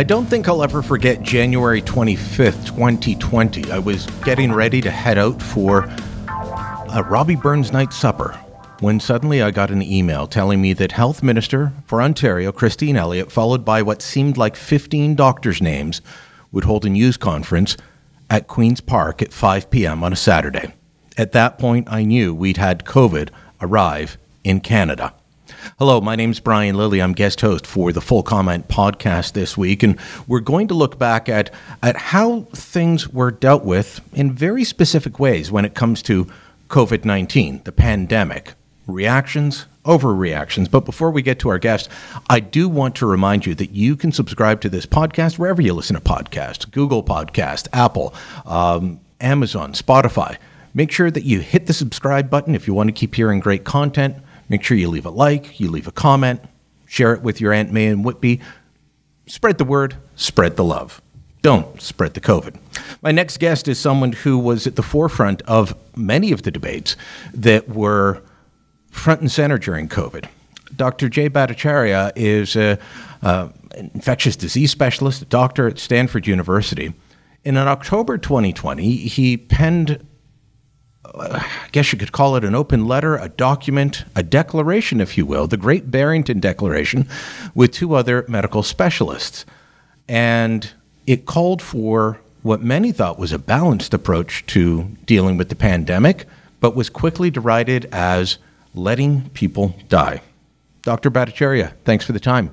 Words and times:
I 0.00 0.02
don't 0.02 0.24
think 0.24 0.48
I'll 0.48 0.62
ever 0.62 0.80
forget 0.80 1.20
January 1.20 1.82
25th, 1.82 2.64
2020. 2.64 3.70
I 3.70 3.78
was 3.78 4.06
getting 4.24 4.50
ready 4.50 4.80
to 4.80 4.90
head 4.90 5.18
out 5.18 5.42
for 5.42 5.80
a 6.94 7.04
Robbie 7.06 7.36
Burns 7.36 7.70
night 7.70 7.92
supper 7.92 8.32
when 8.78 8.98
suddenly 8.98 9.42
I 9.42 9.50
got 9.50 9.70
an 9.70 9.82
email 9.82 10.26
telling 10.26 10.62
me 10.62 10.72
that 10.72 10.92
Health 10.92 11.22
Minister 11.22 11.74
for 11.84 12.00
Ontario, 12.00 12.50
Christine 12.50 12.96
Elliott, 12.96 13.30
followed 13.30 13.62
by 13.62 13.82
what 13.82 14.00
seemed 14.00 14.38
like 14.38 14.56
15 14.56 15.16
doctors' 15.16 15.60
names, 15.60 16.00
would 16.50 16.64
hold 16.64 16.86
a 16.86 16.88
news 16.88 17.18
conference 17.18 17.76
at 18.30 18.48
Queen's 18.48 18.80
Park 18.80 19.20
at 19.20 19.34
5 19.34 19.68
p.m. 19.68 20.02
on 20.02 20.14
a 20.14 20.16
Saturday. 20.16 20.72
At 21.18 21.32
that 21.32 21.58
point, 21.58 21.92
I 21.92 22.04
knew 22.04 22.34
we'd 22.34 22.56
had 22.56 22.86
COVID 22.86 23.28
arrive 23.60 24.16
in 24.44 24.60
Canada. 24.60 25.12
Hello, 25.78 26.00
my 26.00 26.16
name 26.16 26.30
is 26.30 26.40
Brian 26.40 26.76
Lilley. 26.76 27.02
I'm 27.02 27.12
guest 27.12 27.40
host 27.40 27.66
for 27.66 27.92
the 27.92 28.00
Full 28.00 28.22
Comment 28.22 28.66
podcast 28.68 29.32
this 29.32 29.56
week, 29.56 29.82
and 29.82 29.98
we're 30.26 30.40
going 30.40 30.68
to 30.68 30.74
look 30.74 30.98
back 30.98 31.28
at, 31.28 31.52
at 31.82 31.96
how 31.96 32.42
things 32.52 33.08
were 33.08 33.30
dealt 33.30 33.64
with 33.64 34.00
in 34.12 34.32
very 34.32 34.64
specific 34.64 35.18
ways 35.18 35.50
when 35.50 35.64
it 35.64 35.74
comes 35.74 36.02
to 36.02 36.26
COVID 36.68 37.04
19, 37.04 37.62
the 37.64 37.72
pandemic, 37.72 38.54
reactions, 38.86 39.66
overreactions. 39.84 40.70
But 40.70 40.84
before 40.84 41.10
we 41.10 41.20
get 41.20 41.38
to 41.40 41.48
our 41.50 41.58
guest, 41.58 41.88
I 42.28 42.40
do 42.40 42.68
want 42.68 42.94
to 42.96 43.06
remind 43.06 43.44
you 43.44 43.54
that 43.56 43.70
you 43.70 43.96
can 43.96 44.12
subscribe 44.12 44.60
to 44.62 44.68
this 44.68 44.86
podcast 44.86 45.38
wherever 45.38 45.60
you 45.60 45.74
listen 45.74 45.94
to 45.94 46.02
podcasts 46.02 46.70
Google 46.70 47.02
Podcast, 47.02 47.68
Apple, 47.72 48.14
um, 48.46 49.00
Amazon, 49.20 49.72
Spotify. 49.72 50.38
Make 50.72 50.92
sure 50.92 51.10
that 51.10 51.24
you 51.24 51.40
hit 51.40 51.66
the 51.66 51.72
subscribe 51.72 52.30
button 52.30 52.54
if 52.54 52.66
you 52.66 52.74
want 52.74 52.88
to 52.88 52.92
keep 52.92 53.14
hearing 53.14 53.40
great 53.40 53.64
content. 53.64 54.16
Make 54.50 54.62
sure 54.64 54.76
you 54.76 54.88
leave 54.88 55.06
a 55.06 55.10
like, 55.10 55.58
you 55.58 55.70
leave 55.70 55.86
a 55.86 55.92
comment, 55.92 56.42
share 56.86 57.14
it 57.14 57.22
with 57.22 57.40
your 57.40 57.52
Aunt 57.52 57.72
May 57.72 57.86
and 57.86 58.04
Whitby. 58.04 58.40
Spread 59.26 59.58
the 59.58 59.64
word, 59.64 59.96
spread 60.16 60.56
the 60.56 60.64
love. 60.64 61.00
Don't 61.40 61.80
spread 61.80 62.14
the 62.14 62.20
COVID. 62.20 62.56
My 63.00 63.12
next 63.12 63.38
guest 63.38 63.68
is 63.68 63.78
someone 63.78 64.12
who 64.12 64.38
was 64.38 64.66
at 64.66 64.76
the 64.76 64.82
forefront 64.82 65.40
of 65.42 65.74
many 65.96 66.32
of 66.32 66.42
the 66.42 66.50
debates 66.50 66.96
that 67.32 67.68
were 67.68 68.22
front 68.90 69.20
and 69.20 69.30
center 69.30 69.56
during 69.56 69.88
COVID. 69.88 70.26
Dr. 70.74 71.08
Jay 71.08 71.30
Bhattacharya 71.30 72.12
is 72.16 72.56
an 72.56 72.78
infectious 73.72 74.34
disease 74.36 74.72
specialist, 74.72 75.22
a 75.22 75.26
doctor 75.26 75.68
at 75.68 75.78
Stanford 75.78 76.26
University. 76.26 76.92
And 77.44 77.56
in 77.56 77.68
October 77.68 78.18
2020, 78.18 78.96
he 78.96 79.36
penned 79.36 80.04
I 81.14 81.46
guess 81.72 81.92
you 81.92 81.98
could 81.98 82.12
call 82.12 82.36
it 82.36 82.44
an 82.44 82.54
open 82.54 82.86
letter, 82.86 83.16
a 83.16 83.28
document, 83.28 84.04
a 84.14 84.22
declaration, 84.22 85.00
if 85.00 85.18
you 85.18 85.26
will, 85.26 85.46
the 85.46 85.56
Great 85.56 85.90
Barrington 85.90 86.40
Declaration, 86.40 87.08
with 87.54 87.72
two 87.72 87.94
other 87.94 88.24
medical 88.28 88.62
specialists. 88.62 89.44
And 90.08 90.70
it 91.06 91.26
called 91.26 91.62
for 91.62 92.20
what 92.42 92.62
many 92.62 92.92
thought 92.92 93.18
was 93.18 93.32
a 93.32 93.38
balanced 93.38 93.92
approach 93.92 94.46
to 94.46 94.84
dealing 95.04 95.36
with 95.36 95.48
the 95.48 95.56
pandemic, 95.56 96.26
but 96.60 96.74
was 96.74 96.88
quickly 96.88 97.30
derided 97.30 97.86
as 97.92 98.38
letting 98.74 99.28
people 99.30 99.74
die. 99.88 100.22
Dr. 100.82 101.10
Bhattacharya, 101.10 101.72
thanks 101.84 102.04
for 102.04 102.12
the 102.12 102.20
time. 102.20 102.50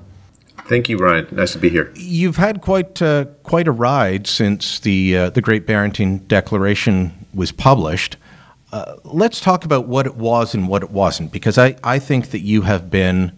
Thank 0.66 0.88
you, 0.88 0.98
Ryan. 0.98 1.26
Nice 1.30 1.52
to 1.52 1.58
be 1.58 1.70
here. 1.70 1.92
You've 1.94 2.36
had 2.36 2.60
quite 2.60 3.00
uh, 3.00 3.26
quite 3.42 3.66
a 3.66 3.72
ride 3.72 4.26
since 4.26 4.80
the 4.80 5.16
uh, 5.16 5.30
the 5.30 5.40
Great 5.40 5.66
Barrington 5.66 6.26
Declaration 6.26 7.26
was 7.32 7.52
published. 7.52 8.18
Uh, 8.72 8.96
let's 9.04 9.40
talk 9.40 9.64
about 9.64 9.86
what 9.86 10.06
it 10.06 10.16
was 10.16 10.54
and 10.54 10.68
what 10.68 10.82
it 10.82 10.90
wasn't, 10.90 11.32
because 11.32 11.56
I, 11.56 11.76
I 11.82 11.98
think 11.98 12.30
that 12.30 12.40
you 12.40 12.62
have 12.62 12.90
been 12.90 13.32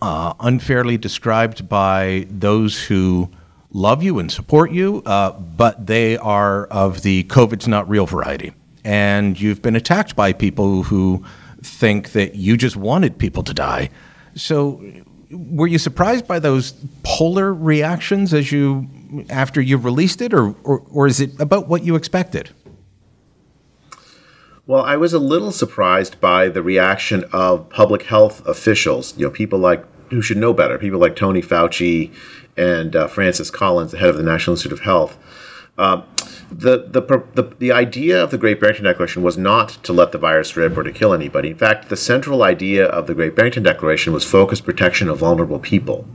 uh, 0.00 0.34
unfairly 0.38 0.96
described 0.96 1.68
by 1.68 2.26
those 2.30 2.84
who 2.84 3.30
love 3.72 4.02
you 4.02 4.18
and 4.20 4.30
support 4.30 4.70
you, 4.70 5.02
uh, 5.06 5.32
but 5.32 5.86
they 5.86 6.16
are 6.18 6.66
of 6.66 7.02
the 7.02 7.24
COVID's 7.24 7.66
not 7.66 7.88
real 7.88 8.06
variety. 8.06 8.52
And 8.84 9.40
you've 9.40 9.60
been 9.60 9.76
attacked 9.76 10.14
by 10.14 10.32
people 10.32 10.84
who 10.84 11.24
think 11.62 12.12
that 12.12 12.36
you 12.36 12.56
just 12.56 12.76
wanted 12.76 13.18
people 13.18 13.42
to 13.42 13.54
die. 13.54 13.90
So, 14.36 14.82
were 15.30 15.66
you 15.66 15.78
surprised 15.78 16.28
by 16.28 16.38
those 16.38 16.74
polar 17.02 17.52
reactions 17.52 18.32
as 18.32 18.52
you 18.52 18.88
after 19.30 19.60
you 19.60 19.78
released 19.78 20.20
it, 20.20 20.32
or, 20.32 20.54
or, 20.64 20.84
or 20.90 21.06
is 21.06 21.20
it 21.20 21.40
about 21.40 21.66
what 21.66 21.82
you 21.82 21.96
expected? 21.96 22.50
Well, 24.66 24.82
I 24.82 24.96
was 24.96 25.12
a 25.12 25.18
little 25.18 25.52
surprised 25.52 26.18
by 26.22 26.48
the 26.48 26.62
reaction 26.62 27.24
of 27.34 27.68
public 27.68 28.04
health 28.04 28.46
officials. 28.46 29.14
You 29.14 29.26
know, 29.26 29.30
people 29.30 29.58
like 29.58 29.84
who 30.08 30.22
should 30.22 30.38
know 30.38 30.54
better, 30.54 30.78
people 30.78 30.98
like 30.98 31.16
Tony 31.16 31.42
Fauci 31.42 32.14
and 32.56 32.96
uh, 32.96 33.06
Francis 33.06 33.50
Collins, 33.50 33.90
the 33.90 33.98
head 33.98 34.08
of 34.08 34.16
the 34.16 34.22
National 34.22 34.54
Institute 34.54 34.72
of 34.72 34.80
Health. 34.80 35.18
Uh, 35.76 36.02
the, 36.50 36.86
the, 36.88 37.02
the, 37.34 37.54
the 37.58 37.72
idea 37.72 38.22
of 38.22 38.30
the 38.30 38.38
Great 38.38 38.58
Barrington 38.58 38.84
Declaration 38.84 39.22
was 39.22 39.36
not 39.36 39.70
to 39.82 39.92
let 39.92 40.12
the 40.12 40.18
virus 40.18 40.56
rip 40.56 40.78
or 40.78 40.82
to 40.82 40.92
kill 40.92 41.12
anybody. 41.12 41.50
In 41.50 41.58
fact, 41.58 41.90
the 41.90 41.96
central 41.96 42.42
idea 42.42 42.86
of 42.86 43.06
the 43.06 43.14
Great 43.14 43.36
Barrington 43.36 43.64
Declaration 43.64 44.14
was 44.14 44.24
focused 44.24 44.64
protection 44.64 45.10
of 45.10 45.18
vulnerable 45.18 45.58
people. 45.58 46.06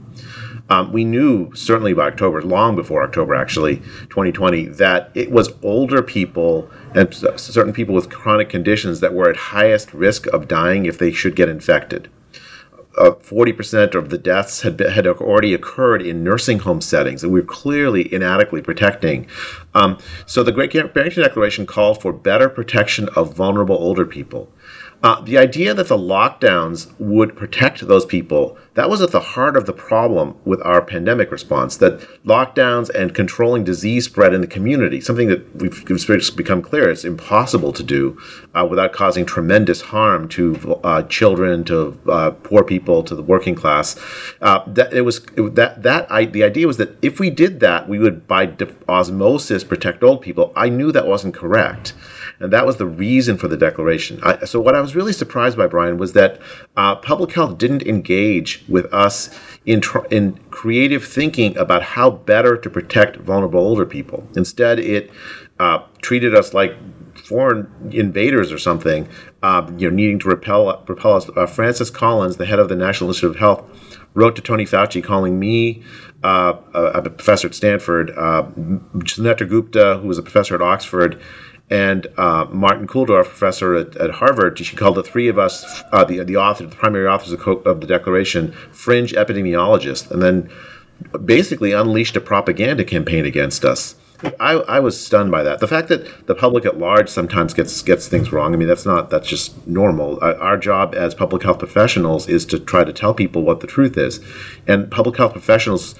Um, 0.70 0.92
we 0.92 1.04
knew 1.04 1.54
certainly 1.54 1.92
by 1.92 2.06
October, 2.06 2.42
long 2.42 2.74
before 2.74 3.02
October 3.02 3.34
actually, 3.34 3.76
2020, 4.08 4.66
that 4.66 5.10
it 5.14 5.30
was 5.30 5.52
older 5.62 6.02
people 6.02 6.70
and 6.94 7.12
certain 7.14 7.72
people 7.72 7.94
with 7.94 8.10
chronic 8.10 8.48
conditions 8.48 9.00
that 9.00 9.14
were 9.14 9.28
at 9.28 9.36
highest 9.36 9.92
risk 9.94 10.26
of 10.28 10.48
dying 10.48 10.86
if 10.86 10.98
they 10.98 11.12
should 11.12 11.36
get 11.36 11.48
infected. 11.48 12.08
Uh, 12.98 13.12
40% 13.12 13.94
of 13.94 14.10
the 14.10 14.18
deaths 14.18 14.62
had, 14.62 14.76
been, 14.76 14.90
had 14.90 15.06
already 15.06 15.54
occurred 15.54 16.02
in 16.02 16.24
nursing 16.24 16.58
home 16.58 16.80
settings, 16.80 17.22
and 17.22 17.32
we 17.32 17.40
were 17.40 17.46
clearly 17.46 18.12
inadequately 18.12 18.62
protecting. 18.62 19.28
Um, 19.74 19.98
so 20.26 20.42
the 20.42 20.50
Great 20.50 20.72
Barrington 20.72 21.22
Declaration 21.22 21.66
called 21.66 22.02
for 22.02 22.12
better 22.12 22.48
protection 22.48 23.08
of 23.14 23.34
vulnerable 23.34 23.76
older 23.76 24.04
people. 24.04 24.50
Uh, 25.02 25.18
the 25.22 25.38
idea 25.38 25.72
that 25.72 25.88
the 25.88 25.96
lockdowns 25.96 26.92
would 26.98 27.34
protect 27.34 27.86
those 27.86 28.04
people, 28.04 28.58
that 28.74 28.90
was 28.90 29.00
at 29.00 29.12
the 29.12 29.20
heart 29.20 29.56
of 29.56 29.64
the 29.64 29.72
problem 29.72 30.36
with 30.44 30.60
our 30.62 30.82
pandemic 30.82 31.30
response. 31.30 31.78
That 31.78 32.00
lockdowns 32.24 32.90
and 32.90 33.14
controlling 33.14 33.64
disease 33.64 34.04
spread 34.04 34.34
in 34.34 34.42
the 34.42 34.46
community, 34.46 35.00
something 35.00 35.28
that 35.28 35.56
we've 35.56 35.86
become 36.36 36.60
clear, 36.60 36.90
it's 36.90 37.04
impossible 37.04 37.72
to 37.72 37.82
do 37.82 38.20
uh, 38.54 38.66
without 38.68 38.92
causing 38.92 39.24
tremendous 39.24 39.80
harm 39.80 40.28
to 40.30 40.78
uh, 40.84 41.02
children, 41.04 41.64
to 41.64 41.98
uh, 42.08 42.30
poor 42.30 42.62
people, 42.62 43.02
to 43.04 43.14
the 43.14 43.22
working 43.22 43.54
class. 43.54 43.98
Uh, 44.42 44.62
that 44.66 44.92
it 44.92 45.02
was 45.02 45.20
that 45.36 45.82
that 45.82 46.12
I, 46.12 46.26
the 46.26 46.44
idea 46.44 46.66
was 46.66 46.76
that 46.76 46.96
if 47.02 47.18
we 47.18 47.30
did 47.30 47.60
that, 47.60 47.88
we 47.88 47.98
would 47.98 48.26
by 48.28 48.52
osmosis 48.88 49.64
protect 49.64 50.02
old 50.02 50.20
people. 50.20 50.52
I 50.54 50.68
knew 50.68 50.92
that 50.92 51.06
wasn't 51.06 51.34
correct. 51.34 51.94
And 52.40 52.52
that 52.52 52.64
was 52.64 52.78
the 52.78 52.86
reason 52.86 53.36
for 53.36 53.48
the 53.48 53.56
declaration. 53.56 54.18
I, 54.22 54.44
so, 54.46 54.60
what 54.60 54.74
I 54.74 54.80
was 54.80 54.96
really 54.96 55.12
surprised 55.12 55.58
by, 55.58 55.66
Brian, 55.66 55.98
was 55.98 56.14
that 56.14 56.40
uh, 56.76 56.96
public 56.96 57.32
health 57.32 57.58
didn't 57.58 57.82
engage 57.82 58.64
with 58.66 58.92
us 58.94 59.38
in, 59.66 59.82
tr- 59.82 60.06
in 60.10 60.38
creative 60.50 61.04
thinking 61.04 61.56
about 61.58 61.82
how 61.82 62.10
better 62.10 62.56
to 62.56 62.70
protect 62.70 63.18
vulnerable 63.18 63.60
older 63.60 63.84
people. 63.84 64.26
Instead, 64.34 64.78
it 64.78 65.10
uh, 65.58 65.84
treated 66.00 66.34
us 66.34 66.54
like 66.54 66.74
foreign 67.14 67.70
invaders 67.92 68.50
or 68.50 68.58
something, 68.58 69.06
uh, 69.42 69.70
you 69.76 69.88
know, 69.88 69.94
needing 69.94 70.18
to 70.18 70.28
repel, 70.28 70.82
repel 70.88 71.16
us. 71.16 71.28
Uh, 71.36 71.46
Francis 71.46 71.90
Collins, 71.90 72.38
the 72.38 72.46
head 72.46 72.58
of 72.58 72.68
the 72.68 72.76
National 72.76 73.10
Institute 73.10 73.30
of 73.32 73.36
Health, 73.36 73.64
wrote 74.14 74.34
to 74.36 74.42
Tony 74.42 74.64
Fauci 74.64 75.04
calling 75.04 75.38
me 75.38 75.82
uh, 76.24 76.54
a, 76.74 76.82
a, 76.84 77.02
professor 77.02 77.46
at 77.48 77.54
Stanford, 77.54 78.10
uh, 78.16 78.42
Gupta, 78.42 79.98
who 79.98 80.08
was 80.08 80.18
a 80.18 80.22
professor 80.22 80.54
at 80.54 80.60
Oxford, 80.62 81.20
and 81.70 82.08
uh, 82.16 82.46
Martin 82.50 82.86
Kulldorff, 82.88 83.26
professor 83.26 83.76
at, 83.76 83.96
at, 83.96 84.10
Harvard, 84.10 84.58
she 84.58 84.74
called 84.74 84.96
the 84.96 85.04
three 85.04 85.28
of 85.28 85.38
us, 85.38 85.82
uh, 85.92 86.04
the, 86.04 86.24
the 86.24 86.36
author, 86.36 86.66
the 86.66 86.74
primary 86.74 87.06
authors 87.06 87.32
of, 87.32 87.46
of, 87.66 87.80
the 87.80 87.86
Declaration, 87.86 88.52
fringe 88.72 89.12
epidemiologists. 89.12 90.10
And 90.10 90.20
then 90.20 90.50
basically 91.24 91.72
unleashed 91.72 92.16
a 92.16 92.20
propaganda 92.20 92.84
campaign 92.84 93.24
against 93.24 93.64
us. 93.64 93.94
I, 94.38 94.52
I 94.52 94.80
was 94.80 95.02
stunned 95.02 95.30
by 95.30 95.42
that. 95.44 95.60
The 95.60 95.68
fact 95.68 95.88
that 95.88 96.26
the 96.26 96.34
public 96.34 96.66
at 96.66 96.78
large 96.78 97.08
sometimes 97.08 97.54
gets 97.54 97.80
gets 97.80 98.06
things 98.06 98.32
wrong. 98.32 98.52
I 98.52 98.58
mean, 98.58 98.68
that's 98.68 98.84
not 98.84 99.08
that's 99.08 99.26
just 99.26 99.66
normal. 99.66 100.18
Our 100.22 100.58
job 100.58 100.94
as 100.94 101.14
public 101.14 101.42
health 101.42 101.58
professionals 101.58 102.28
is 102.28 102.44
to 102.46 102.58
try 102.58 102.84
to 102.84 102.92
tell 102.92 103.14
people 103.14 103.42
what 103.42 103.60
the 103.60 103.66
truth 103.66 103.96
is, 103.96 104.20
and 104.66 104.90
public 104.90 105.16
health 105.16 105.32
professionals 105.32 105.94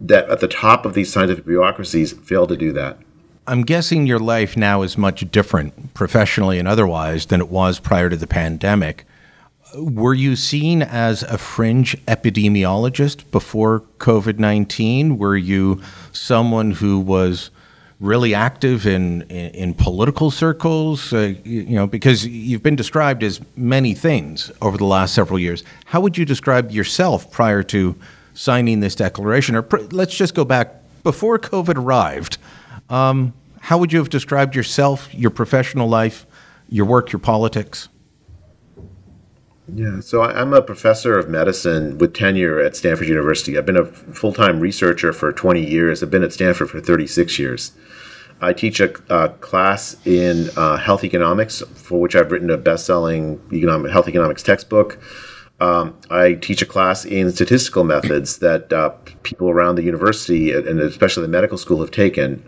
that 0.00 0.28
at 0.28 0.40
the 0.40 0.48
top 0.48 0.84
of 0.84 0.94
these 0.94 1.12
scientific 1.12 1.44
bureaucracies 1.44 2.12
fail 2.12 2.48
to 2.48 2.56
do 2.56 2.72
that. 2.72 2.98
I'm 3.46 3.62
guessing 3.62 4.06
your 4.06 4.20
life 4.20 4.56
now 4.56 4.82
is 4.82 4.96
much 4.96 5.28
different, 5.32 5.94
professionally 5.94 6.58
and 6.58 6.68
otherwise, 6.68 7.26
than 7.26 7.40
it 7.40 7.48
was 7.48 7.80
prior 7.80 8.08
to 8.08 8.16
the 8.16 8.26
pandemic. 8.26 9.04
Were 9.74 10.14
you 10.14 10.36
seen 10.36 10.82
as 10.82 11.22
a 11.24 11.38
fringe 11.38 11.96
epidemiologist 12.06 13.28
before 13.32 13.80
COVID 13.98 14.38
19? 14.38 15.18
Were 15.18 15.36
you 15.36 15.82
someone 16.12 16.72
who 16.72 17.00
was 17.00 17.50
really 17.98 18.34
active 18.34 18.86
in, 18.86 19.22
in, 19.22 19.50
in 19.54 19.74
political 19.74 20.30
circles? 20.30 21.12
Uh, 21.12 21.34
you, 21.42 21.62
you 21.62 21.74
know, 21.74 21.86
because 21.88 22.24
you've 22.24 22.62
been 22.62 22.76
described 22.76 23.24
as 23.24 23.40
many 23.56 23.92
things 23.92 24.52
over 24.60 24.76
the 24.76 24.84
last 24.84 25.14
several 25.14 25.38
years. 25.38 25.64
How 25.86 26.00
would 26.00 26.16
you 26.16 26.24
describe 26.24 26.70
yourself 26.70 27.30
prior 27.32 27.64
to 27.64 27.96
signing 28.34 28.80
this 28.80 28.94
declaration? 28.94 29.56
Or 29.56 29.62
pr- 29.62 29.78
let's 29.90 30.14
just 30.14 30.34
go 30.34 30.44
back 30.44 30.74
before 31.02 31.40
COVID 31.40 31.76
arrived. 31.76 32.38
Um, 32.92 33.32
how 33.58 33.78
would 33.78 33.90
you 33.90 33.98
have 34.00 34.10
described 34.10 34.54
yourself, 34.54 35.12
your 35.14 35.30
professional 35.30 35.88
life, 35.88 36.26
your 36.68 36.84
work, 36.84 37.10
your 37.10 37.20
politics? 37.20 37.88
Yeah, 39.74 40.00
so 40.00 40.22
I'm 40.22 40.52
a 40.52 40.60
professor 40.60 41.18
of 41.18 41.30
medicine 41.30 41.96
with 41.96 42.12
tenure 42.12 42.60
at 42.60 42.76
Stanford 42.76 43.08
University. 43.08 43.56
I've 43.56 43.64
been 43.64 43.78
a 43.78 43.86
full 43.86 44.34
time 44.34 44.60
researcher 44.60 45.14
for 45.14 45.32
20 45.32 45.64
years. 45.64 46.02
I've 46.02 46.10
been 46.10 46.22
at 46.22 46.34
Stanford 46.34 46.68
for 46.68 46.80
36 46.80 47.38
years. 47.38 47.72
I 48.42 48.52
teach 48.52 48.80
a, 48.80 48.92
a 49.08 49.30
class 49.30 49.96
in 50.04 50.50
uh, 50.56 50.76
health 50.76 51.04
economics, 51.04 51.62
for 51.74 51.98
which 51.98 52.14
I've 52.14 52.30
written 52.30 52.50
a 52.50 52.58
best 52.58 52.84
selling 52.84 53.40
economic, 53.52 53.90
health 53.90 54.08
economics 54.08 54.42
textbook. 54.42 54.98
Um, 55.60 55.96
I 56.10 56.34
teach 56.34 56.60
a 56.60 56.66
class 56.66 57.04
in 57.04 57.30
statistical 57.30 57.84
methods 57.84 58.38
that 58.38 58.72
uh, 58.72 58.90
people 59.22 59.48
around 59.48 59.76
the 59.76 59.84
university 59.84 60.52
and 60.52 60.80
especially 60.80 61.22
the 61.22 61.28
medical 61.28 61.56
school 61.56 61.80
have 61.80 61.92
taken 61.92 62.44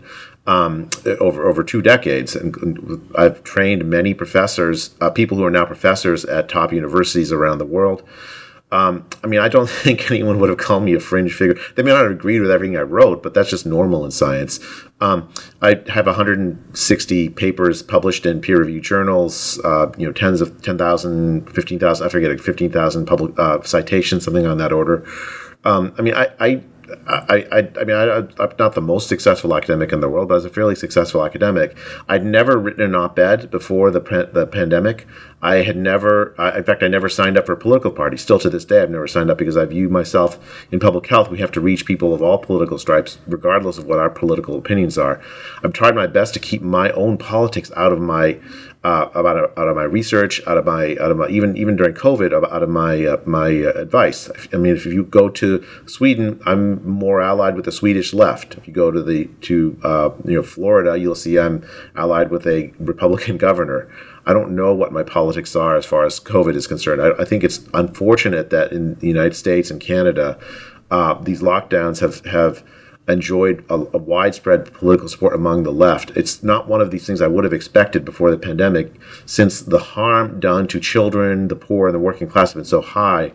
um, 0.47 0.89
over 1.19 1.47
over 1.47 1.63
two 1.63 1.81
decades, 1.81 2.35
and 2.35 3.11
I've 3.17 3.43
trained 3.43 3.85
many 3.85 4.13
professors, 4.13 4.95
uh, 5.01 5.09
people 5.09 5.37
who 5.37 5.45
are 5.45 5.51
now 5.51 5.65
professors 5.65 6.23
at 6.25 6.49
top 6.49 6.71
universities 6.71 7.31
around 7.31 7.57
the 7.57 7.65
world. 7.65 8.03
Um, 8.71 9.07
I 9.23 9.27
mean, 9.27 9.39
I 9.39 9.47
don't 9.47 9.69
think 9.83 10.09
anyone 10.11 10.39
would 10.39 10.49
have 10.49 10.57
called 10.57 10.83
me 10.83 10.93
a 10.93 10.99
fringe 10.99 11.33
figure. 11.33 11.57
They 11.75 11.83
may 11.83 11.91
not 11.91 12.03
have 12.03 12.11
agreed 12.11 12.41
with 12.41 12.51
everything 12.51 12.77
I 12.77 12.81
wrote, 12.81 13.23
but 13.23 13.33
that's 13.33 13.49
just 13.49 13.65
normal 13.65 14.05
in 14.05 14.11
science. 14.11 14.59
Um, 15.01 15.29
I 15.61 15.81
have 15.89 16.05
160 16.05 17.29
papers 17.29 17.83
published 17.83 18.25
in 18.25 18.41
peer-reviewed 18.41 18.83
journals. 18.83 19.59
Uh, 19.63 19.91
you 19.97 20.05
know, 20.05 20.13
tens 20.13 20.41
of 20.41 20.61
10,000, 20.61 21.49
15,000. 21.53 22.05
I 22.05 22.09
forget, 22.09 22.39
15,000 22.39 23.05
public 23.05 23.37
uh, 23.39 23.61
citations, 23.63 24.25
something 24.25 24.45
on 24.45 24.57
that 24.57 24.71
order. 24.71 25.05
Um, 25.63 25.93
I 25.97 26.01
mean, 26.01 26.13
I, 26.13 26.29
I 26.39 26.63
I, 27.07 27.47
I, 27.51 27.57
I 27.79 27.83
mean, 27.83 27.95
I, 27.95 28.17
am 28.17 28.51
not 28.59 28.75
the 28.75 28.81
most 28.81 29.07
successful 29.07 29.55
academic 29.55 29.91
in 29.91 30.01
the 30.01 30.09
world, 30.09 30.29
but 30.29 30.35
I 30.35 30.37
was 30.37 30.45
a 30.45 30.49
fairly 30.49 30.75
successful 30.75 31.25
academic. 31.25 31.77
I'd 32.07 32.25
never 32.25 32.57
written 32.57 32.83
an 32.83 32.95
op-ed 32.95 33.49
before 33.51 33.91
the 33.91 33.99
the 34.31 34.47
pandemic. 34.47 35.07
I 35.41 35.57
had 35.57 35.77
never, 35.77 36.33
in 36.55 36.63
fact, 36.63 36.81
I 36.81 36.87
never 36.87 37.07
signed 37.07 37.37
up 37.37 37.45
for 37.45 37.53
a 37.53 37.57
political 37.57 37.91
party. 37.91 38.17
Still 38.17 38.39
to 38.39 38.49
this 38.49 38.65
day, 38.65 38.81
I've 38.81 38.89
never 38.89 39.07
signed 39.07 39.29
up 39.29 39.37
because 39.37 39.57
I 39.57 39.65
view 39.65 39.89
myself 39.89 40.65
in 40.71 40.79
public 40.79 41.05
health. 41.05 41.29
We 41.29 41.37
have 41.37 41.51
to 41.51 41.61
reach 41.61 41.85
people 41.85 42.13
of 42.13 42.21
all 42.23 42.39
political 42.39 42.79
stripes, 42.79 43.19
regardless 43.27 43.77
of 43.77 43.85
what 43.85 43.99
our 43.99 44.09
political 44.09 44.57
opinions 44.57 44.97
are. 44.97 45.21
I've 45.63 45.73
tried 45.73 45.95
my 45.95 46.07
best 46.07 46.33
to 46.33 46.39
keep 46.39 46.63
my 46.63 46.89
own 46.91 47.17
politics 47.17 47.71
out 47.75 47.91
of 47.91 47.99
my 47.99 48.39
uh, 48.85 49.09
about 49.15 49.35
out 49.57 49.67
of 49.67 49.75
my 49.75 49.83
research, 49.83 50.39
out 50.45 50.59
of 50.59 50.65
my 50.65 50.95
out 51.01 51.09
of 51.09 51.17
my 51.17 51.27
even 51.27 51.57
even 51.57 51.75
during 51.75 51.95
COVID, 51.95 52.31
out 52.31 52.61
of 52.61 52.69
my 52.69 53.03
uh, 53.03 53.17
my 53.25 53.63
uh, 53.63 53.71
advice. 53.81 54.29
I 54.53 54.57
mean, 54.57 54.75
if 54.75 54.85
you 54.85 55.05
go 55.05 55.27
to 55.27 55.65
Sweden, 55.87 56.39
I'm 56.45 56.87
more 56.87 57.19
allied 57.19 57.55
with 57.55 57.65
the 57.65 57.71
Swedish 57.71 58.13
left. 58.13 58.53
If 58.53 58.67
you 58.67 58.73
go 58.73 58.91
to 58.91 59.01
the 59.01 59.25
to 59.41 59.79
uh, 59.83 60.11
you 60.23 60.35
know 60.35 60.43
Florida, 60.43 60.99
you'll 60.99 61.15
see 61.15 61.39
I'm 61.39 61.65
allied 61.95 62.29
with 62.29 62.45
a 62.45 62.71
Republican 62.77 63.37
governor. 63.47 63.89
I 64.27 64.33
don't 64.33 64.55
know 64.55 64.75
what 64.75 64.91
my 64.91 65.01
politics 65.01 65.55
are 65.55 65.75
as 65.75 65.85
far 65.87 66.05
as 66.05 66.19
COVID 66.19 66.55
is 66.55 66.67
concerned. 66.67 67.01
I, 67.01 67.09
I 67.19 67.25
think 67.25 67.43
it's 67.43 67.61
unfortunate 67.73 68.51
that 68.51 68.71
in 68.71 68.95
the 68.99 69.07
United 69.07 69.35
States 69.35 69.71
and 69.71 69.81
Canada, 69.81 70.37
uh, 70.91 71.15
these 71.15 71.41
lockdowns 71.41 72.01
have 72.01 72.23
have 72.25 72.63
enjoyed 73.07 73.63
a, 73.69 73.75
a, 73.75 73.97
widespread 73.97 74.73
political 74.73 75.07
support 75.07 75.33
among 75.33 75.63
the 75.63 75.71
left. 75.71 76.11
It's 76.11 76.41
not 76.41 76.67
one 76.67 76.81
of 76.81 76.91
these 76.91 77.05
things 77.05 77.21
I 77.21 77.27
would 77.27 77.43
have 77.43 77.53
expected 77.53 78.03
before 78.03 78.31
the 78.31 78.37
pandemic, 78.37 78.93
since 79.25 79.61
the 79.61 79.79
harm 79.79 80.39
done 80.39 80.67
to 80.69 80.79
children, 80.79 81.47
the 81.47 81.55
poor, 81.55 81.87
and 81.87 81.95
the 81.95 81.99
working 81.99 82.27
class 82.27 82.53
have 82.53 82.61
been 82.61 82.65
so 82.65 82.81
high. 82.81 83.31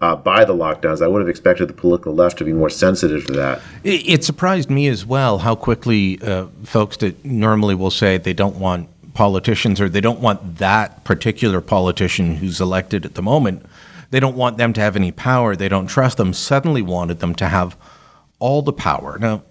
Uh, 0.00 0.16
by 0.16 0.46
the 0.46 0.54
lockdowns, 0.54 1.02
I 1.02 1.08
would 1.08 1.20
have 1.20 1.28
expected 1.28 1.68
the 1.68 1.74
political 1.74 2.14
left 2.14 2.38
to 2.38 2.44
be 2.44 2.54
more 2.54 2.70
sensitive 2.70 3.26
to 3.26 3.34
that. 3.34 3.60
It, 3.84 4.08
it 4.08 4.24
surprised 4.24 4.70
me 4.70 4.88
as 4.88 5.04
well 5.04 5.38
how 5.38 5.54
quickly 5.54 6.18
uh, 6.22 6.46
folks 6.64 6.96
that 6.98 7.22
normally 7.22 7.74
will 7.74 7.90
say 7.90 8.16
they 8.16 8.32
don't 8.32 8.56
want 8.56 8.88
politicians 9.12 9.78
or 9.78 9.90
they 9.90 10.00
don't 10.00 10.20
want 10.20 10.56
that 10.56 11.04
particular 11.04 11.60
politician 11.60 12.36
who's 12.36 12.62
elected 12.62 13.04
at 13.04 13.14
the 13.14 13.22
moment, 13.22 13.66
they 14.10 14.20
don't 14.20 14.36
want 14.36 14.56
them 14.56 14.72
to 14.72 14.80
have 14.80 14.96
any 14.96 15.12
power, 15.12 15.54
they 15.54 15.68
don't 15.68 15.86
trust 15.86 16.16
them, 16.16 16.32
suddenly 16.32 16.80
wanted 16.80 17.20
them 17.20 17.34
to 17.34 17.48
have 17.48 17.76
all 18.40 18.62
the 18.62 18.72
power. 18.72 19.18
Now, 19.18 19.44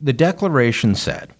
the 0.00 0.12
Declaration 0.12 0.94
said 0.94 1.34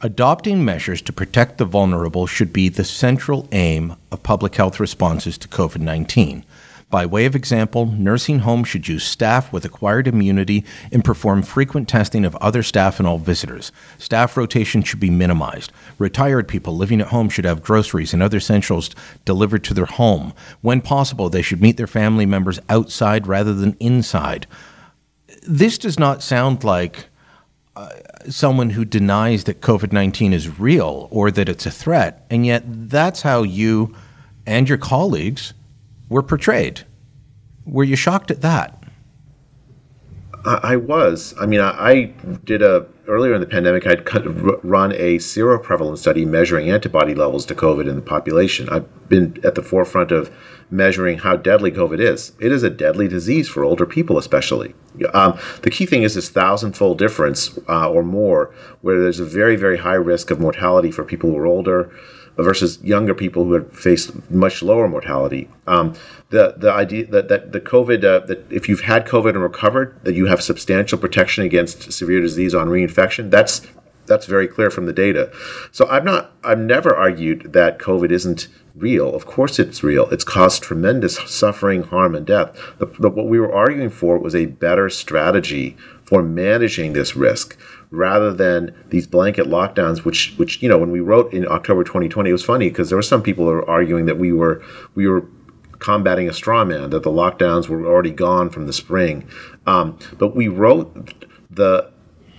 adopting 0.00 0.64
measures 0.64 1.00
to 1.02 1.12
protect 1.12 1.58
the 1.58 1.64
vulnerable 1.64 2.26
should 2.26 2.52
be 2.52 2.68
the 2.68 2.82
central 2.84 3.48
aim 3.52 3.94
of 4.10 4.22
public 4.24 4.56
health 4.56 4.80
responses 4.80 5.38
to 5.38 5.46
COVID 5.46 5.80
19. 5.80 6.44
By 6.90 7.06
way 7.06 7.24
of 7.24 7.34
example, 7.34 7.86
nursing 7.86 8.40
homes 8.40 8.68
should 8.68 8.86
use 8.86 9.02
staff 9.02 9.50
with 9.50 9.64
acquired 9.64 10.06
immunity 10.06 10.62
and 10.90 11.02
perform 11.02 11.42
frequent 11.42 11.88
testing 11.88 12.26
of 12.26 12.36
other 12.36 12.62
staff 12.62 12.98
and 12.98 13.08
all 13.08 13.16
visitors. 13.16 13.72
Staff 13.96 14.36
rotation 14.36 14.82
should 14.82 15.00
be 15.00 15.08
minimized. 15.08 15.72
Retired 15.96 16.48
people 16.48 16.76
living 16.76 17.00
at 17.00 17.06
home 17.06 17.30
should 17.30 17.46
have 17.46 17.62
groceries 17.62 18.12
and 18.12 18.22
other 18.22 18.36
essentials 18.36 18.90
delivered 19.24 19.64
to 19.64 19.72
their 19.72 19.86
home. 19.86 20.34
When 20.60 20.82
possible, 20.82 21.30
they 21.30 21.40
should 21.40 21.62
meet 21.62 21.78
their 21.78 21.86
family 21.86 22.26
members 22.26 22.60
outside 22.68 23.26
rather 23.26 23.54
than 23.54 23.74
inside 23.80 24.46
this 25.42 25.78
does 25.78 25.98
not 25.98 26.22
sound 26.22 26.64
like 26.64 27.06
uh, 27.74 27.88
someone 28.28 28.70
who 28.70 28.84
denies 28.84 29.44
that 29.44 29.60
COVID 29.60 29.92
19 29.92 30.32
is 30.32 30.58
real 30.58 31.08
or 31.10 31.30
that 31.30 31.48
it's 31.48 31.66
a 31.66 31.70
threat. 31.70 32.26
And 32.30 32.44
yet, 32.46 32.62
that's 32.66 33.22
how 33.22 33.42
you 33.42 33.94
and 34.46 34.68
your 34.68 34.78
colleagues 34.78 35.54
were 36.08 36.22
portrayed. 36.22 36.82
Were 37.64 37.84
you 37.84 37.96
shocked 37.96 38.30
at 38.30 38.42
that? 38.42 38.82
I 40.44 40.74
was. 40.74 41.34
I 41.40 41.46
mean, 41.46 41.60
I, 41.60 42.12
did 42.44 42.62
a 42.62 42.86
earlier 43.06 43.34
in 43.34 43.40
the 43.40 43.46
pandemic. 43.46 43.86
I'd 43.86 44.04
run 44.64 44.92
a 44.92 45.18
seroprevalence 45.18 45.98
study 45.98 46.24
measuring 46.24 46.70
antibody 46.70 47.14
levels 47.14 47.46
to 47.46 47.54
COVID 47.54 47.88
in 47.88 47.94
the 47.94 48.02
population. 48.02 48.68
I've 48.68 49.08
been 49.08 49.38
at 49.44 49.54
the 49.54 49.62
forefront 49.62 50.10
of 50.10 50.30
measuring 50.72 51.18
how 51.18 51.36
deadly 51.36 51.70
COVID 51.70 52.00
is. 52.00 52.32
It 52.40 52.50
is 52.50 52.62
a 52.62 52.70
deadly 52.70 53.06
disease 53.06 53.48
for 53.48 53.62
older 53.62 53.86
people, 53.86 54.18
especially. 54.18 54.74
Um, 55.12 55.38
the 55.62 55.70
key 55.70 55.86
thing 55.86 56.02
is 56.02 56.14
this 56.14 56.30
thousand-fold 56.30 56.98
difference 56.98 57.58
uh, 57.68 57.90
or 57.90 58.02
more, 58.02 58.54
where 58.80 59.00
there's 59.00 59.20
a 59.20 59.24
very, 59.24 59.54
very 59.54 59.78
high 59.78 59.94
risk 59.94 60.30
of 60.30 60.40
mortality 60.40 60.90
for 60.90 61.04
people 61.04 61.30
who 61.30 61.36
are 61.36 61.46
older 61.46 61.92
versus 62.36 62.82
younger 62.82 63.14
people 63.14 63.44
who 63.44 63.52
have 63.52 63.70
faced 63.72 64.30
much 64.30 64.62
lower 64.62 64.88
mortality. 64.88 65.48
Um, 65.66 65.94
the 66.30 66.54
the 66.56 66.72
idea 66.72 67.06
that, 67.06 67.28
that 67.28 67.52
the 67.52 67.60
COVID 67.60 68.02
uh, 68.04 68.26
that 68.26 68.50
if 68.50 68.68
you've 68.68 68.80
had 68.80 69.06
COVID 69.06 69.30
and 69.30 69.42
recovered, 69.42 70.00
that 70.04 70.14
you 70.14 70.26
have 70.26 70.42
substantial 70.42 70.98
protection 70.98 71.44
against 71.44 71.92
severe 71.92 72.20
disease 72.20 72.54
on 72.54 72.68
reinfection. 72.68 73.30
That's 73.30 73.60
that's 74.06 74.26
very 74.26 74.48
clear 74.48 74.70
from 74.70 74.86
the 74.86 74.92
data. 74.92 75.30
So 75.72 75.86
I'm 75.88 76.04
not 76.04 76.32
I've 76.42 76.58
never 76.58 76.96
argued 76.96 77.52
that 77.52 77.78
COVID 77.78 78.10
isn't 78.10 78.48
real. 78.74 79.14
Of 79.14 79.26
course 79.26 79.58
it's 79.58 79.82
real. 79.82 80.08
It's 80.10 80.24
caused 80.24 80.62
tremendous 80.62 81.16
suffering, 81.30 81.82
harm, 81.82 82.14
and 82.14 82.26
death. 82.26 82.56
The, 82.78 82.86
what 83.10 83.28
we 83.28 83.38
were 83.38 83.52
arguing 83.52 83.90
for 83.90 84.18
was 84.18 84.34
a 84.34 84.46
better 84.46 84.88
strategy 84.88 85.76
for 86.04 86.22
managing 86.22 86.92
this 86.92 87.16
risk 87.16 87.58
rather 87.90 88.32
than 88.32 88.74
these 88.88 89.06
blanket 89.06 89.46
lockdowns 89.46 90.04
which 90.04 90.34
which 90.36 90.62
you 90.62 90.68
know 90.68 90.78
when 90.78 90.90
we 90.90 91.00
wrote 91.00 91.32
in 91.32 91.46
October 91.46 91.84
2020 91.84 92.28
it 92.28 92.32
was 92.32 92.44
funny 92.44 92.68
because 92.68 92.88
there 92.88 92.96
were 92.96 93.02
some 93.02 93.22
people 93.22 93.44
who 93.44 93.50
were 93.50 93.70
arguing 93.70 94.06
that 94.06 94.18
we 94.18 94.32
were 94.32 94.62
we 94.94 95.06
were 95.06 95.26
combating 95.78 96.28
a 96.28 96.32
straw 96.32 96.64
man 96.64 96.90
that 96.90 97.02
the 97.02 97.10
lockdowns 97.10 97.68
were 97.68 97.86
already 97.86 98.10
gone 98.10 98.48
from 98.48 98.66
the 98.66 98.72
spring 98.72 99.28
um, 99.66 99.98
but 100.18 100.34
we 100.34 100.48
wrote 100.48 101.12
the 101.50 101.90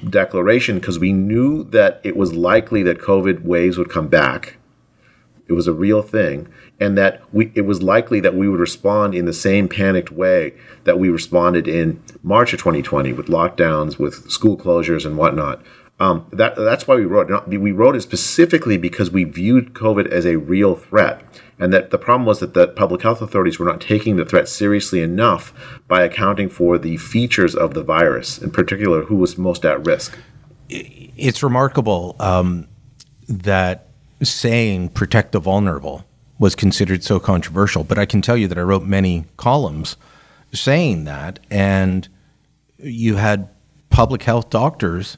declaration 0.09 0.79
because 0.79 0.97
we 0.97 1.13
knew 1.13 1.63
that 1.65 2.01
it 2.03 2.15
was 2.17 2.33
likely 2.33 2.81
that 2.81 2.97
covid 2.97 3.43
waves 3.43 3.77
would 3.77 3.89
come 3.89 4.07
back 4.07 4.57
it 5.53 5.55
was 5.55 5.67
a 5.67 5.73
real 5.73 6.01
thing, 6.01 6.47
and 6.79 6.97
that 6.97 7.21
we, 7.33 7.51
it 7.55 7.61
was 7.61 7.81
likely 7.81 8.19
that 8.19 8.35
we 8.35 8.49
would 8.49 8.59
respond 8.59 9.15
in 9.15 9.25
the 9.25 9.33
same 9.33 9.69
panicked 9.69 10.11
way 10.11 10.53
that 10.83 10.99
we 10.99 11.09
responded 11.09 11.67
in 11.67 12.03
March 12.23 12.53
of 12.53 12.59
2020 12.59 13.13
with 13.13 13.27
lockdowns, 13.27 13.97
with 13.97 14.29
school 14.29 14.57
closures, 14.57 15.05
and 15.05 15.17
whatnot. 15.17 15.63
Um, 15.99 16.25
that, 16.31 16.55
that's 16.55 16.87
why 16.87 16.95
we 16.95 17.05
wrote 17.05 17.29
it. 17.29 17.59
We 17.59 17.71
wrote 17.71 17.95
it 17.95 18.01
specifically 18.01 18.77
because 18.77 19.11
we 19.11 19.23
viewed 19.23 19.73
COVID 19.73 20.07
as 20.07 20.25
a 20.25 20.37
real 20.37 20.75
threat. 20.75 21.21
And 21.59 21.71
that 21.71 21.91
the 21.91 21.99
problem 21.99 22.25
was 22.25 22.39
that 22.39 22.55
the 22.55 22.67
public 22.67 23.03
health 23.03 23.21
authorities 23.21 23.59
were 23.59 23.65
not 23.65 23.79
taking 23.79 24.15
the 24.15 24.25
threat 24.25 24.49
seriously 24.49 25.01
enough 25.01 25.53
by 25.87 26.03
accounting 26.03 26.49
for 26.49 26.77
the 26.77 26.97
features 26.97 27.55
of 27.55 27.73
the 27.75 27.83
virus, 27.83 28.39
in 28.39 28.51
particular, 28.51 29.03
who 29.03 29.15
was 29.15 29.37
most 29.37 29.63
at 29.63 29.85
risk. 29.85 30.17
It's 30.67 31.43
remarkable 31.43 32.15
um, 32.19 32.67
that 33.29 33.92
saying 34.25 34.89
protect 34.89 35.31
the 35.31 35.39
vulnerable 35.39 36.05
was 36.39 36.55
considered 36.55 37.03
so 37.03 37.19
controversial. 37.19 37.83
But 37.83 37.97
I 37.97 38.05
can 38.05 38.21
tell 38.21 38.37
you 38.37 38.47
that 38.47 38.57
I 38.57 38.61
wrote 38.61 38.83
many 38.83 39.25
columns 39.37 39.97
saying 40.51 41.05
that, 41.05 41.39
and 41.49 42.07
you 42.77 43.15
had 43.15 43.49
public 43.89 44.23
health 44.23 44.49
doctors 44.49 45.17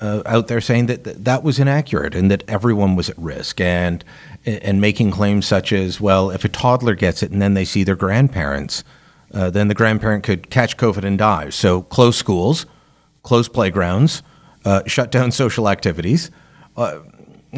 uh, 0.00 0.22
out 0.26 0.48
there 0.48 0.60
saying 0.60 0.86
that 0.86 1.04
th- 1.04 1.16
that 1.20 1.42
was 1.42 1.58
inaccurate 1.58 2.14
and 2.14 2.30
that 2.30 2.42
everyone 2.48 2.96
was 2.96 3.08
at 3.08 3.18
risk, 3.18 3.60
and 3.60 4.04
and 4.44 4.80
making 4.80 5.10
claims 5.10 5.46
such 5.46 5.72
as, 5.72 6.00
well, 6.00 6.30
if 6.30 6.44
a 6.44 6.48
toddler 6.48 6.94
gets 6.94 7.22
it 7.22 7.30
and 7.30 7.40
then 7.40 7.54
they 7.54 7.64
see 7.64 7.82
their 7.82 7.96
grandparents, 7.96 8.84
uh, 9.32 9.48
then 9.48 9.68
the 9.68 9.74
grandparent 9.74 10.22
could 10.22 10.50
catch 10.50 10.76
COVID 10.76 11.04
and 11.04 11.16
die. 11.16 11.48
So 11.48 11.82
close 11.82 12.16
schools, 12.16 12.66
close 13.22 13.48
playgrounds, 13.48 14.22
uh, 14.64 14.82
shut 14.86 15.10
down 15.10 15.30
social 15.44 15.68
activities. 15.68 16.30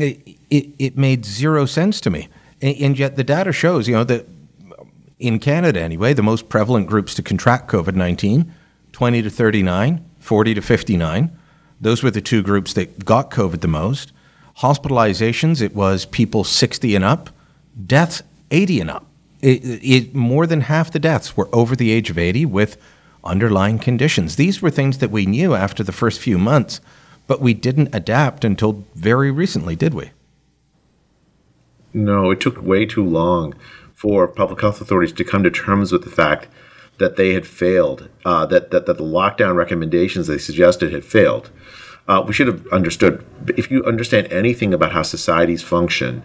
It, 0.00 0.36
it, 0.50 0.66
it 0.78 0.96
made 0.96 1.24
zero 1.24 1.66
sense 1.66 2.00
to 2.02 2.10
me. 2.10 2.28
And, 2.60 2.76
and 2.80 2.98
yet 2.98 3.16
the 3.16 3.24
data 3.24 3.52
shows, 3.52 3.88
you 3.88 3.94
know, 3.94 4.04
that 4.04 4.26
in 5.18 5.38
Canada 5.38 5.80
anyway, 5.80 6.12
the 6.12 6.22
most 6.22 6.48
prevalent 6.48 6.86
groups 6.86 7.14
to 7.14 7.22
contract 7.22 7.70
COVID 7.70 7.94
19, 7.94 8.52
20 8.92 9.22
to 9.22 9.30
39, 9.30 10.04
40 10.18 10.54
to 10.54 10.62
59. 10.62 11.38
Those 11.80 12.02
were 12.02 12.10
the 12.10 12.20
two 12.20 12.42
groups 12.42 12.72
that 12.74 13.04
got 13.04 13.30
COVID 13.30 13.60
the 13.60 13.68
most. 13.68 14.12
Hospitalizations, 14.58 15.60
it 15.60 15.74
was 15.74 16.06
people 16.06 16.44
60 16.44 16.94
and 16.94 17.04
up. 17.04 17.30
Deaths, 17.86 18.22
80 18.50 18.80
and 18.80 18.90
up. 18.90 19.06
It, 19.42 19.62
it, 19.82 20.14
more 20.14 20.46
than 20.46 20.62
half 20.62 20.90
the 20.90 20.98
deaths 20.98 21.36
were 21.36 21.48
over 21.52 21.76
the 21.76 21.90
age 21.90 22.08
of 22.08 22.16
80 22.16 22.46
with 22.46 22.78
underlying 23.22 23.78
conditions. 23.78 24.36
These 24.36 24.62
were 24.62 24.70
things 24.70 24.98
that 24.98 25.10
we 25.10 25.26
knew 25.26 25.54
after 25.54 25.82
the 25.82 25.92
first 25.92 26.20
few 26.20 26.38
months, 26.38 26.80
but 27.26 27.40
we 27.40 27.54
didn't 27.54 27.94
adapt 27.94 28.44
until 28.44 28.84
very 28.94 29.30
recently, 29.30 29.76
did 29.76 29.94
we? 29.94 30.10
No, 31.92 32.30
it 32.30 32.40
took 32.40 32.62
way 32.62 32.86
too 32.86 33.04
long 33.04 33.54
for 33.94 34.28
public 34.28 34.60
health 34.60 34.80
authorities 34.80 35.14
to 35.14 35.24
come 35.24 35.42
to 35.42 35.50
terms 35.50 35.92
with 35.92 36.04
the 36.04 36.10
fact 36.10 36.48
that 36.98 37.16
they 37.16 37.32
had 37.32 37.46
failed, 37.46 38.08
uh, 38.24 38.46
that, 38.46 38.70
that, 38.70 38.86
that 38.86 38.96
the 38.96 39.04
lockdown 39.04 39.54
recommendations 39.54 40.26
they 40.26 40.38
suggested 40.38 40.92
had 40.92 41.04
failed. 41.04 41.50
Uh, 42.08 42.22
we 42.26 42.32
should 42.32 42.46
have 42.46 42.66
understood, 42.68 43.24
if 43.56 43.70
you 43.70 43.84
understand 43.84 44.30
anything 44.32 44.72
about 44.72 44.92
how 44.92 45.02
societies 45.02 45.62
function, 45.62 46.22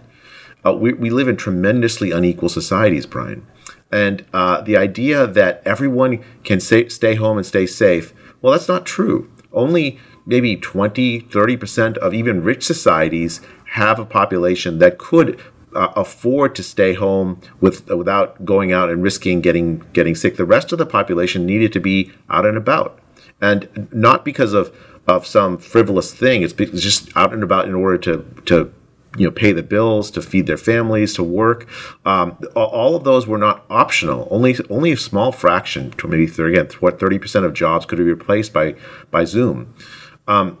uh, 0.64 0.72
we, 0.72 0.92
we 0.92 1.10
live 1.10 1.28
in 1.28 1.36
tremendously 1.36 2.12
unequal 2.12 2.48
societies, 2.48 3.06
Brian. 3.06 3.46
And 3.90 4.24
uh, 4.32 4.60
the 4.60 4.76
idea 4.76 5.26
that 5.26 5.62
everyone 5.66 6.24
can 6.44 6.60
say, 6.60 6.88
stay 6.88 7.14
home 7.14 7.36
and 7.36 7.46
stay 7.46 7.66
safe, 7.66 8.14
well, 8.40 8.52
that's 8.52 8.68
not 8.68 8.86
true. 8.86 9.30
Only 9.52 9.98
maybe 10.26 10.56
20, 10.56 11.22
30% 11.22 11.96
of 11.98 12.14
even 12.14 12.42
rich 12.42 12.64
societies 12.64 13.40
have 13.72 13.98
a 13.98 14.04
population 14.04 14.78
that 14.78 14.98
could 14.98 15.40
uh, 15.74 15.92
afford 15.96 16.54
to 16.54 16.62
stay 16.62 16.94
home 16.94 17.40
with 17.60 17.88
without 17.88 18.44
going 18.44 18.72
out 18.72 18.90
and 18.90 19.02
risking 19.02 19.40
getting 19.40 19.82
getting 19.92 20.14
sick. 20.14 20.36
The 20.36 20.44
rest 20.44 20.72
of 20.72 20.78
the 20.78 20.86
population 20.86 21.46
needed 21.46 21.72
to 21.72 21.80
be 21.80 22.12
out 22.28 22.44
and 22.44 22.56
about, 22.56 22.98
and 23.40 23.88
not 23.92 24.24
because 24.24 24.52
of 24.52 24.74
of 25.06 25.26
some 25.26 25.58
frivolous 25.58 26.14
thing. 26.14 26.42
It's, 26.42 26.54
it's 26.58 26.82
just 26.82 27.14
out 27.16 27.32
and 27.32 27.42
about 27.42 27.66
in 27.66 27.74
order 27.74 27.98
to 27.98 28.24
to 28.46 28.72
you 29.16 29.26
know 29.26 29.30
pay 29.30 29.52
the 29.52 29.62
bills, 29.62 30.10
to 30.12 30.22
feed 30.22 30.46
their 30.46 30.56
families, 30.56 31.14
to 31.14 31.22
work. 31.22 31.68
Um, 32.04 32.38
all 32.54 32.96
of 32.96 33.04
those 33.04 33.26
were 33.26 33.38
not 33.38 33.64
optional. 33.70 34.28
Only 34.30 34.56
only 34.70 34.92
a 34.92 34.96
small 34.96 35.32
fraction, 35.32 35.92
maybe 36.04 36.26
30, 36.26 36.52
again, 36.52 36.68
what 36.80 36.98
thirty 36.98 37.18
percent 37.18 37.44
of 37.44 37.54
jobs 37.54 37.86
could 37.86 37.98
be 37.98 38.04
replaced 38.04 38.52
by 38.52 38.74
by 39.10 39.24
Zoom. 39.24 39.74
Um, 40.28 40.58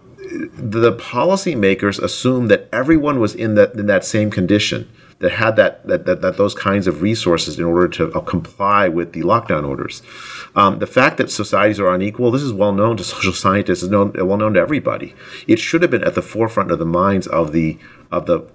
the 0.54 0.92
policymakers 0.92 2.02
assumed 2.02 2.50
that 2.50 2.68
everyone 2.72 3.20
was 3.20 3.34
in 3.34 3.54
that 3.56 3.74
in 3.74 3.86
that 3.86 4.04
same 4.04 4.30
condition 4.30 4.90
that 5.22 5.30
had 5.30 5.54
that, 5.54 5.86
that, 5.86 6.04
that, 6.04 6.20
that 6.20 6.36
those 6.36 6.54
kinds 6.54 6.88
of 6.88 7.00
resources 7.00 7.56
in 7.56 7.64
order 7.64 7.86
to 7.86 8.12
uh, 8.12 8.20
comply 8.20 8.88
with 8.88 9.12
the 9.12 9.22
lockdown 9.22 9.66
orders. 9.66 10.02
Um, 10.56 10.80
the 10.80 10.86
fact 10.86 11.16
that 11.18 11.30
societies 11.30 11.78
are 11.78 11.94
unequal, 11.94 12.32
this 12.32 12.42
is 12.42 12.52
well 12.52 12.72
known 12.72 12.96
to 12.96 13.04
social 13.14 13.32
scientists, 13.32 13.84
is 13.84 13.88
known, 13.88 14.12
well 14.14 14.36
known 14.36 14.54
to 14.54 14.60
everybody. 14.60 15.14
It 15.46 15.60
should 15.60 15.82
have 15.82 15.92
been 15.92 16.04
at 16.04 16.16
the 16.16 16.22
forefront 16.22 16.72
of 16.72 16.80
the 16.80 16.84
minds 16.84 17.26
of 17.28 17.52
the 17.52 17.78
of 18.10 18.26
the 18.26 18.46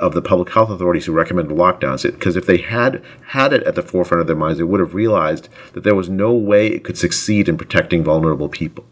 of 0.00 0.14
the 0.14 0.22
public 0.22 0.50
health 0.50 0.70
authorities 0.70 1.06
who 1.06 1.12
recommended 1.12 1.56
lockdowns. 1.56 2.02
Because 2.02 2.36
if 2.36 2.46
they 2.46 2.58
had 2.58 3.02
had 3.28 3.52
it 3.52 3.62
at 3.62 3.76
the 3.76 3.82
forefront 3.82 4.20
of 4.20 4.26
their 4.26 4.36
minds, 4.36 4.58
they 4.58 4.64
would 4.64 4.80
have 4.80 4.94
realized 4.94 5.48
that 5.72 5.84
there 5.84 5.94
was 5.94 6.08
no 6.08 6.32
way 6.32 6.66
it 6.66 6.84
could 6.84 6.98
succeed 6.98 7.48
in 7.48 7.56
protecting 7.56 8.02
vulnerable 8.02 8.48
people 8.48 8.84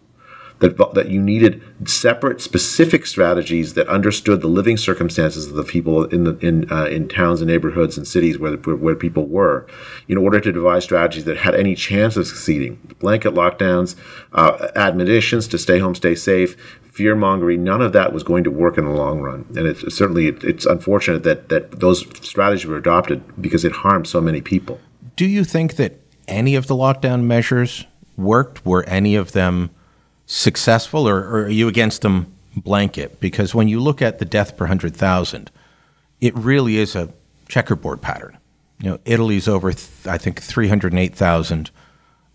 that, 0.61 0.77
that 0.95 1.09
you 1.09 1.23
needed 1.23 1.63
separate, 1.89 2.41
specific 2.41 3.07
strategies 3.07 3.75
that 3.75 3.87
understood 3.89 4.41
the 4.41 4.49
living 4.49 4.77
circumstances 4.77 5.47
of 5.47 5.55
the 5.55 5.63
people 5.65 6.05
in 6.07 6.25
the, 6.25 6.37
in 6.39 6.71
uh, 6.73 6.87
in 6.87 7.09
towns 7.09 7.41
and 7.41 7.49
neighborhoods 7.49 7.97
and 7.97 8.07
cities 8.07 8.39
where 8.39 8.57
the, 8.57 8.77
where 8.77 8.97
people 8.97 9.27
were, 9.27 9.67
in 10.09 10.17
order 10.17 10.41
to 10.41 10.53
devise 10.53 10.85
strategies 10.85 11.25
that 11.25 11.37
had 11.37 11.55
any 11.55 11.75
chance 11.75 12.17
of 12.17 12.27
succeeding. 12.27 12.77
Blanket 12.99 13.35
lockdowns, 13.35 13.95
uh, 14.33 14.69
admonitions 14.75 15.47
to 15.49 15.59
stay 15.59 15.79
home, 15.79 15.95
stay 15.95 16.15
safe, 16.15 16.57
fear 16.83 17.15
mongering, 17.15 17.63
none 17.63 17.81
of 17.81 17.93
that 17.93 18.13
was 18.13 18.25
going 18.25 18.43
to 18.43 18.51
work 18.51 18.77
in 18.77 18.85
the 18.85 18.91
long 18.91 19.21
run. 19.21 19.47
And 19.57 19.69
it's 19.69 19.95
certainly 19.95 20.27
it's 20.27 20.67
unfortunate 20.67 21.23
that 21.23 21.49
that 21.51 21.79
those 21.79 22.01
strategies 22.27 22.67
were 22.67 22.77
adopted 22.77 23.23
because 23.41 23.65
it 23.65 23.73
harmed 23.73 24.09
so 24.09 24.21
many 24.21 24.41
people. 24.41 24.81
Do 25.15 25.27
you 25.27 25.45
think 25.45 25.77
that 25.77 26.01
any 26.27 26.57
of 26.57 26.67
the 26.67 26.75
lockdown 26.75 27.23
measures 27.23 27.87
worked? 28.17 28.67
Were 28.67 28.83
any 28.89 29.15
of 29.15 29.33
them 29.33 29.71
successful, 30.29 31.09
or, 31.09 31.19
or 31.19 31.45
are 31.45 31.49
you 31.49 31.67
against 31.67 32.03
them 32.03 32.33
blanket? 32.55 33.19
Because 33.19 33.55
when 33.55 33.67
you 33.67 33.81
look 33.81 34.01
at 34.01 34.21
the 34.21 34.25
death 34.25 34.57
per 34.57 34.65
100,000, 34.65 35.51
it 36.21 36.37
really 36.37 36.77
is 36.77 36.95
a 36.95 37.09
checkerboard 37.49 38.01
pattern. 38.01 38.39
You 38.81 38.91
know, 38.91 38.99
Italy's 39.05 39.49
over, 39.49 39.73
th- 39.73 40.07
I 40.07 40.19
think, 40.19 40.41
308,000, 40.41 41.71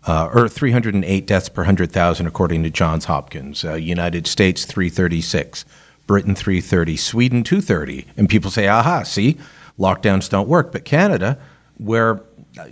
uh, 0.06 0.28
or 0.34 0.48
308 0.48 1.26
deaths 1.26 1.48
per 1.48 1.62
100,000, 1.62 2.26
according 2.26 2.64
to 2.64 2.70
Johns 2.70 3.06
Hopkins. 3.06 3.64
Uh, 3.64 3.74
United 3.74 4.26
States, 4.26 4.64
336. 4.66 5.64
Britain, 6.06 6.34
330. 6.34 6.96
Sweden, 6.96 7.44
230. 7.44 8.06
And 8.16 8.28
people 8.28 8.50
say, 8.50 8.66
aha, 8.68 9.04
see, 9.04 9.38
lockdowns 9.78 10.28
don't 10.28 10.48
work. 10.48 10.72
But 10.72 10.84
Canada, 10.84 11.38
where 11.78 12.20
uh, 12.58 12.66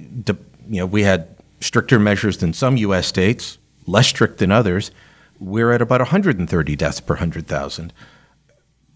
you 0.68 0.80
know, 0.80 0.86
we 0.86 1.04
had 1.04 1.28
stricter 1.60 1.98
measures 1.98 2.38
than 2.38 2.52
some 2.52 2.76
U.S. 2.76 3.06
states, 3.06 3.58
less 3.86 4.08
strict 4.08 4.38
than 4.38 4.50
others, 4.50 4.90
we're 5.42 5.72
at 5.72 5.82
about 5.82 6.00
130 6.00 6.76
deaths 6.76 7.00
per 7.00 7.14
100,000. 7.14 7.92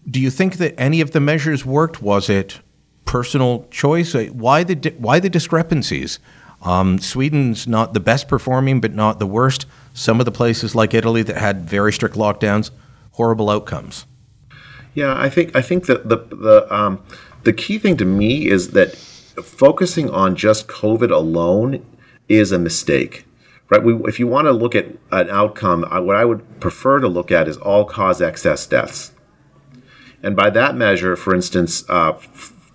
Do 0.09 0.19
you 0.21 0.29
think 0.29 0.57
that 0.57 0.79
any 0.79 1.01
of 1.01 1.11
the 1.11 1.19
measures 1.19 1.65
worked? 1.65 2.01
Was 2.01 2.29
it 2.29 2.61
personal 3.05 3.67
choice? 3.69 4.15
Uh, 4.15 4.27
why 4.31 4.63
the 4.63 4.93
why 4.97 5.19
the 5.19 5.29
discrepancies? 5.29 6.19
Um, 6.61 6.97
Sweden's 6.97 7.67
not 7.67 7.93
the 7.93 7.99
best 7.99 8.27
performing, 8.27 8.79
but 8.81 8.93
not 8.93 9.19
the 9.19 9.27
worst. 9.27 9.65
Some 9.93 10.19
of 10.19 10.25
the 10.25 10.31
places 10.31 10.73
like 10.73 10.93
Italy 10.93 11.23
that 11.23 11.37
had 11.37 11.69
very 11.69 11.91
strict 11.91 12.15
lockdowns, 12.15 12.71
horrible 13.11 13.49
outcomes. 13.49 14.05
Yeah, 14.93 15.15
I 15.15 15.29
think 15.29 15.55
I 15.55 15.61
think 15.61 15.85
that 15.87 16.07
the 16.07 16.17
the 16.17 16.73
um, 16.73 17.03
the 17.43 17.53
key 17.53 17.77
thing 17.77 17.97
to 17.97 18.05
me 18.05 18.47
is 18.47 18.71
that 18.71 18.95
focusing 18.95 20.09
on 20.09 20.35
just 20.35 20.67
COVID 20.67 21.11
alone 21.11 21.85
is 22.29 22.51
a 22.51 22.57
mistake 22.57 23.26
right? 23.69 23.83
We, 23.83 23.95
if 24.07 24.19
you 24.19 24.27
want 24.27 24.45
to 24.45 24.51
look 24.51 24.75
at 24.75 24.87
an 25.11 25.29
outcome, 25.29 25.83
what 25.83 26.15
I 26.15 26.25
would 26.25 26.59
prefer 26.59 26.99
to 26.99 27.07
look 27.07 27.31
at 27.31 27.47
is 27.47 27.57
all 27.57 27.85
cause 27.85 28.21
excess 28.21 28.65
deaths. 28.65 29.11
And 30.23 30.35
by 30.35 30.49
that 30.51 30.75
measure, 30.75 31.15
for 31.15 31.33
instance, 31.35 31.87
uh, 31.89 32.19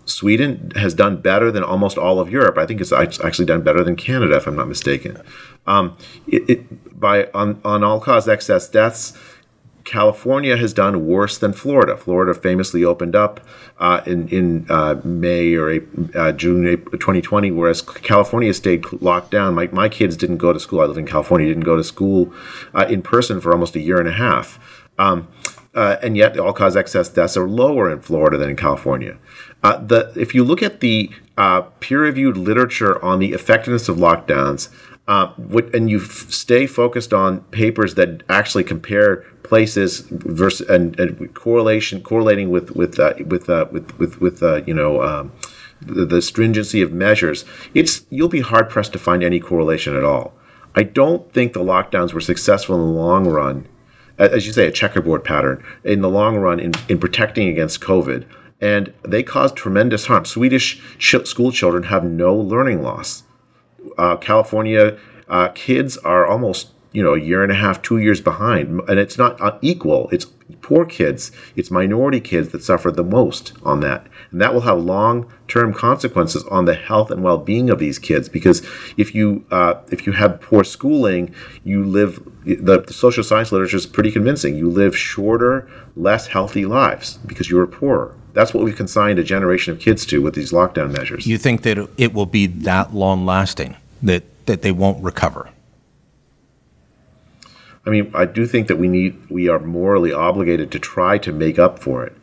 Sweden 0.04 0.72
has 0.76 0.94
done 0.94 1.20
better 1.20 1.50
than 1.50 1.62
almost 1.62 1.98
all 1.98 2.20
of 2.20 2.30
Europe. 2.30 2.58
I 2.58 2.66
think 2.66 2.80
it's 2.80 2.92
actually 2.92 3.46
done 3.46 3.62
better 3.62 3.84
than 3.84 3.96
Canada, 3.96 4.36
if 4.36 4.46
I'm 4.46 4.56
not 4.56 4.68
mistaken. 4.68 5.20
Um, 5.66 5.96
it, 6.26 6.50
it, 6.50 7.00
by 7.00 7.28
on, 7.34 7.60
on 7.64 7.84
all 7.84 8.00
cause 8.00 8.28
excess 8.28 8.68
deaths, 8.68 9.16
California 9.84 10.56
has 10.56 10.72
done 10.72 11.06
worse 11.06 11.38
than 11.38 11.52
Florida. 11.52 11.96
Florida 11.96 12.34
famously 12.34 12.84
opened 12.84 13.16
up 13.16 13.40
uh, 13.78 14.00
in 14.06 14.28
in 14.28 14.66
uh, 14.68 15.00
May 15.04 15.54
or 15.54 15.80
uh, 16.14 16.32
June 16.32 16.64
2020, 16.92 17.50
whereas 17.50 17.82
California 17.82 18.52
stayed 18.54 18.84
locked 19.00 19.30
down. 19.30 19.54
My, 19.54 19.68
my 19.68 19.88
kids 19.88 20.16
didn't 20.16 20.38
go 20.38 20.52
to 20.52 20.60
school. 20.60 20.80
I 20.80 20.84
live 20.84 20.98
in 20.98 21.06
California. 21.06 21.48
Didn't 21.48 21.64
go 21.64 21.76
to 21.76 21.84
school 21.84 22.32
uh, 22.74 22.86
in 22.88 23.02
person 23.02 23.40
for 23.40 23.52
almost 23.52 23.76
a 23.76 23.80
year 23.80 23.98
and 23.98 24.08
a 24.08 24.12
half. 24.12 24.58
Um, 24.98 25.28
Uh, 25.74 25.96
and 26.02 26.18
yet, 26.18 26.34
the 26.34 26.44
all-cause 26.44 26.76
excess 26.76 27.08
deaths 27.08 27.34
are 27.34 27.48
lower 27.48 27.90
in 27.90 27.98
Florida 27.98 28.36
than 28.36 28.50
in 28.50 28.56
California. 28.56 29.16
Uh, 29.62 29.78
the 29.78 30.12
if 30.16 30.34
you 30.34 30.44
look 30.44 30.62
at 30.62 30.80
the 30.80 31.08
uh, 31.38 31.62
peer-reviewed 31.80 32.36
literature 32.36 33.02
on 33.02 33.20
the 33.20 33.32
effectiveness 33.32 33.88
of 33.88 33.96
lockdowns, 33.96 34.68
uh, 35.12 35.30
and 35.74 35.90
you 35.90 35.98
f- 35.98 36.30
stay 36.30 36.66
focused 36.66 37.12
on 37.12 37.40
papers 37.50 37.96
that 37.96 38.22
actually 38.30 38.64
compare 38.64 39.16
places 39.42 40.00
versus 40.10 40.66
and, 40.70 40.98
and 40.98 41.34
correlation 41.34 42.00
correlating 42.02 42.48
with 42.50 42.70
with 42.70 42.98
uh, 42.98 43.12
with, 43.26 43.50
uh, 43.50 43.66
with 43.70 43.98
with 43.98 44.20
with 44.20 44.42
uh, 44.42 44.62
you 44.66 44.74
know. 44.74 45.02
Um, 45.02 45.32
the, 45.84 46.04
the 46.06 46.22
stringency 46.22 46.80
of 46.80 46.92
measures, 46.92 47.44
it's 47.74 48.06
you'll 48.08 48.28
be 48.28 48.40
hard 48.40 48.70
pressed 48.70 48.92
to 48.92 49.00
find 49.00 49.24
any 49.24 49.40
correlation 49.40 49.96
at 49.96 50.04
all. 50.04 50.32
I 50.76 50.84
don't 50.84 51.32
think 51.32 51.54
the 51.54 51.60
lockdowns 51.60 52.12
were 52.12 52.20
successful 52.20 52.76
in 52.76 52.82
the 52.82 53.00
long 53.00 53.26
run, 53.26 53.66
as 54.16 54.46
you 54.46 54.52
say, 54.52 54.68
a 54.68 54.70
checkerboard 54.70 55.24
pattern 55.24 55.60
in 55.82 56.00
the 56.00 56.08
long 56.08 56.36
run 56.36 56.60
in, 56.60 56.72
in 56.88 57.00
protecting 57.00 57.48
against 57.48 57.80
COVID. 57.80 58.24
And 58.60 58.94
they 59.02 59.24
caused 59.24 59.56
tremendous 59.56 60.06
harm. 60.06 60.24
Swedish 60.24 60.80
ch- 60.98 61.26
school 61.26 61.50
children 61.50 61.82
have 61.94 62.04
no 62.04 62.32
learning 62.32 62.80
loss 62.80 63.24
California 64.16 64.98
uh, 65.28 65.48
kids 65.48 65.96
are 65.98 66.26
almost 66.26 66.70
you 66.92 67.02
know 67.02 67.14
a 67.14 67.20
year 67.20 67.42
and 67.42 67.52
a 67.52 67.56
half, 67.56 67.82
two 67.82 67.98
years 67.98 68.20
behind, 68.20 68.80
and 68.88 68.98
it's 68.98 69.18
not 69.18 69.40
uh, 69.40 69.58
equal. 69.60 70.08
It's 70.12 70.26
poor 70.60 70.84
kids, 70.84 71.32
it's 71.56 71.70
minority 71.70 72.20
kids 72.20 72.50
that 72.50 72.62
suffer 72.62 72.90
the 72.90 73.04
most 73.04 73.52
on 73.62 73.80
that, 73.80 74.06
and 74.30 74.40
that 74.40 74.52
will 74.54 74.62
have 74.62 74.78
long-term 74.78 75.74
consequences 75.74 76.44
on 76.44 76.64
the 76.64 76.74
health 76.74 77.10
and 77.10 77.22
well-being 77.22 77.70
of 77.70 77.78
these 77.78 77.98
kids. 77.98 78.28
Because 78.28 78.62
if 78.96 79.14
you 79.14 79.44
uh, 79.50 79.74
if 79.90 80.06
you 80.06 80.12
have 80.12 80.40
poor 80.40 80.64
schooling, 80.64 81.34
you 81.64 81.84
live 81.84 82.22
the, 82.44 82.84
the 82.86 82.92
social 82.92 83.24
science 83.24 83.52
literature 83.52 83.76
is 83.76 83.86
pretty 83.86 84.10
convincing. 84.10 84.56
You 84.56 84.70
live 84.70 84.96
shorter, 84.96 85.70
less 85.96 86.26
healthy 86.26 86.66
lives 86.66 87.18
because 87.26 87.50
you 87.50 87.58
are 87.58 87.66
poorer. 87.66 88.16
That's 88.34 88.54
what 88.54 88.64
we've 88.64 88.76
consigned 88.76 89.18
a 89.18 89.24
generation 89.24 89.74
of 89.74 89.80
kids 89.80 90.06
to 90.06 90.22
with 90.22 90.34
these 90.34 90.52
lockdown 90.52 90.96
measures. 90.96 91.26
You 91.26 91.36
think 91.36 91.62
that 91.62 91.88
it 91.98 92.14
will 92.14 92.26
be 92.26 92.46
that 92.46 92.94
long 92.94 93.26
lasting 93.26 93.76
that 94.02 94.24
that 94.46 94.62
they 94.62 94.72
won't 94.72 95.02
recover? 95.02 95.50
I 97.84 97.90
mean, 97.90 98.10
I 98.14 98.26
do 98.26 98.46
think 98.46 98.68
that 98.68 98.76
we 98.76 98.88
need 98.88 99.28
we 99.28 99.48
are 99.48 99.58
morally 99.58 100.12
obligated 100.12 100.70
to 100.72 100.78
try 100.78 101.18
to 101.18 101.32
make 101.32 101.58
up 101.58 101.78
for 101.78 102.04
it. 102.04 102.16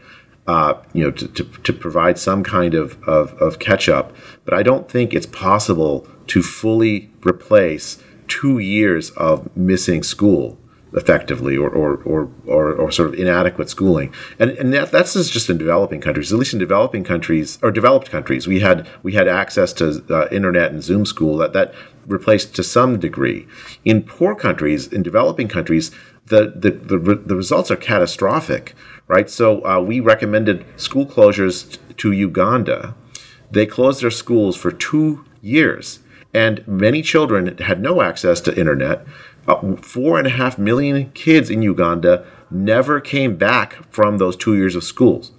Uh, 0.48 0.82
you 0.94 1.04
know, 1.04 1.12
to, 1.12 1.28
to, 1.28 1.44
to, 1.44 1.72
provide 1.72 2.18
some 2.18 2.44
kind 2.44 2.74
of, 2.74 2.98
of, 3.04 3.34
of 3.40 3.60
catch 3.60 3.88
up. 3.88 4.16
But 4.46 4.56
I 4.56 4.64
don't 4.64 4.90
think 4.90 5.14
it's 5.14 5.28
possible 5.28 6.08
to 6.26 6.42
fully 6.42 7.12
replace 7.24 8.02
two 8.28 8.58
years 8.58 9.12
of 9.12 9.56
missing 9.56 10.02
school 10.02 10.59
effectively 10.94 11.56
or, 11.56 11.70
or, 11.70 11.98
or, 12.04 12.32
or, 12.46 12.74
or 12.74 12.92
sort 12.92 13.10
of 13.10 13.14
inadequate 13.14 13.70
schooling. 13.70 14.14
And, 14.40 14.52
and 14.52 14.74
that, 14.74 14.92
that's 14.92 15.14
just 15.14 15.50
in 15.50 15.58
developing 15.58 16.02
countries, 16.02 16.34
at 16.34 16.40
least 16.40 16.54
in 16.54 16.60
developing 16.60 17.04
countries 17.04 17.60
or 17.62 17.72
developed 17.72 18.10
countries, 18.10 18.48
we 18.48 18.60
had, 18.60 18.88
we 19.04 19.14
had 19.14 19.28
access 19.28 19.72
to 19.74 20.04
uh, 20.10 20.28
internet 20.32 20.72
and 20.72 20.84
Zoom 20.84 21.06
school 21.06 21.38
that, 21.38 21.54
that 21.54 21.74
replaced 22.08 22.56
to 22.56 22.64
some 22.64 23.00
degree. 23.00 23.48
In 23.86 24.02
poor 24.02 24.36
countries, 24.36 24.88
in 24.88 25.04
developing 25.04 25.48
countries, 25.48 25.92
the, 26.26 26.54
the, 26.56 26.72
the, 26.72 27.16
the 27.16 27.36
results 27.36 27.70
are 27.72 27.76
catastrophic, 27.76 28.74
right? 29.08 29.30
So 29.30 29.66
uh, 29.66 29.80
we 29.80 30.00
recommended 30.00 30.66
school 30.80 31.06
closures 31.06 31.78
to 31.98 32.12
Uganda. 32.12 32.96
They 33.52 33.66
closed 33.66 34.02
their 34.02 34.12
schools 34.12 34.56
for 34.56 34.72
two 34.72 35.26
years 35.42 36.00
and 36.34 36.66
many 36.68 37.02
children 37.02 37.58
had 37.58 37.82
no 37.82 38.02
access 38.02 38.40
to 38.42 38.58
internet. 38.58 39.06
Four 39.82 40.18
and 40.18 40.28
a 40.28 40.32
half 40.32 40.58
million 40.58 41.12
kids 41.12 41.50
in 41.50 41.62
Uganda 41.62 42.26
never 42.52 43.00
came 43.00 43.38
back 43.38 43.92
from 43.92 44.18
those 44.18 44.36
two 44.36 44.56
years 44.56 44.76
of 44.76 44.84
schools. 44.84 45.32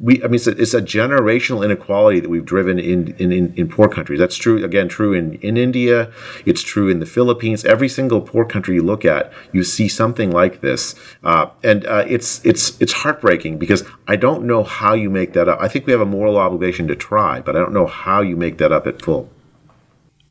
We, 0.00 0.22
I 0.22 0.26
mean, 0.26 0.36
it's 0.36 0.46
a, 0.46 0.52
it's 0.52 0.74
a 0.74 0.80
generational 0.80 1.64
inequality 1.64 2.20
that 2.20 2.28
we've 2.28 2.44
driven 2.44 2.78
in, 2.78 3.16
in, 3.18 3.32
in, 3.32 3.52
in, 3.54 3.68
poor 3.68 3.88
countries. 3.88 4.20
That's 4.20 4.36
true, 4.36 4.64
again, 4.64 4.88
true 4.88 5.12
in, 5.12 5.34
in 5.34 5.56
India. 5.56 6.12
It's 6.46 6.62
true 6.62 6.88
in 6.88 7.00
the 7.00 7.06
Philippines. 7.06 7.64
Every 7.64 7.88
single 7.88 8.20
poor 8.20 8.44
country 8.44 8.76
you 8.76 8.82
look 8.82 9.04
at, 9.04 9.32
you 9.52 9.64
see 9.64 9.88
something 9.88 10.30
like 10.30 10.60
this. 10.60 10.94
Uh, 11.24 11.48
and 11.64 11.84
uh, 11.86 12.04
it's, 12.06 12.44
it's, 12.46 12.80
it's 12.80 12.92
heartbreaking 12.92 13.58
because 13.58 13.82
I 14.06 14.14
don't 14.14 14.44
know 14.44 14.62
how 14.62 14.94
you 14.94 15.10
make 15.10 15.32
that 15.32 15.48
up. 15.48 15.58
I 15.60 15.66
think 15.66 15.86
we 15.86 15.92
have 15.92 16.00
a 16.00 16.06
moral 16.06 16.36
obligation 16.36 16.86
to 16.88 16.94
try, 16.94 17.40
but 17.40 17.56
I 17.56 17.58
don't 17.58 17.72
know 17.72 17.86
how 17.86 18.20
you 18.20 18.36
make 18.36 18.58
that 18.58 18.70
up 18.70 18.86
at 18.86 19.02
full. 19.02 19.28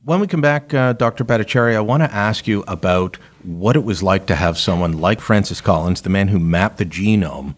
When 0.07 0.21
we 0.21 0.27
come 0.27 0.39
back, 0.39 0.73
uh, 0.73 0.93
Dr. 0.93 1.25
Bhattacharya, 1.25 1.75
I 1.75 1.81
want 1.81 2.01
to 2.01 2.13
ask 2.13 2.47
you 2.47 2.63
about 2.65 3.17
what 3.43 3.75
it 3.75 3.83
was 3.83 4.01
like 4.01 4.25
to 4.27 4.35
have 4.35 4.57
someone 4.57 4.93
like 5.01 5.19
Francis 5.19 5.59
Collins, 5.59 6.03
the 6.03 6.09
man 6.09 6.29
who 6.29 6.39
mapped 6.39 6.77
the 6.77 6.85
genome, 6.85 7.55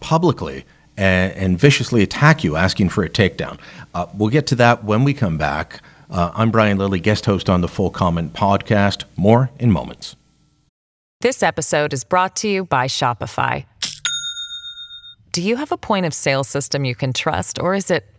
publicly 0.00 0.64
and, 0.96 1.32
and 1.34 1.60
viciously 1.60 2.02
attack 2.02 2.42
you, 2.42 2.56
asking 2.56 2.88
for 2.88 3.04
a 3.04 3.08
takedown. 3.08 3.60
Uh, 3.94 4.06
we'll 4.14 4.30
get 4.30 4.48
to 4.48 4.56
that 4.56 4.82
when 4.82 5.04
we 5.04 5.14
come 5.14 5.38
back. 5.38 5.80
Uh, 6.10 6.32
I'm 6.34 6.50
Brian 6.50 6.76
Lilley, 6.76 6.98
guest 6.98 7.24
host 7.24 7.48
on 7.48 7.60
the 7.60 7.68
Full 7.68 7.90
Comment 7.90 8.32
podcast. 8.32 9.04
More 9.14 9.50
in 9.60 9.70
moments. 9.70 10.16
This 11.20 11.40
episode 11.40 11.92
is 11.92 12.02
brought 12.02 12.34
to 12.38 12.48
you 12.48 12.64
by 12.64 12.88
Shopify. 12.88 13.64
Do 15.30 15.40
you 15.40 15.54
have 15.54 15.70
a 15.70 15.78
point 15.78 16.04
of 16.04 16.12
sale 16.12 16.42
system 16.42 16.84
you 16.84 16.96
can 16.96 17.12
trust, 17.12 17.60
or 17.60 17.76
is 17.76 17.92
it 17.92 18.12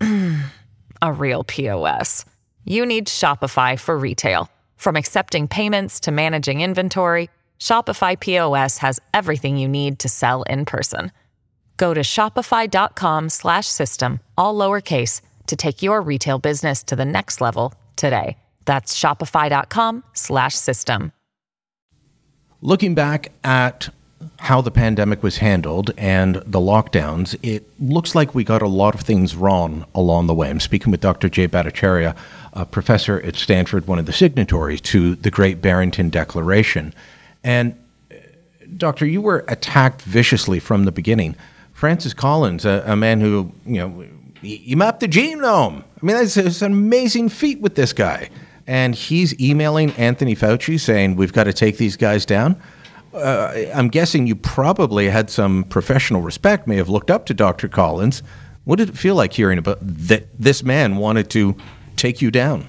a 1.02 1.12
real 1.12 1.42
POS? 1.42 2.24
You 2.68 2.84
need 2.84 3.08
Shopify 3.08 3.78
for 3.78 3.96
retail. 3.98 4.50
From 4.76 4.96
accepting 4.96 5.48
payments 5.48 6.00
to 6.00 6.10
managing 6.10 6.60
inventory, 6.60 7.30
Shopify 7.58 8.18
POS 8.18 8.78
has 8.78 8.98
everything 9.12 9.58
you 9.58 9.68
need 9.68 9.98
to 9.98 10.08
sell 10.08 10.44
in 10.44 10.64
person. 10.64 11.12
Go 11.76 11.92
to 11.94 12.02
shopify.com/system 12.02 14.20
all 14.36 14.54
lowercase 14.54 15.20
to 15.46 15.56
take 15.56 15.82
your 15.82 16.00
retail 16.00 16.38
business 16.38 16.84
to 16.84 16.94
the 16.94 17.04
next 17.04 17.40
level 17.40 17.74
today. 17.96 18.36
That's 18.64 18.96
shopify.com/system. 18.98 21.12
Looking 22.60 22.94
back 22.94 23.30
at 23.44 23.90
how 24.40 24.60
the 24.60 24.72
pandemic 24.72 25.22
was 25.22 25.38
handled 25.38 25.92
and 25.96 26.42
the 26.44 26.58
lockdowns, 26.58 27.34
it 27.42 27.64
looks 27.80 28.14
like 28.14 28.34
we 28.34 28.44
got 28.44 28.60
a 28.62 28.68
lot 28.68 28.94
of 28.94 29.00
things 29.02 29.36
wrong 29.36 29.86
along 29.94 30.26
the 30.26 30.34
way. 30.34 30.50
I'm 30.50 30.60
speaking 30.60 30.90
with 30.90 31.00
Dr. 31.00 31.28
Jay 31.28 31.46
Bhattacharya, 31.46 32.16
a 32.58 32.66
professor 32.66 33.20
at 33.22 33.36
Stanford, 33.36 33.86
one 33.86 33.98
of 33.98 34.06
the 34.06 34.12
signatories 34.12 34.80
to 34.82 35.14
the 35.14 35.30
Great 35.30 35.62
Barrington 35.62 36.10
Declaration. 36.10 36.94
And, 37.42 37.78
uh, 38.10 38.14
Doctor, 38.76 39.06
you 39.06 39.22
were 39.22 39.44
attacked 39.48 40.02
viciously 40.02 40.58
from 40.58 40.84
the 40.84 40.92
beginning. 40.92 41.36
Francis 41.72 42.12
Collins, 42.12 42.64
a, 42.64 42.82
a 42.86 42.96
man 42.96 43.20
who, 43.20 43.52
you 43.64 43.78
know, 43.78 44.04
he 44.42 44.74
mapped 44.74 45.00
the 45.00 45.08
genome. 45.08 45.82
I 45.82 46.06
mean, 46.06 46.16
that's, 46.16 46.34
that's 46.34 46.62
an 46.62 46.72
amazing 46.72 47.28
feat 47.28 47.60
with 47.60 47.74
this 47.74 47.92
guy. 47.92 48.30
And 48.66 48.94
he's 48.94 49.38
emailing 49.40 49.92
Anthony 49.92 50.36
Fauci 50.36 50.78
saying, 50.78 51.16
we've 51.16 51.32
got 51.32 51.44
to 51.44 51.52
take 51.52 51.78
these 51.78 51.96
guys 51.96 52.26
down 52.26 52.60
uh, 53.14 53.70
I'm 53.74 53.88
guessing 53.88 54.26
you 54.26 54.36
probably 54.36 55.08
had 55.08 55.30
some 55.30 55.64
professional 55.64 56.20
respect, 56.20 56.66
may 56.66 56.76
have 56.76 56.88
looked 56.88 57.10
up 57.10 57.26
to 57.26 57.34
Dr. 57.34 57.68
Collins. 57.68 58.22
What 58.64 58.76
did 58.76 58.90
it 58.90 58.98
feel 58.98 59.14
like 59.14 59.32
hearing 59.32 59.58
about 59.58 59.78
that 59.80 60.26
this 60.38 60.62
man 60.62 60.96
wanted 60.96 61.30
to 61.30 61.56
take 61.98 62.22
you 62.22 62.30
down? 62.30 62.68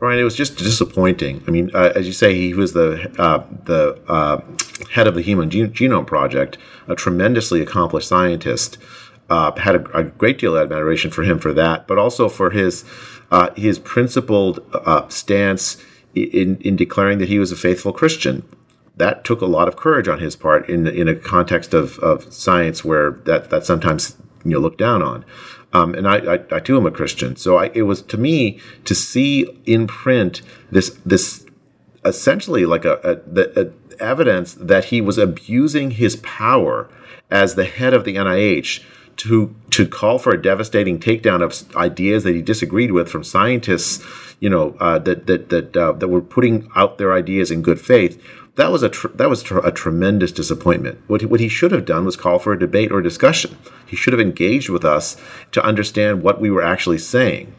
Brian, 0.00 0.18
it 0.18 0.24
was 0.24 0.34
just 0.34 0.56
disappointing. 0.56 1.44
I 1.46 1.50
mean, 1.50 1.70
uh, 1.74 1.92
as 1.94 2.06
you 2.06 2.14
say, 2.14 2.34
he 2.34 2.54
was 2.54 2.72
the 2.72 3.12
uh, 3.18 3.44
the 3.64 4.00
uh, 4.08 4.40
head 4.92 5.06
of 5.06 5.14
the 5.14 5.20
Human 5.20 5.50
Genome 5.50 6.06
Project, 6.06 6.56
a 6.88 6.94
tremendously 6.94 7.60
accomplished 7.60 8.08
scientist. 8.08 8.78
Uh, 9.28 9.54
had 9.60 9.76
a, 9.76 9.96
a, 9.96 10.02
great 10.02 10.38
deal 10.38 10.56
of 10.56 10.62
admiration 10.62 11.08
for 11.08 11.22
him 11.22 11.38
for 11.38 11.52
that, 11.52 11.86
but 11.86 11.98
also 11.98 12.28
for 12.28 12.50
his 12.50 12.84
uh, 13.30 13.50
his 13.54 13.78
principled 13.78 14.58
uh, 14.72 15.06
stance 15.08 15.76
in, 16.14 16.56
in 16.62 16.74
declaring 16.76 17.18
that 17.18 17.28
he 17.28 17.38
was 17.38 17.52
a 17.52 17.56
faithful 17.56 17.92
Christian. 17.92 18.42
That 18.96 19.22
took 19.22 19.40
a 19.40 19.46
lot 19.46 19.68
of 19.68 19.76
courage 19.76 20.08
on 20.08 20.18
his 20.18 20.34
part 20.34 20.68
in 20.68 20.86
in 20.86 21.08
a 21.08 21.14
context 21.14 21.74
of, 21.74 21.98
of 21.98 22.32
science 22.32 22.84
where 22.84 23.12
that 23.26 23.50
that 23.50 23.66
sometimes 23.66 24.16
you 24.44 24.58
know 24.58 24.68
down 24.70 25.02
on. 25.02 25.24
Um, 25.72 25.94
and 25.94 26.08
I, 26.08 26.34
I, 26.34 26.40
I 26.50 26.60
too 26.60 26.76
am 26.76 26.86
a 26.86 26.90
Christian, 26.90 27.36
so 27.36 27.56
I, 27.56 27.70
it 27.74 27.82
was 27.82 28.02
to 28.02 28.16
me 28.16 28.58
to 28.84 28.94
see 28.94 29.60
in 29.66 29.86
print 29.86 30.42
this 30.70 30.98
this 31.06 31.46
essentially 32.04 32.66
like 32.66 32.84
a, 32.84 33.20
a 33.34 33.62
a 33.62 33.70
evidence 34.00 34.54
that 34.54 34.86
he 34.86 35.00
was 35.00 35.18
abusing 35.18 35.92
his 35.92 36.16
power 36.16 36.88
as 37.30 37.54
the 37.54 37.66
head 37.66 37.94
of 37.94 38.04
the 38.04 38.16
NIH 38.16 38.82
to 39.18 39.54
to 39.70 39.86
call 39.86 40.18
for 40.18 40.32
a 40.32 40.42
devastating 40.42 40.98
takedown 40.98 41.42
of 41.42 41.76
ideas 41.76 42.24
that 42.24 42.34
he 42.34 42.42
disagreed 42.42 42.90
with 42.92 43.08
from 43.08 43.22
scientists 43.22 44.02
you 44.40 44.48
know, 44.48 44.74
uh, 44.80 44.98
that 44.98 45.26
that 45.26 45.50
that 45.50 45.76
uh, 45.76 45.92
that 45.92 46.08
were 46.08 46.22
putting 46.22 46.68
out 46.74 46.98
their 46.98 47.12
ideas 47.12 47.50
in 47.50 47.62
good 47.62 47.80
faith. 47.80 48.20
That 48.56 48.72
was 48.72 48.82
a 48.82 48.88
tr- 48.88 49.08
that 49.08 49.30
was 49.30 49.42
tr- 49.42 49.58
a 49.58 49.72
tremendous 49.72 50.32
disappointment. 50.32 51.00
What 51.06 51.20
he, 51.20 51.26
what 51.26 51.40
he 51.40 51.48
should 51.48 51.72
have 51.72 51.84
done 51.84 52.04
was 52.04 52.16
call 52.16 52.38
for 52.38 52.52
a 52.52 52.58
debate 52.58 52.90
or 52.90 53.00
discussion. 53.00 53.56
He 53.86 53.96
should 53.96 54.12
have 54.12 54.20
engaged 54.20 54.68
with 54.68 54.84
us 54.84 55.16
to 55.52 55.64
understand 55.64 56.22
what 56.22 56.40
we 56.40 56.50
were 56.50 56.62
actually 56.62 56.98
saying. 56.98 57.54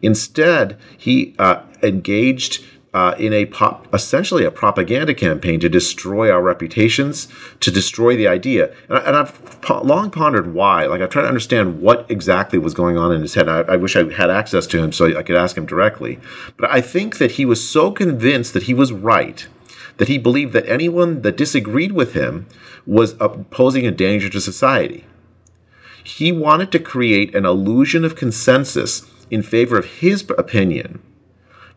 Instead, 0.00 0.78
he 0.98 1.34
uh, 1.38 1.62
engaged 1.82 2.64
uh, 2.94 3.14
in 3.18 3.32
a 3.32 3.46
pop, 3.46 3.86
essentially 3.94 4.44
a 4.44 4.50
propaganda 4.50 5.14
campaign 5.14 5.58
to 5.60 5.68
destroy 5.68 6.30
our 6.30 6.42
reputations, 6.42 7.26
to 7.60 7.70
destroy 7.70 8.16
the 8.16 8.28
idea. 8.28 8.74
And, 8.88 9.16
I, 9.16 9.18
have 9.18 9.84
long 9.84 10.10
pondered 10.10 10.52
why. 10.52 10.86
Like 10.86 11.00
I've 11.00 11.08
tried 11.08 11.22
to 11.22 11.28
understand 11.28 11.80
what 11.80 12.10
exactly 12.10 12.58
was 12.58 12.74
going 12.74 12.98
on 12.98 13.12
in 13.12 13.22
his 13.22 13.34
head. 13.34 13.48
I, 13.48 13.60
I 13.60 13.76
wish 13.76 13.96
I 13.96 14.12
had 14.12 14.30
access 14.30 14.66
to 14.68 14.82
him 14.82 14.92
so 14.92 15.16
I 15.16 15.22
could 15.22 15.36
ask 15.36 15.56
him 15.56 15.66
directly. 15.66 16.18
But 16.56 16.70
I 16.70 16.80
think 16.80 17.18
that 17.18 17.32
he 17.32 17.46
was 17.46 17.66
so 17.66 17.90
convinced 17.90 18.52
that 18.52 18.64
he 18.64 18.74
was 18.74 18.92
right 18.92 19.46
that 19.96 20.08
he 20.08 20.18
believed 20.18 20.52
that 20.52 20.68
anyone 20.68 21.22
that 21.22 21.36
disagreed 21.36 21.92
with 21.92 22.14
him 22.14 22.46
was 22.86 23.14
posing 23.50 23.86
a 23.86 23.90
danger 23.90 24.28
to 24.28 24.40
society. 24.40 25.04
He 26.04 26.32
wanted 26.32 26.72
to 26.72 26.78
create 26.78 27.34
an 27.34 27.44
illusion 27.44 28.04
of 28.04 28.16
consensus 28.16 29.08
in 29.30 29.42
favor 29.42 29.78
of 29.78 29.86
his 29.86 30.28
opinion 30.36 31.00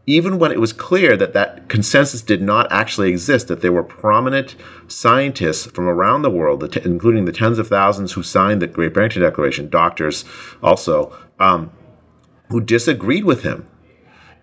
even 0.07 0.37
when 0.37 0.51
it 0.51 0.59
was 0.59 0.73
clear 0.73 1.17
that 1.17 1.33
that 1.33 1.67
consensus 1.67 2.21
did 2.21 2.41
not 2.41 2.71
actually 2.71 3.09
exist, 3.09 3.47
that 3.47 3.61
there 3.61 3.71
were 3.71 3.83
prominent 3.83 4.55
scientists 4.87 5.65
from 5.65 5.87
around 5.87 6.21
the 6.21 6.29
world, 6.29 6.77
including 6.77 7.25
the 7.25 7.31
tens 7.31 7.57
of 7.57 7.67
thousands 7.67 8.13
who 8.13 8.21
signed 8.21 8.61
the 8.61 8.67
Great 8.67 8.93
Barrington 8.93 9.23
Declaration, 9.23 9.69
doctors 9.69 10.23
also, 10.61 11.15
um, 11.39 11.71
who 12.49 12.61
disagreed 12.61 13.23
with 13.23 13.41
him. 13.41 13.67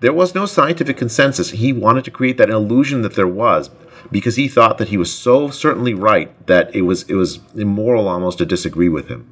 There 0.02 0.12
was 0.12 0.34
no 0.34 0.46
scientific 0.46 0.96
consensus. 0.96 1.50
He 1.50 1.72
wanted 1.72 2.04
to 2.06 2.10
create 2.10 2.36
that 2.38 2.50
illusion 2.50 3.02
that 3.02 3.14
there 3.14 3.28
was 3.28 3.70
because 4.10 4.34
he 4.34 4.48
thought 4.48 4.78
that 4.78 4.88
he 4.88 4.96
was 4.96 5.14
so 5.14 5.48
certainly 5.48 5.94
right 5.94 6.28
that 6.48 6.74
it 6.74 6.82
was 6.82 7.04
it 7.04 7.14
was 7.14 7.38
immoral 7.54 8.08
almost 8.08 8.38
to 8.38 8.44
disagree 8.44 8.88
with 8.88 9.06
him. 9.06 9.30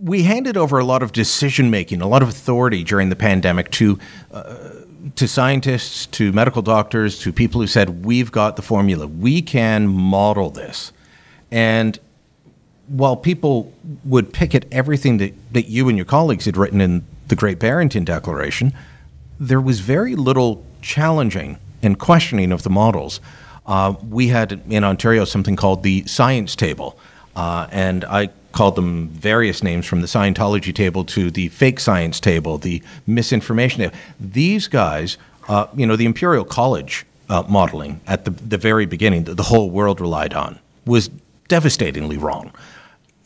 We 0.00 0.22
handed 0.22 0.56
over 0.56 0.78
a 0.78 0.84
lot 0.86 1.02
of 1.02 1.12
decision 1.12 1.70
making, 1.70 2.00
a 2.00 2.08
lot 2.08 2.22
of 2.22 2.30
authority 2.30 2.82
during 2.82 3.10
the 3.10 3.16
pandemic 3.16 3.70
to 3.72 3.98
uh, 4.32 4.70
to 5.16 5.28
scientists, 5.28 6.06
to 6.06 6.32
medical 6.32 6.62
doctors, 6.62 7.18
to 7.18 7.30
people 7.30 7.60
who 7.60 7.66
said, 7.66 8.06
We've 8.06 8.32
got 8.32 8.56
the 8.56 8.62
formula, 8.62 9.06
we 9.06 9.42
can 9.42 9.86
model 9.86 10.48
this. 10.48 10.92
And 11.50 11.98
while 12.86 13.18
people 13.18 13.70
would 14.02 14.32
pick 14.32 14.54
at 14.54 14.64
everything 14.72 15.18
that, 15.18 15.34
that 15.52 15.68
you 15.68 15.90
and 15.90 15.98
your 15.98 16.06
colleagues 16.06 16.46
had 16.46 16.56
written 16.56 16.80
in 16.80 17.04
the 17.28 17.36
Great 17.36 17.58
Barrington 17.58 18.04
Declaration, 18.04 18.72
there 19.38 19.60
was 19.60 19.80
very 19.80 20.14
little 20.14 20.64
challenging 20.82 21.58
and 21.82 21.98
questioning 21.98 22.52
of 22.52 22.62
the 22.62 22.70
models. 22.70 23.20
Uh, 23.66 23.94
we 24.08 24.28
had 24.28 24.60
in 24.68 24.84
Ontario 24.84 25.24
something 25.24 25.56
called 25.56 25.82
the 25.82 26.06
Science 26.06 26.54
Table, 26.54 26.98
uh, 27.36 27.66
and 27.70 28.04
I 28.04 28.30
called 28.52 28.76
them 28.76 29.08
various 29.08 29.62
names 29.62 29.84
from 29.84 30.00
the 30.00 30.06
Scientology 30.06 30.74
table 30.74 31.04
to 31.04 31.30
the 31.30 31.48
fake 31.48 31.80
science 31.80 32.20
table, 32.20 32.56
the 32.56 32.82
misinformation 33.06 33.80
table. 33.80 33.96
These 34.20 34.68
guys, 34.68 35.18
uh, 35.48 35.66
you 35.74 35.86
know, 35.86 35.96
the 35.96 36.04
Imperial 36.04 36.44
College 36.44 37.04
uh, 37.28 37.42
modeling 37.48 38.00
at 38.06 38.24
the, 38.24 38.30
the 38.30 38.58
very 38.58 38.86
beginning 38.86 39.24
that 39.24 39.34
the 39.34 39.42
whole 39.42 39.70
world 39.70 40.00
relied 40.00 40.34
on 40.34 40.58
was 40.86 41.10
devastatingly 41.48 42.16
wrong. 42.16 42.52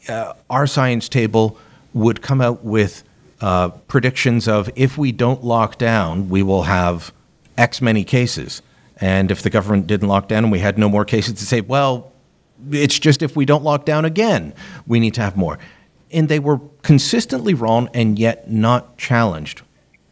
Uh, 0.08 0.32
our 0.48 0.66
science 0.66 1.08
table 1.08 1.58
would 1.92 2.22
come 2.22 2.40
out 2.40 2.64
with 2.64 3.02
uh, 3.40 3.68
predictions 3.68 4.48
of 4.48 4.70
if 4.74 4.98
we 4.98 5.12
don't 5.12 5.44
lock 5.44 5.78
down, 5.78 6.28
we 6.28 6.42
will 6.42 6.64
have 6.64 7.12
X 7.56 7.80
many 7.80 8.04
cases. 8.04 8.62
And 9.00 9.30
if 9.30 9.42
the 9.42 9.50
government 9.50 9.86
didn't 9.86 10.08
lock 10.08 10.28
down 10.28 10.44
and 10.44 10.52
we 10.52 10.58
had 10.58 10.78
no 10.78 10.88
more 10.88 11.04
cases, 11.04 11.34
to 11.34 11.46
say, 11.46 11.60
well, 11.60 12.12
it's 12.70 12.98
just 12.98 13.22
if 13.22 13.36
we 13.36 13.44
don't 13.44 13.62
lock 13.62 13.84
down 13.84 14.04
again, 14.04 14.52
we 14.86 14.98
need 14.98 15.14
to 15.14 15.20
have 15.20 15.36
more. 15.36 15.58
And 16.10 16.28
they 16.28 16.38
were 16.40 16.58
consistently 16.82 17.54
wrong 17.54 17.88
and 17.94 18.18
yet 18.18 18.50
not 18.50 18.96
challenged. 18.98 19.62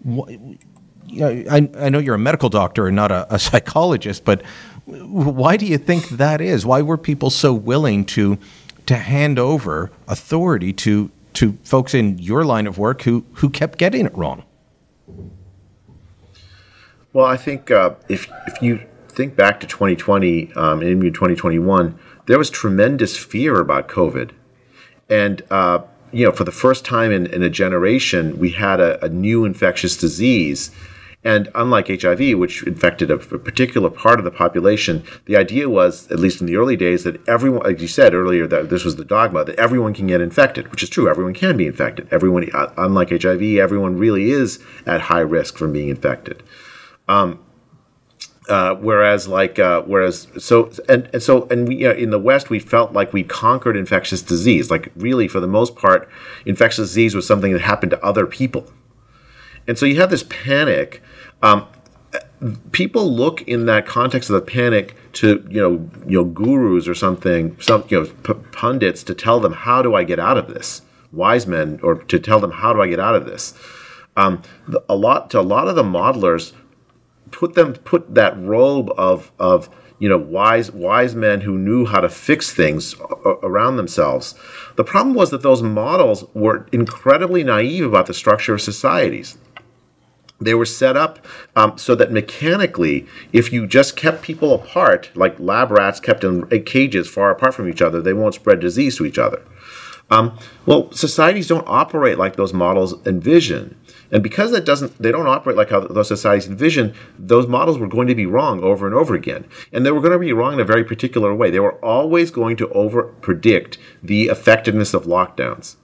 I, 0.09 1.69
I 1.79 1.89
know 1.89 1.99
you're 1.99 2.15
a 2.15 2.19
medical 2.19 2.49
doctor 2.49 2.87
and 2.87 2.95
not 2.95 3.11
a, 3.11 3.35
a 3.35 3.39
psychologist, 3.39 4.25
but 4.25 4.43
why 4.85 5.57
do 5.57 5.67
you 5.67 5.79
think 5.79 6.09
that 6.11 6.41
is? 6.41 6.65
Why 6.65 6.83
were 6.83 6.97
people 6.97 7.31
so 7.31 7.53
willing 7.53 8.05
to 8.07 8.39
to 8.87 8.95
hand 8.95 9.37
over 9.37 9.91
authority 10.07 10.73
to 10.73 11.11
to 11.37 11.59
folks 11.63 11.95
in 11.95 12.19
your 12.19 12.45
line 12.45 12.67
of 12.67 12.79
work 12.79 13.03
who 13.03 13.25
who 13.35 13.49
kept 13.49 13.79
getting 13.79 14.07
it 14.07 14.17
wrong? 14.17 14.45
Well, 17.13 17.27
I 17.27 17.37
think 17.37 17.71
uh, 17.71 17.95
if 18.09 18.29
if 18.47 18.61
you 18.61 18.87
think 19.09 19.35
back 19.35 19.61
to 19.61 19.67
2020 19.67 20.53
um, 20.53 20.81
and 20.81 20.91
even 20.91 21.13
2021, 21.13 21.99
there 22.27 22.39
was 22.39 22.51
tremendous 22.51 23.17
fear 23.17 23.59
about 23.59 23.89
COVID. 23.89 24.31
And, 25.09 25.43
uh, 25.51 25.81
you 26.13 26.25
know, 26.25 26.33
for 26.33 26.45
the 26.45 26.53
first 26.53 26.85
time 26.85 27.11
in, 27.11 27.27
in 27.27 27.43
a 27.43 27.49
generation, 27.49 28.39
we 28.39 28.51
had 28.51 28.81
a, 28.81 29.03
a, 29.05 29.09
new 29.09 29.45
infectious 29.45 29.97
disease. 29.97 30.71
And 31.25 31.51
unlike 31.55 31.89
HIV, 31.89 32.39
which 32.39 32.63
infected 32.63 33.11
a, 33.11 33.15
a, 33.15 33.39
particular 33.39 33.91
part 33.91 34.21
of 34.21 34.25
the 34.25 34.31
population, 34.31 35.03
the 35.25 35.37
idea 35.37 35.69
was, 35.69 36.11
at 36.13 36.21
least 36.21 36.41
in 36.41 36.47
the 36.47 36.57
early 36.57 36.77
days, 36.77 37.03
that 37.03 37.27
everyone, 37.29 37.65
like 37.65 37.81
you 37.81 37.89
said 37.89 38.15
earlier, 38.15 38.47
that 38.47 38.71
this 38.71 38.85
was 38.85 38.95
the 38.95 39.05
dogma, 39.05 39.45
that 39.45 39.59
everyone 39.59 39.93
can 39.93 40.07
get 40.07 40.21
infected, 40.21 40.71
which 40.71 40.85
is 40.85 40.89
true. 40.89 41.09
Everyone 41.09 41.35
can 41.35 41.57
be 41.57 41.67
infected. 41.67 42.07
Everyone, 42.13 42.49
uh, 42.55 42.73
unlike 42.77 43.11
HIV, 43.11 43.43
everyone 43.43 43.99
really 43.99 44.31
is 44.31 44.63
at 44.87 45.01
high 45.01 45.21
risk 45.21 45.59
from 45.59 45.73
being 45.73 45.89
infected. 45.89 46.45
Um, 47.09 47.41
uh, 48.49 48.77
whereas, 48.77 49.27
like, 49.27 49.59
uh, 49.59 49.83
whereas, 49.83 50.29
so 50.39 50.71
and, 50.89 51.11
and 51.13 51.23
so, 51.23 51.49
and 51.49 51.67
we 51.67 51.85
uh, 51.85 51.95
in 51.95 52.11
the 52.11 52.19
West, 52.19 52.49
we 52.51 52.61
felt 52.61 52.93
like 52.93 53.13
we 53.13 53.25
conquered 53.25 53.77
infectious 53.77 54.23
disease. 54.23 54.71
Like, 54.71 54.93
really, 54.95 55.27
for 55.27 55.41
the 55.41 55.49
most 55.49 55.75
part, 55.75 56.09
infectious 56.45 56.89
disease 56.89 57.15
was 57.15 57.27
something 57.27 57.53
that 57.53 57.63
happened 57.63 57.91
to 57.91 58.05
other 58.05 58.27
people, 58.27 58.71
and 59.67 59.79
so 59.79 59.87
you 59.87 59.97
have 59.97 60.11
this 60.11 60.25
panic. 60.25 61.03
Um, 61.43 61.67
people 62.73 63.11
look 63.13 63.43
in 63.43 63.67
that 63.67 63.87
context 63.87 64.31
of 64.31 64.35
the 64.35 64.43
panic 64.43 64.97
to 65.15 65.47
you 65.49 65.61
know 65.61 65.91
you 66.07 66.19
know 66.19 66.25
gurus 66.25 66.89
or 66.89 66.95
something, 66.95 67.57
some 67.61 67.85
you 67.89 68.01
know 68.01 68.07
p- 68.07 68.41
pundits 68.53 69.03
to 69.05 69.15
tell 69.15 69.41
them 69.41 69.53
how 69.53 69.83
do 69.83 69.95
I 69.95 70.05
get 70.05 70.19
out 70.19 70.37
of 70.37 70.49
this, 70.49 70.83
wise 71.13 71.47
men, 71.47 71.81
or 71.83 71.97
to 71.97 72.19
tell 72.19 72.41
them 72.41 72.53
how 72.53 72.73
do 72.73 72.81
I 72.81 72.89
get 72.89 73.01
out 73.01 73.15
of 73.15 73.27
this. 73.27 73.55
Um, 74.17 74.43
a 74.89 74.97
lot 74.97 75.31
to 75.31 75.41
a 75.41 75.43
lot 75.43 75.69
of 75.69 75.77
the 75.77 75.83
modelers 75.83 76.53
put 77.31 77.55
them 77.55 77.75
put 77.75 78.15
that 78.15 78.39
robe 78.39 78.91
of 78.97 79.33
of 79.39 79.69
you 79.99 80.09
know 80.09 80.19
wise 80.19 80.71
wise 80.71 81.15
men 81.15 81.41
who 81.41 81.59
knew 81.59 81.87
how 81.87 82.01
to 82.01 82.09
fix 82.09 82.53
things 82.53 82.95
around 83.43 83.77
themselves. 83.77 84.35
The 84.77 84.85
problem 84.85 85.15
was 85.15 85.31
that 85.31 85.43
those 85.43 85.63
models 85.63 86.25
were 86.35 86.67
incredibly 86.73 87.45
naive 87.45 87.85
about 87.85 88.07
the 88.07 88.15
structure 88.15 88.55
of 88.55 88.61
societies. 88.61 89.37
They 90.41 90.55
were 90.55 90.67
set 90.67 90.97
up 90.97 91.25
um, 91.55 91.79
so 91.79 91.95
that 91.95 92.13
mechanically, 92.13 93.07
if 93.33 93.53
you 93.53 93.67
just 93.67 93.97
kept 93.97 94.23
people 94.23 94.53
apart, 94.53 95.11
like 95.15 95.41
lab 95.41 95.71
rats 95.71 95.99
kept 95.99 96.25
in 96.25 96.47
cages 96.65 97.09
far 97.09 97.31
apart 97.31 97.55
from 97.55 97.69
each 97.69 97.81
other, 97.81 98.03
they 98.03 98.13
won't 98.13 98.35
spread 98.35 98.61
disease 98.61 98.97
to 98.99 99.07
each 99.07 99.19
other. 99.19 99.43
Um, 100.09 100.39
well, 100.67 100.93
societies 100.93 101.49
don't 101.49 101.67
operate 101.67 102.19
like 102.19 102.37
those 102.37 102.53
models 102.53 102.95
envision. 103.07 103.77
And 104.13 104.23
because 104.23 104.53
that 104.53 104.65
doesn't, 104.65 104.97
they 105.03 105.11
don't 105.11 105.27
operate 105.27 105.57
like 105.57 105.71
how 105.71 105.81
those 105.81 106.09
societies 106.09 106.47
envision, 106.47 106.95
those 107.19 107.49
models 107.49 107.79
were 107.79 107.89
going 107.89 108.07
to 108.07 108.15
be 108.15 108.27
wrong 108.27 108.63
over 108.63 108.87
and 108.87 108.95
over 108.95 109.15
again. 109.15 109.47
And 109.73 109.85
they 109.85 109.91
were 109.91 110.01
going 110.01 110.13
to 110.13 110.19
be 110.19 110.33
wrong 110.33 110.55
in 110.55 110.61
a 110.61 110.65
very 110.65 110.85
particular 110.85 111.35
way. 111.35 111.51
They 111.51 111.61
were 111.61 111.85
always 111.85 112.31
going 112.31 112.57
to 112.59 112.69
over 112.69 113.05
predict 113.05 113.79
the 114.03 114.25
effectiveness 114.25 114.95
of 114.95 115.05
lockdowns. 115.05 115.77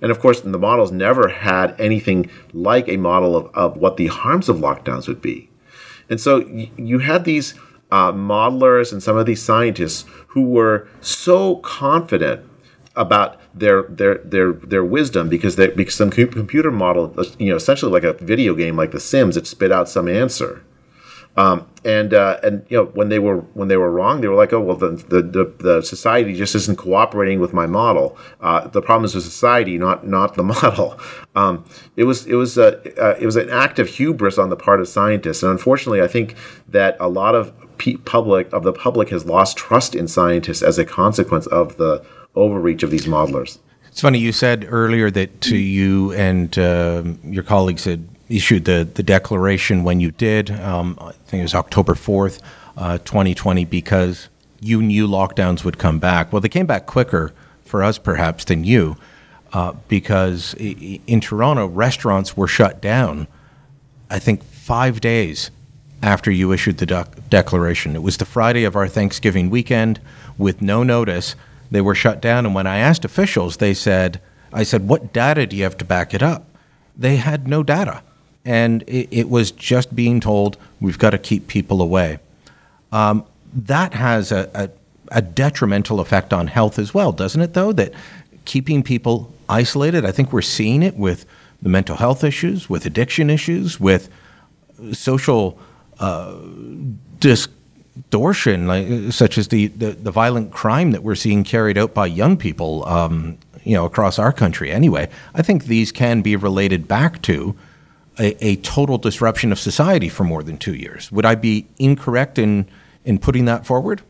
And 0.00 0.10
of 0.10 0.20
course, 0.20 0.40
the 0.40 0.58
models 0.58 0.92
never 0.92 1.28
had 1.28 1.78
anything 1.80 2.30
like 2.52 2.88
a 2.88 2.96
model 2.96 3.36
of, 3.36 3.54
of 3.54 3.76
what 3.76 3.96
the 3.96 4.08
harms 4.08 4.48
of 4.48 4.56
lockdowns 4.56 5.08
would 5.08 5.22
be. 5.22 5.48
And 6.08 6.20
so 6.20 6.38
you 6.76 7.00
had 7.00 7.24
these 7.24 7.54
uh, 7.90 8.12
modelers 8.12 8.92
and 8.92 9.02
some 9.02 9.16
of 9.16 9.26
these 9.26 9.42
scientists 9.42 10.04
who 10.28 10.42
were 10.42 10.88
so 11.00 11.56
confident 11.56 12.44
about 12.94 13.40
their 13.54 13.82
their 13.84 14.18
their 14.18 14.52
their 14.52 14.84
wisdom 14.84 15.28
because 15.28 15.56
they 15.56 15.68
because 15.68 15.94
some 15.94 16.10
computer 16.10 16.70
model 16.70 17.14
you 17.38 17.50
know 17.50 17.56
essentially 17.56 17.92
like 17.92 18.04
a 18.04 18.14
video 18.14 18.54
game 18.54 18.76
like 18.76 18.90
The 18.90 19.00
Sims 19.00 19.36
it 19.36 19.46
spit 19.46 19.70
out 19.70 19.88
some 19.88 20.08
answer. 20.08 20.64
Um, 21.36 21.66
and 21.84 22.14
uh, 22.14 22.40
and 22.42 22.64
you 22.68 22.78
know 22.78 22.86
when 22.86 23.10
they 23.10 23.18
were 23.18 23.38
when 23.54 23.68
they 23.68 23.76
were 23.76 23.90
wrong, 23.90 24.22
they 24.22 24.28
were 24.28 24.34
like, 24.34 24.52
oh 24.52 24.60
well, 24.60 24.76
the 24.76 24.90
the, 25.08 25.54
the, 25.58 25.82
society 25.82 26.34
just 26.34 26.54
isn't 26.54 26.78
cooperating 26.78 27.40
with 27.40 27.52
my 27.52 27.66
model. 27.66 28.16
Uh, 28.40 28.66
the 28.68 28.80
problem 28.80 29.04
is 29.04 29.12
the 29.12 29.20
society, 29.20 29.76
not 29.76 30.06
not 30.06 30.34
the 30.34 30.42
model. 30.54 30.98
Um, 31.34 31.66
it 31.96 32.04
was 32.04 32.26
it 32.26 32.34
was 32.34 32.56
a 32.56 32.78
uh, 33.00 33.16
it 33.20 33.26
was 33.26 33.36
an 33.36 33.50
act 33.50 33.78
of 33.78 33.88
hubris 33.88 34.38
on 34.38 34.48
the 34.48 34.56
part 34.56 34.80
of 34.80 34.88
scientists, 34.88 35.42
and 35.42 35.52
unfortunately, 35.52 36.00
I 36.00 36.08
think 36.08 36.36
that 36.68 36.96
a 36.98 37.08
lot 37.08 37.34
of 37.34 37.52
public 38.06 38.50
of 38.52 38.62
the 38.62 38.72
public 38.72 39.10
has 39.10 39.26
lost 39.26 39.58
trust 39.58 39.94
in 39.94 40.08
scientists 40.08 40.62
as 40.62 40.78
a 40.78 40.84
consequence 40.86 41.46
of 41.48 41.76
the 41.76 42.04
overreach 42.34 42.82
of 42.82 42.90
these 42.90 43.06
modelers. 43.06 43.58
It's 43.88 44.00
funny 44.00 44.18
you 44.18 44.32
said 44.32 44.66
earlier 44.68 45.10
that 45.10 45.40
to 45.42 45.56
you 45.56 46.12
and 46.12 46.58
uh, 46.58 47.02
your 47.22 47.42
colleagues 47.42 47.84
had 47.84 48.08
issued 48.28 48.64
the 48.64 48.88
the 48.94 49.02
declaration 49.02 49.84
when 49.84 50.00
you 50.00 50.10
did. 50.10 50.50
Um, 50.50 50.98
I 51.00 51.12
think 51.12 51.40
it 51.40 51.44
was 51.44 51.54
October 51.54 51.94
fourth, 51.94 52.40
uh, 52.76 52.98
2020, 52.98 53.64
because 53.64 54.28
you 54.60 54.82
knew 54.82 55.06
lockdowns 55.06 55.64
would 55.64 55.78
come 55.78 55.98
back. 55.98 56.32
Well, 56.32 56.40
they 56.40 56.48
came 56.48 56.66
back 56.66 56.86
quicker 56.86 57.32
for 57.64 57.82
us, 57.82 57.98
perhaps, 57.98 58.44
than 58.44 58.64
you, 58.64 58.96
uh, 59.52 59.72
because 59.88 60.54
in 60.54 61.20
Toronto, 61.20 61.66
restaurants 61.66 62.36
were 62.36 62.48
shut 62.48 62.80
down. 62.80 63.26
I 64.08 64.18
think 64.18 64.42
five 64.44 65.00
days 65.00 65.50
after 66.02 66.30
you 66.30 66.52
issued 66.52 66.78
the 66.78 67.06
declaration. 67.28 67.96
It 67.96 68.02
was 68.02 68.16
the 68.16 68.24
Friday 68.24 68.64
of 68.64 68.76
our 68.76 68.86
Thanksgiving 68.86 69.50
weekend 69.50 70.00
with 70.38 70.62
no 70.62 70.82
notice. 70.82 71.34
They 71.70 71.80
were 71.80 71.94
shut 71.94 72.20
down. 72.20 72.46
And 72.46 72.54
when 72.54 72.66
I 72.66 72.78
asked 72.78 73.04
officials, 73.04 73.56
they 73.56 73.74
said, 73.74 74.20
I 74.52 74.62
said, 74.62 74.88
what 74.88 75.12
data 75.12 75.46
do 75.46 75.56
you 75.56 75.64
have 75.64 75.78
to 75.78 75.84
back 75.84 76.14
it 76.14 76.22
up? 76.22 76.46
They 76.96 77.16
had 77.16 77.48
no 77.48 77.62
data. 77.62 78.02
And 78.46 78.82
it, 78.86 79.08
it 79.10 79.28
was 79.28 79.50
just 79.50 79.94
being 79.94 80.20
told, 80.20 80.56
we've 80.80 80.98
got 80.98 81.10
to 81.10 81.18
keep 81.18 81.48
people 81.48 81.82
away. 81.82 82.20
Um, 82.92 83.26
that 83.52 83.92
has 83.92 84.32
a, 84.32 84.48
a, 84.54 84.70
a 85.18 85.20
detrimental 85.20 86.00
effect 86.00 86.32
on 86.32 86.46
health 86.46 86.78
as 86.78 86.94
well, 86.94 87.12
doesn't 87.12 87.40
it, 87.42 87.54
though? 87.54 87.72
That 87.72 87.92
keeping 88.44 88.82
people 88.82 89.34
isolated, 89.48 90.04
I 90.04 90.12
think 90.12 90.32
we're 90.32 90.42
seeing 90.42 90.82
it 90.82 90.96
with 90.96 91.26
the 91.60 91.68
mental 91.68 91.96
health 91.96 92.22
issues, 92.22 92.70
with 92.70 92.86
addiction 92.86 93.30
issues, 93.30 93.80
with 93.80 94.08
social 94.92 95.58
uh, 95.98 96.36
distortion, 97.18 98.66
like, 98.66 99.12
such 99.12 99.38
as 99.38 99.48
the, 99.48 99.68
the, 99.68 99.92
the, 99.92 100.10
violent 100.10 100.52
crime 100.52 100.92
that 100.92 101.02
we're 101.02 101.14
seeing 101.14 101.44
carried 101.44 101.78
out 101.78 101.94
by 101.94 102.06
young 102.06 102.36
people, 102.36 102.86
um, 102.86 103.38
you 103.64 103.74
know, 103.74 103.86
across 103.86 104.18
our 104.18 104.32
country. 104.32 104.70
Anyway, 104.70 105.08
I 105.34 105.42
think 105.42 105.64
these 105.64 105.90
can 105.90 106.20
be 106.20 106.36
related 106.36 106.86
back 106.86 107.22
to 107.22 107.56
a, 108.18 108.44
a, 108.44 108.56
total 108.56 108.98
disruption 108.98 109.52
of 109.52 109.58
society 109.58 110.08
for 110.08 110.24
more 110.24 110.42
than 110.42 110.56
two 110.58 110.74
years. 110.74 111.12
Would 111.12 111.26
I 111.26 111.34
be 111.34 111.66
incorrect 111.78 112.38
in 112.38 112.66
in 113.04 113.18
putting 113.18 113.44
that 113.44 113.66
forward? 113.66 114.02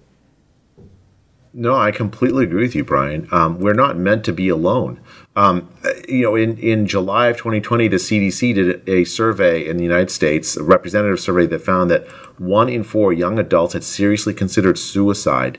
No, 1.58 1.74
I 1.74 1.90
completely 1.90 2.44
agree 2.44 2.62
with 2.62 2.74
you, 2.74 2.84
Brian. 2.84 3.28
Um, 3.32 3.60
we're 3.60 3.72
not 3.72 3.96
meant 3.96 4.24
to 4.26 4.32
be 4.32 4.50
alone. 4.50 5.00
Um, 5.36 5.70
you 6.06 6.22
know, 6.22 6.36
in, 6.36 6.58
in 6.58 6.86
July 6.86 7.28
of 7.28 7.38
2020, 7.38 7.88
the 7.88 7.96
CDC 7.96 8.54
did 8.54 8.86
a 8.86 9.04
survey 9.04 9.66
in 9.66 9.78
the 9.78 9.82
United 9.82 10.10
States, 10.10 10.54
a 10.58 10.62
representative 10.62 11.18
survey 11.18 11.46
that 11.46 11.62
found 11.62 11.90
that 11.90 12.06
one 12.38 12.68
in 12.68 12.84
four 12.84 13.10
young 13.10 13.38
adults 13.38 13.72
had 13.72 13.84
seriously 13.84 14.34
considered 14.34 14.78
suicide 14.78 15.58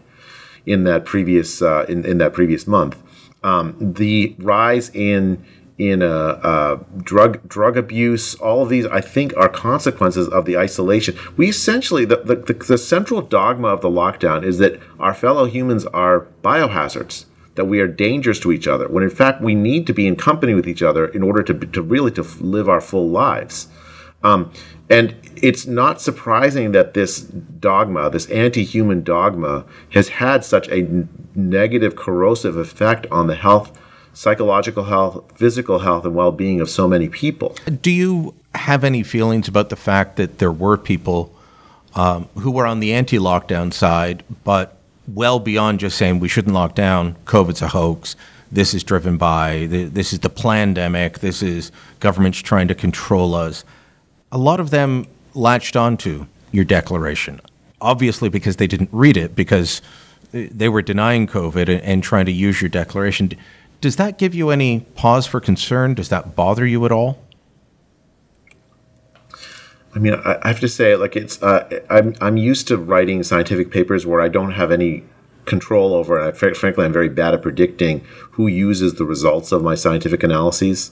in 0.67 0.83
that 0.83 1.03
previous 1.03 1.63
uh, 1.63 1.87
in, 1.89 2.05
in 2.05 2.19
that 2.19 2.31
previous 2.31 2.67
month. 2.67 3.01
Um, 3.43 3.75
the 3.79 4.35
rise 4.37 4.91
in 4.93 5.43
in 5.77 6.01
uh, 6.01 6.07
uh, 6.07 6.79
drug 7.01 7.47
drug 7.47 7.77
abuse. 7.77 8.35
All 8.35 8.63
of 8.63 8.69
these, 8.69 8.85
I 8.87 9.01
think, 9.01 9.35
are 9.37 9.49
consequences 9.49 10.27
of 10.27 10.45
the 10.45 10.57
isolation. 10.57 11.17
We 11.35 11.49
essentially 11.49 12.05
the, 12.05 12.17
the, 12.17 12.35
the, 12.35 12.53
the 12.53 12.77
central 12.77 13.21
dogma 13.21 13.67
of 13.67 13.81
the 13.81 13.89
lockdown 13.89 14.43
is 14.43 14.57
that 14.57 14.79
our 14.99 15.13
fellow 15.13 15.45
humans 15.45 15.85
are 15.85 16.27
biohazards. 16.43 17.25
That 17.55 17.65
we 17.65 17.79
are 17.79 17.87
dangerous 17.87 18.39
to 18.41 18.51
each 18.51 18.67
other, 18.67 18.87
when 18.87 19.03
in 19.03 19.09
fact 19.09 19.41
we 19.41 19.55
need 19.55 19.87
to 19.87 19.93
be 19.93 20.05
in 20.05 20.15
company 20.15 20.53
with 20.53 20.67
each 20.67 20.83
other 20.83 21.07
in 21.07 21.23
order 21.23 21.41
to, 21.41 21.53
to 21.53 21.81
really 21.81 22.11
to 22.11 22.21
live 22.39 22.69
our 22.69 22.81
full 22.81 23.09
lives. 23.09 23.67
Um, 24.23 24.51
and 24.89 25.15
it's 25.35 25.65
not 25.65 25.99
surprising 25.99 26.71
that 26.73 26.93
this 26.93 27.21
dogma, 27.21 28.09
this 28.11 28.29
anti-human 28.29 29.03
dogma, 29.03 29.65
has 29.93 30.09
had 30.09 30.45
such 30.45 30.69
a 30.69 31.07
negative, 31.35 31.95
corrosive 31.95 32.57
effect 32.57 33.07
on 33.11 33.27
the 33.27 33.35
health 33.35 33.77
psychological 34.17 34.85
health, 34.85 35.31
physical 35.35 35.77
health, 35.77 36.03
and 36.03 36.15
well 36.15 36.31
being 36.31 36.59
of 36.59 36.69
so 36.71 36.87
many 36.87 37.07
people. 37.07 37.55
Do 37.81 37.91
you 37.91 38.33
have 38.55 38.83
any 38.83 39.03
feelings 39.03 39.47
about 39.47 39.69
the 39.69 39.75
fact 39.75 40.15
that 40.15 40.39
there 40.39 40.51
were 40.51 40.75
people 40.75 41.31
um, 41.93 42.27
who 42.39 42.49
were 42.49 42.65
on 42.65 42.79
the 42.79 42.93
anti 42.93 43.19
lockdown 43.19 43.71
side, 43.71 44.23
but 44.43 44.77
well 45.07 45.39
beyond 45.39 45.79
just 45.79 45.97
saying 45.97 46.19
we 46.19 46.27
shouldn't 46.27 46.55
lock 46.55 46.73
down, 46.73 47.15
COVID's 47.25 47.61
a 47.61 47.67
hoax? 47.67 48.15
This 48.51 48.73
is 48.73 48.83
driven 48.83 49.17
by 49.17 49.67
this 49.69 50.13
is 50.13 50.19
the 50.19 50.29
pandemic. 50.29 51.19
This 51.19 51.43
is 51.43 51.71
governments 51.99 52.39
trying 52.39 52.67
to 52.69 52.75
control 52.75 53.35
us. 53.35 53.63
A 54.31 54.37
lot 54.39 54.59
of 54.59 54.71
them 54.71 55.05
latched 55.35 55.75
onto 55.75 56.25
your 56.51 56.65
declaration, 56.65 57.39
obviously 57.81 58.29
because 58.29 58.55
they 58.55 58.65
didn't 58.65 58.89
read 58.91 59.15
it 59.15 59.35
because 59.35 59.81
they 60.31 60.69
were 60.69 60.81
denying 60.81 61.27
COVID 61.27 61.69
and, 61.69 61.81
and 61.81 62.01
trying 62.01 62.25
to 62.25 62.31
use 62.31 62.61
your 62.61 62.69
declaration. 62.69 63.33
Does 63.79 63.95
that 63.97 64.17
give 64.17 64.33
you 64.33 64.49
any 64.49 64.81
pause 64.95 65.27
for 65.27 65.39
concern? 65.39 65.93
Does 65.93 66.09
that 66.09 66.35
bother 66.35 66.65
you 66.65 66.85
at 66.85 66.91
all? 66.91 67.19
I 69.95 69.99
mean, 69.99 70.13
I, 70.13 70.47
have 70.47 70.59
to 70.59 70.67
say, 70.67 70.95
like 70.95 71.15
it's, 71.15 71.41
uh, 71.41 71.81
I'm 71.89 72.15
I'm 72.21 72.37
used 72.37 72.67
to 72.67 72.77
writing 72.77 73.23
scientific 73.23 73.71
papers 73.71 74.05
where 74.05 74.21
I 74.21 74.27
don't 74.27 74.51
have 74.51 74.71
any 74.71 75.03
control 75.45 75.93
over, 75.93 76.19
and 76.19 76.27
I, 76.27 76.31
frankly, 76.53 76.85
I'm 76.85 76.93
very 76.93 77.09
bad 77.09 77.33
at 77.33 77.41
predicting 77.41 78.01
who 78.31 78.45
uses 78.45 78.95
the 78.95 79.05
results 79.05 79.51
of 79.51 79.63
my 79.63 79.73
scientific 79.73 80.21
analyses. 80.21 80.91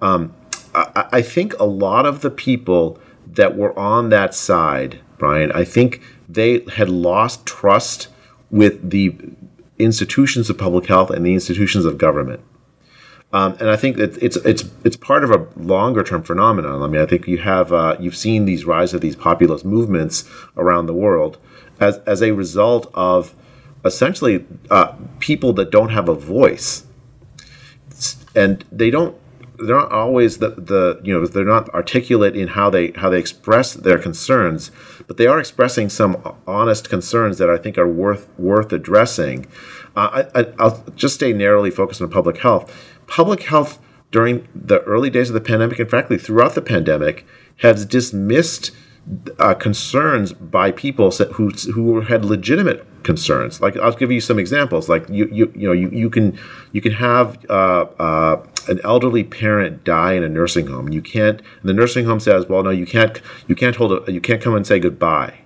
Um, 0.00 0.34
I, 0.74 1.08
I 1.12 1.22
think 1.22 1.58
a 1.58 1.66
lot 1.66 2.06
of 2.06 2.22
the 2.22 2.30
people 2.30 2.98
that 3.26 3.56
were 3.56 3.78
on 3.78 4.08
that 4.10 4.34
side, 4.34 5.00
Brian, 5.18 5.52
I 5.52 5.64
think 5.64 6.00
they 6.28 6.64
had 6.72 6.88
lost 6.88 7.44
trust 7.44 8.08
with 8.50 8.90
the 8.90 9.14
institutions 9.78 10.50
of 10.50 10.58
public 10.58 10.86
health 10.86 11.10
and 11.10 11.24
the 11.24 11.34
institutions 11.34 11.84
of 11.84 11.98
government. 11.98 12.40
Um, 13.32 13.56
and 13.60 13.68
I 13.68 13.76
think 13.76 13.96
that 13.98 14.16
it's 14.22 14.36
it's 14.36 14.64
it's 14.84 14.96
part 14.96 15.22
of 15.22 15.30
a 15.30 15.46
longer 15.56 16.02
term 16.02 16.22
phenomenon. 16.22 16.82
I 16.82 16.86
mean, 16.86 17.02
I 17.02 17.06
think 17.06 17.28
you 17.28 17.38
have 17.38 17.72
uh, 17.72 17.96
you've 18.00 18.16
seen 18.16 18.46
these 18.46 18.64
rise 18.64 18.94
of 18.94 19.02
these 19.02 19.16
populist 19.16 19.66
movements 19.66 20.24
around 20.56 20.86
the 20.86 20.94
world 20.94 21.36
as 21.78 21.98
as 22.06 22.22
a 22.22 22.32
result 22.32 22.90
of 22.94 23.34
essentially 23.84 24.46
uh, 24.70 24.94
people 25.18 25.52
that 25.54 25.70
don't 25.70 25.90
have 25.90 26.08
a 26.08 26.14
voice, 26.14 26.86
and 28.34 28.64
they 28.72 28.90
don't 28.90 29.14
they're 29.58 29.76
not 29.76 29.92
always 29.92 30.38
the, 30.38 30.50
the 30.50 31.00
you 31.02 31.12
know 31.12 31.26
they're 31.26 31.44
not 31.44 31.68
articulate 31.74 32.36
in 32.36 32.48
how 32.48 32.70
they 32.70 32.92
how 32.92 33.10
they 33.10 33.18
express 33.18 33.74
their 33.74 33.98
concerns, 33.98 34.70
but 35.08 35.16
they 35.16 35.26
are 35.26 35.40
expressing 35.40 35.88
some 35.88 36.36
honest 36.46 36.88
concerns 36.88 37.38
that 37.38 37.50
I 37.50 37.56
think 37.56 37.76
are 37.76 37.88
worth 37.88 38.28
worth 38.38 38.72
addressing. 38.72 39.46
Uh, 39.96 40.24
I, 40.34 40.42
will 40.62 40.84
just 40.94 41.16
stay 41.16 41.32
narrowly 41.32 41.70
focused 41.72 42.00
on 42.00 42.10
public 42.10 42.38
health. 42.38 42.72
Public 43.08 43.44
health 43.44 43.80
during 44.12 44.46
the 44.54 44.80
early 44.82 45.10
days 45.10 45.30
of 45.30 45.34
the 45.34 45.40
pandemic, 45.40 45.78
and 45.78 45.90
frankly 45.90 46.18
throughout 46.18 46.54
the 46.54 46.62
pandemic, 46.62 47.26
has 47.58 47.84
dismissed 47.84 48.70
uh, 49.38 49.54
concerns 49.54 50.32
by 50.32 50.70
people 50.72 51.10
who 51.10 51.50
who 51.50 52.00
had 52.02 52.24
legitimate 52.24 52.86
concerns. 53.02 53.60
Like 53.60 53.76
I'll 53.76 53.92
give 53.92 54.10
you 54.10 54.20
some 54.20 54.38
examples. 54.38 54.88
Like 54.88 55.08
you 55.08 55.28
you 55.32 55.52
you 55.54 55.66
know 55.66 55.72
you, 55.72 55.88
you 55.90 56.10
can 56.10 56.38
you 56.72 56.80
can 56.80 56.92
have 56.92 57.38
uh, 57.48 57.86
uh, 57.98 58.46
an 58.68 58.80
elderly 58.84 59.24
parent 59.24 59.84
die 59.84 60.12
in 60.12 60.22
a 60.22 60.28
nursing 60.28 60.66
home. 60.66 60.88
You 60.90 61.02
can't. 61.02 61.40
the 61.62 61.72
nursing 61.72 62.04
home 62.04 62.20
says, 62.20 62.48
well, 62.48 62.62
no, 62.62 62.70
you 62.70 62.86
can't. 62.86 63.20
You 63.46 63.54
can't 63.54 63.76
hold 63.76 64.08
a. 64.08 64.12
You 64.12 64.20
can't 64.20 64.42
come 64.42 64.54
and 64.54 64.66
say 64.66 64.78
goodbye. 64.78 65.38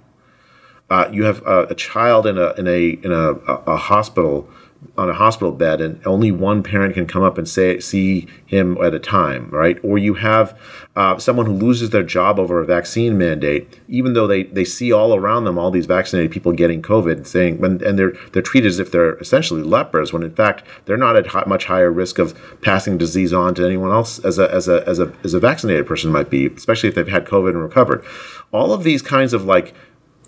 Uh, 0.90 1.09
you 1.11 1.25
have 1.25 1.40
a, 1.46 1.64
a, 1.68 1.75
child 1.75 2.27
in 2.27 2.37
a 2.37 2.53
in 2.55 2.68
a 2.68 2.90
in 3.05 3.12
a, 3.12 3.31
a 3.75 3.77
hospital 3.77 4.51
on 4.99 5.09
a 5.09 5.14
hospital 5.14 5.53
bed 5.53 5.81
and 5.81 6.05
only 6.07 6.31
one 6.31 6.62
parent 6.62 6.95
can 6.95 7.07
come 7.07 7.23
up 7.23 7.38
and 7.38 7.49
say 7.49 7.79
see 7.81 8.27
him 8.47 8.77
at 8.83 8.95
a 8.95 8.99
time 8.99 9.49
right? 9.51 9.79
Or 9.83 9.97
you 9.99 10.14
have 10.14 10.59
uh, 10.95 11.18
someone 11.18 11.47
who 11.47 11.53
loses 11.53 11.90
their 11.90 12.03
job 12.03 12.38
over 12.38 12.61
a 12.61 12.66
vaccine 12.66 13.16
mandate 13.16 13.81
even 13.88 14.12
though 14.12 14.27
they, 14.27 14.45
they 14.45 14.64
see 14.64 14.92
all 14.92 15.14
around 15.14 15.45
them 15.45 15.59
all 15.59 15.71
these 15.71 15.87
vaccinated 15.87 16.31
people 16.31 16.53
getting 16.53 16.83
covid 16.83 17.27
saying 17.27 17.59
when, 17.59 17.83
and 17.85 17.99
they're 17.99 18.12
they're 18.33 18.42
treated 18.42 18.68
as 18.68 18.79
if 18.79 18.90
they're 18.90 19.16
essentially 19.18 19.62
lepers 19.62 20.12
when 20.12 20.23
in 20.23 20.35
fact 20.35 20.64
they're 20.85 20.97
not 20.97 21.16
at 21.16 21.49
much 21.49 21.66
higher 21.66 21.90
risk 21.90 22.18
of 22.18 22.38
passing 22.61 22.99
disease 22.99 23.33
on 23.33 23.55
to 23.55 23.64
anyone 23.64 23.90
else 23.90 24.18
as 24.21 24.38
a 24.38 24.53
as 24.53 24.68
a 24.68 24.87
as 24.88 24.99
a 24.99 25.12
as 25.25 25.35
a 25.35 25.40
vaccinated 25.40 25.87
person 25.87 26.11
might 26.11 26.29
be 26.29 26.47
especially 26.47 26.88
if 26.88 26.95
they've 26.95 27.09
had 27.09 27.25
covid 27.25 27.51
and 27.51 27.62
recovered. 27.62 28.05
All 28.53 28.73
of 28.73 28.85
these 28.85 29.03
kinds 29.03 29.33
of 29.33 29.45
like 29.45 29.75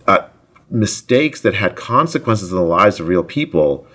uh, 0.07 0.27
mistakes 0.71 1.41
that 1.43 1.55
had 1.55 1.77
consequences 1.77 2.51
in 2.51 2.57
the 2.57 2.63
lives 2.63 3.01
of 3.01 3.09
real 3.09 3.25
people 3.25 3.87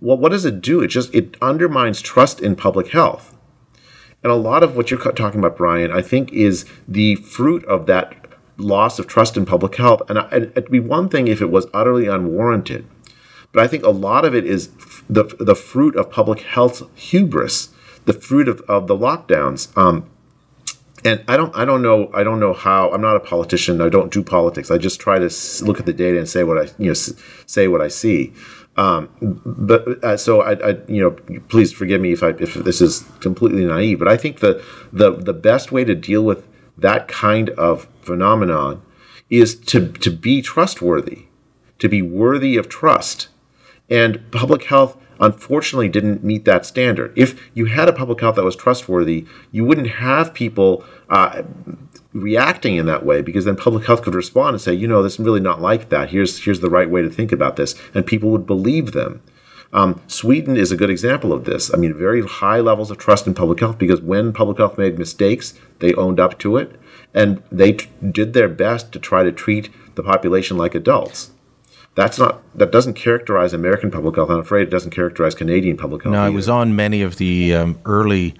well, 0.00 0.16
what 0.16 0.32
does 0.32 0.44
it 0.44 0.60
do? 0.60 0.80
It 0.80 0.88
just 0.88 1.14
it 1.14 1.36
undermines 1.40 2.02
trust 2.02 2.40
in 2.40 2.56
public 2.56 2.88
health. 2.88 3.36
And 4.22 4.32
a 4.32 4.36
lot 4.36 4.62
of 4.62 4.76
what 4.76 4.90
you're 4.90 5.00
talking 5.12 5.38
about, 5.38 5.56
Brian, 5.56 5.92
I 5.92 6.02
think 6.02 6.32
is 6.32 6.64
the 6.88 7.16
fruit 7.16 7.64
of 7.66 7.86
that 7.86 8.26
loss 8.56 8.98
of 8.98 9.06
trust 9.06 9.36
in 9.36 9.46
public 9.46 9.76
health. 9.76 10.02
And 10.08 10.18
it'd 10.34 10.70
be 10.70 10.80
one 10.80 11.08
thing 11.08 11.28
if 11.28 11.40
it 11.40 11.50
was 11.50 11.66
utterly 11.72 12.08
unwarranted, 12.08 12.86
but 13.52 13.62
I 13.62 13.68
think 13.68 13.84
a 13.84 13.90
lot 13.90 14.24
of 14.24 14.34
it 14.34 14.44
is 14.44 14.70
the 15.08 15.24
the 15.38 15.54
fruit 15.54 15.96
of 15.96 16.10
public 16.10 16.40
health 16.40 16.82
hubris, 16.98 17.70
the 18.04 18.12
fruit 18.12 18.48
of, 18.48 18.60
of 18.62 18.86
the 18.86 18.96
lockdowns. 18.96 19.76
Um, 19.76 20.10
and 21.04 21.22
I 21.28 21.36
don't 21.36 21.54
I 21.54 21.64
don't 21.64 21.82
know 21.82 22.10
I 22.12 22.24
don't 22.24 22.40
know 22.40 22.52
how 22.52 22.90
I'm 22.90 23.00
not 23.00 23.16
a 23.16 23.20
politician 23.20 23.80
I 23.80 23.88
don't 23.88 24.12
do 24.12 24.22
politics 24.22 24.70
I 24.70 24.78
just 24.78 24.98
try 24.98 25.18
to 25.18 25.30
look 25.62 25.78
at 25.78 25.86
the 25.86 25.92
data 25.92 26.18
and 26.18 26.28
say 26.28 26.42
what 26.42 26.58
I 26.58 26.70
you 26.78 26.88
know 26.88 26.94
say 26.94 27.68
what 27.68 27.80
I 27.80 27.88
see 27.88 28.32
um, 28.76 29.08
but 29.44 30.04
uh, 30.04 30.16
so 30.16 30.42
I, 30.42 30.52
I, 30.52 30.76
you 30.86 31.00
know, 31.00 31.40
please 31.48 31.72
forgive 31.72 32.00
me 32.00 32.12
if 32.12 32.22
I 32.22 32.30
if 32.30 32.54
this 32.54 32.80
is 32.80 33.04
completely 33.20 33.64
naive, 33.64 33.98
but 33.98 34.08
I 34.08 34.16
think 34.16 34.40
the 34.40 34.62
the 34.92 35.12
the 35.12 35.32
best 35.32 35.72
way 35.72 35.84
to 35.84 35.94
deal 35.94 36.22
with 36.22 36.46
that 36.76 37.08
kind 37.08 37.50
of 37.50 37.88
phenomenon 38.02 38.82
is 39.30 39.54
to 39.54 39.88
to 39.88 40.10
be 40.10 40.42
trustworthy, 40.42 41.26
to 41.78 41.88
be 41.88 42.02
worthy 42.02 42.56
of 42.56 42.68
trust, 42.68 43.28
and 43.88 44.30
public 44.30 44.64
health 44.64 44.96
unfortunately 45.18 45.88
didn't 45.88 46.22
meet 46.22 46.44
that 46.44 46.66
standard. 46.66 47.10
If 47.16 47.50
you 47.54 47.66
had 47.66 47.88
a 47.88 47.92
public 47.92 48.20
health 48.20 48.36
that 48.36 48.44
was 48.44 48.56
trustworthy, 48.56 49.26
you 49.50 49.64
wouldn't 49.64 49.88
have 49.88 50.34
people. 50.34 50.84
Uh, 51.08 51.44
reacting 52.16 52.76
in 52.76 52.86
that 52.86 53.04
way 53.04 53.22
because 53.22 53.44
then 53.44 53.56
public 53.56 53.86
health 53.86 54.02
could 54.02 54.14
respond 54.14 54.54
and 54.54 54.60
say, 54.60 54.72
you 54.72 54.88
know, 54.88 55.02
this 55.02 55.14
is 55.14 55.20
really 55.20 55.40
not 55.40 55.60
like 55.60 55.88
that. 55.90 56.10
Here's 56.10 56.44
here's 56.44 56.60
the 56.60 56.70
right 56.70 56.88
way 56.88 57.02
to 57.02 57.10
think 57.10 57.32
about 57.32 57.56
this, 57.56 57.74
and 57.94 58.06
people 58.06 58.30
would 58.30 58.46
believe 58.46 58.92
them. 58.92 59.22
Um, 59.72 60.00
Sweden 60.06 60.56
is 60.56 60.72
a 60.72 60.76
good 60.76 60.90
example 60.90 61.32
of 61.32 61.44
this. 61.44 61.72
I 61.74 61.76
mean, 61.76 61.92
very 61.92 62.22
high 62.22 62.60
levels 62.60 62.90
of 62.90 62.98
trust 62.98 63.26
in 63.26 63.34
public 63.34 63.60
health 63.60 63.78
because 63.78 64.00
when 64.00 64.32
public 64.32 64.58
health 64.58 64.78
made 64.78 64.98
mistakes, 64.98 65.54
they 65.80 65.92
owned 65.94 66.20
up 66.20 66.38
to 66.38 66.56
it 66.56 66.80
and 67.12 67.42
they 67.50 67.72
t- 67.72 67.88
did 68.10 68.32
their 68.32 68.48
best 68.48 68.92
to 68.92 68.98
try 68.98 69.22
to 69.22 69.32
treat 69.32 69.70
the 69.96 70.02
population 70.02 70.56
like 70.56 70.74
adults. 70.74 71.32
That's 71.94 72.18
not 72.18 72.42
that 72.54 72.70
doesn't 72.70 72.94
characterize 72.94 73.52
American 73.52 73.90
public 73.90 74.16
health. 74.16 74.30
I'm 74.30 74.38
afraid 74.38 74.68
it 74.68 74.70
doesn't 74.70 74.92
characterize 74.92 75.34
Canadian 75.34 75.76
public 75.76 76.04
health. 76.04 76.12
No, 76.12 76.20
either. 76.20 76.32
I 76.32 76.34
was 76.34 76.48
on 76.48 76.76
many 76.76 77.02
of 77.02 77.16
the 77.16 77.54
um, 77.54 77.80
early 77.84 78.34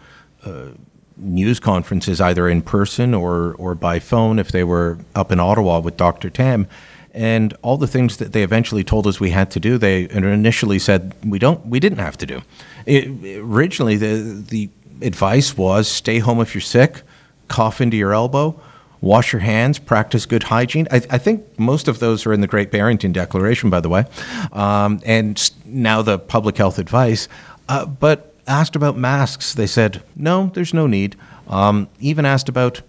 uh, 0.44 0.68
news 1.16 1.60
conferences, 1.60 2.20
either 2.20 2.48
in 2.48 2.62
person 2.62 3.14
or 3.14 3.54
or 3.54 3.74
by 3.74 3.98
phone, 3.98 4.38
if 4.38 4.52
they 4.52 4.64
were 4.64 4.98
up 5.14 5.32
in 5.32 5.40
Ottawa 5.40 5.80
with 5.80 5.96
Dr. 5.96 6.30
Tam. 6.30 6.66
And 7.12 7.56
all 7.62 7.78
the 7.78 7.86
things 7.86 8.18
that 8.18 8.32
they 8.32 8.42
eventually 8.42 8.84
told 8.84 9.06
us 9.06 9.18
we 9.18 9.30
had 9.30 9.50
to 9.52 9.60
do, 9.60 9.78
they 9.78 10.06
initially 10.10 10.78
said 10.78 11.14
we 11.24 11.38
don't, 11.38 11.64
we 11.66 11.80
didn't 11.80 11.98
have 11.98 12.18
to 12.18 12.26
do. 12.26 12.42
It, 12.84 13.08
originally, 13.38 13.96
the 13.96 14.44
the 14.48 14.68
advice 15.00 15.56
was 15.56 15.88
stay 15.88 16.18
home 16.18 16.40
if 16.40 16.54
you're 16.54 16.60
sick, 16.60 17.02
cough 17.48 17.80
into 17.80 17.96
your 17.96 18.12
elbow, 18.12 18.60
wash 19.00 19.32
your 19.32 19.40
hands, 19.40 19.78
practice 19.78 20.26
good 20.26 20.44
hygiene. 20.44 20.86
I, 20.90 20.96
I, 21.10 21.18
think 21.18 21.58
most 21.58 21.88
of 21.88 21.98
those 21.98 22.26
are 22.26 22.32
in 22.32 22.40
the 22.40 22.46
Great 22.46 22.70
Barrington 22.70 23.12
Declaration, 23.12 23.70
by 23.70 23.80
the 23.80 23.88
way, 23.88 24.04
um, 24.52 25.00
and 25.04 25.50
now 25.64 26.02
the 26.02 26.18
public 26.18 26.56
health 26.56 26.78
advice. 26.78 27.28
Uh, 27.68 27.86
but 27.86 28.34
asked 28.46 28.76
about 28.76 28.96
masks, 28.96 29.54
they 29.54 29.66
said, 29.66 30.02
no, 30.14 30.50
there's 30.54 30.74
no 30.74 30.86
need. 30.86 31.16
Um, 31.48 31.88
even 32.00 32.24
asked 32.24 32.48
about 32.48 32.82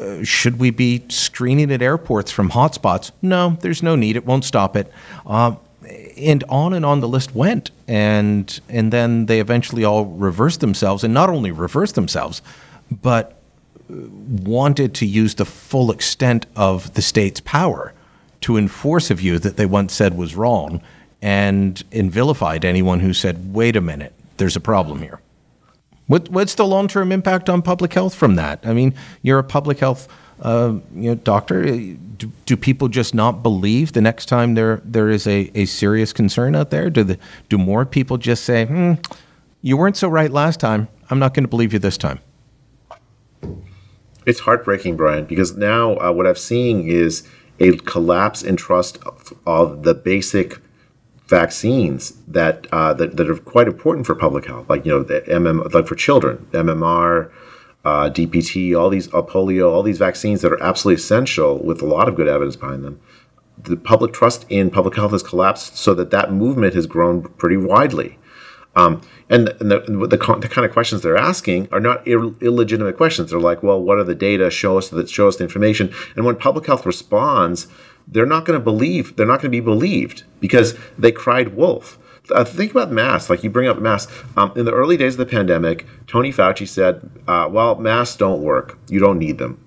uh, 0.00 0.24
should 0.24 0.58
we 0.58 0.70
be 0.70 1.04
screening 1.08 1.70
at 1.70 1.80
airports 1.80 2.32
from 2.32 2.50
hotspots? 2.50 3.12
No, 3.22 3.56
there's 3.60 3.82
no 3.82 3.94
need. 3.94 4.16
It 4.16 4.26
won't 4.26 4.44
stop 4.44 4.76
it. 4.76 4.90
Uh, 5.24 5.54
and 6.16 6.42
on 6.48 6.72
and 6.72 6.84
on 6.84 7.00
the 7.00 7.08
list 7.08 7.34
went, 7.34 7.70
and 7.86 8.60
and 8.68 8.92
then 8.92 9.26
they 9.26 9.38
eventually 9.38 9.84
all 9.84 10.06
reversed 10.06 10.60
themselves, 10.60 11.04
and 11.04 11.12
not 11.12 11.28
only 11.28 11.52
reversed 11.52 11.94
themselves, 11.94 12.40
but 12.90 13.36
wanted 13.88 14.94
to 14.94 15.06
use 15.06 15.34
the 15.34 15.44
full 15.44 15.90
extent 15.90 16.46
of 16.56 16.94
the 16.94 17.02
state's 17.02 17.40
power 17.40 17.92
to 18.40 18.56
enforce 18.56 19.10
a 19.10 19.14
view 19.14 19.38
that 19.38 19.56
they 19.56 19.66
once 19.66 19.92
said 19.92 20.16
was 20.16 20.34
wrong 20.34 20.80
and, 21.22 21.82
and 21.92 22.10
vilified 22.10 22.64
anyone 22.64 23.00
who 23.00 23.12
said, 23.12 23.54
wait 23.54 23.76
a 23.76 23.80
minute, 23.80 24.12
there's 24.36 24.56
a 24.56 24.60
problem 24.60 25.00
here. 25.00 25.20
What, 26.06 26.28
what's 26.28 26.54
the 26.54 26.66
long 26.66 26.88
term 26.88 27.12
impact 27.12 27.48
on 27.48 27.62
public 27.62 27.94
health 27.94 28.14
from 28.14 28.34
that? 28.34 28.60
I 28.64 28.74
mean, 28.74 28.94
you're 29.22 29.38
a 29.38 29.44
public 29.44 29.78
health 29.78 30.08
uh, 30.40 30.74
you 30.94 31.10
know, 31.10 31.14
doctor. 31.14 31.64
Do, 31.64 32.30
do, 32.46 32.56
people 32.56 32.88
just 32.88 33.14
not 33.14 33.42
believe 33.42 33.92
the 33.92 34.00
next 34.00 34.26
time 34.26 34.54
there 34.54 34.82
there 34.84 35.08
is 35.08 35.26
a, 35.26 35.50
a 35.54 35.64
serious 35.64 36.12
concern 36.12 36.54
out 36.54 36.70
there? 36.70 36.90
Do 36.90 37.04
the, 37.04 37.18
do 37.48 37.56
more 37.56 37.86
people 37.86 38.18
just 38.18 38.44
say, 38.44 38.66
hmm, 38.66 38.94
you 39.62 39.76
weren't 39.76 39.96
so 39.96 40.08
right 40.08 40.30
last 40.30 40.60
time. 40.60 40.88
I'm 41.10 41.18
not 41.18 41.34
going 41.34 41.44
to 41.44 41.48
believe 41.48 41.72
you 41.72 41.78
this 41.78 41.96
time? 41.96 42.20
It's 44.26 44.40
heartbreaking, 44.40 44.96
Brian, 44.96 45.26
because 45.26 45.56
now 45.56 45.96
uh, 45.98 46.12
what 46.12 46.26
I'm 46.26 46.36
seeing 46.36 46.88
is 46.88 47.28
a 47.60 47.76
collapse 47.78 48.42
in 48.42 48.56
trust 48.56 48.98
of, 49.04 49.32
of 49.46 49.82
the 49.82 49.94
basic 49.94 50.58
vaccines 51.26 52.12
that, 52.28 52.66
uh, 52.72 52.92
that 52.94 53.16
that 53.16 53.30
are 53.30 53.36
quite 53.36 53.66
important 53.66 54.06
for 54.06 54.14
public 54.14 54.46
health, 54.46 54.68
like 54.68 54.84
you 54.84 54.92
know 54.92 55.02
the 55.02 55.20
MM, 55.22 55.72
like 55.72 55.86
for 55.86 55.94
children, 55.94 56.46
MMR, 56.52 57.30
uh, 57.84 58.10
DPT, 58.10 58.78
all 58.78 58.90
these 58.90 59.08
uh, 59.08 59.22
polio, 59.22 59.70
all 59.70 59.82
these 59.82 59.98
vaccines 59.98 60.42
that 60.42 60.52
are 60.52 60.62
absolutely 60.62 61.00
essential 61.02 61.58
with 61.58 61.82
a 61.82 61.86
lot 61.86 62.08
of 62.08 62.14
good 62.14 62.28
evidence 62.28 62.56
behind 62.56 62.84
them. 62.84 63.00
The 63.58 63.76
public 63.76 64.12
trust 64.12 64.44
in 64.48 64.70
public 64.70 64.96
health 64.96 65.12
has 65.12 65.22
collapsed, 65.22 65.76
so 65.76 65.94
that 65.94 66.10
that 66.10 66.32
movement 66.32 66.74
has 66.74 66.86
grown 66.86 67.22
pretty 67.22 67.56
widely. 67.56 68.18
Um, 68.76 69.02
and, 69.30 69.50
and 69.60 69.70
the, 69.70 69.80
the, 69.80 70.06
the, 70.08 70.48
kind 70.48 70.66
of 70.66 70.72
questions 70.72 71.02
they're 71.02 71.16
asking 71.16 71.68
are 71.70 71.78
not 71.78 72.06
Ill, 72.08 72.34
illegitimate 72.40 72.96
questions. 72.96 73.30
They're 73.30 73.38
like, 73.38 73.62
well, 73.62 73.80
what 73.80 73.98
are 73.98 74.04
the 74.04 74.16
data 74.16 74.50
show 74.50 74.78
us 74.78 74.88
that 74.88 75.08
show 75.08 75.28
us 75.28 75.36
the 75.36 75.44
information? 75.44 75.94
And 76.16 76.24
when 76.24 76.34
public 76.34 76.66
health 76.66 76.84
responds, 76.84 77.68
they're 78.06 78.26
not 78.26 78.44
going 78.44 78.58
to 78.58 78.64
believe. 78.64 79.16
They're 79.16 79.26
not 79.26 79.40
going 79.40 79.50
to 79.52 79.56
be 79.56 79.60
believed 79.60 80.24
because 80.40 80.74
they 80.98 81.12
cried 81.12 81.56
wolf. 81.56 81.98
Uh, 82.30 82.44
think 82.44 82.70
about 82.70 82.90
masks. 82.90 83.28
Like 83.28 83.44
you 83.44 83.50
bring 83.50 83.68
up 83.68 83.78
masks. 83.78 84.12
Um, 84.36 84.52
in 84.56 84.64
the 84.64 84.72
early 84.72 84.96
days 84.96 85.14
of 85.14 85.18
the 85.18 85.26
pandemic, 85.26 85.86
Tony 86.06 86.32
Fauci 86.32 86.66
said, 86.66 87.10
uh, 87.28 87.48
"Well, 87.50 87.76
masks 87.76 88.16
don't 88.16 88.42
work. 88.42 88.78
You 88.88 88.98
don't 88.98 89.18
need 89.18 89.38
them." 89.38 89.60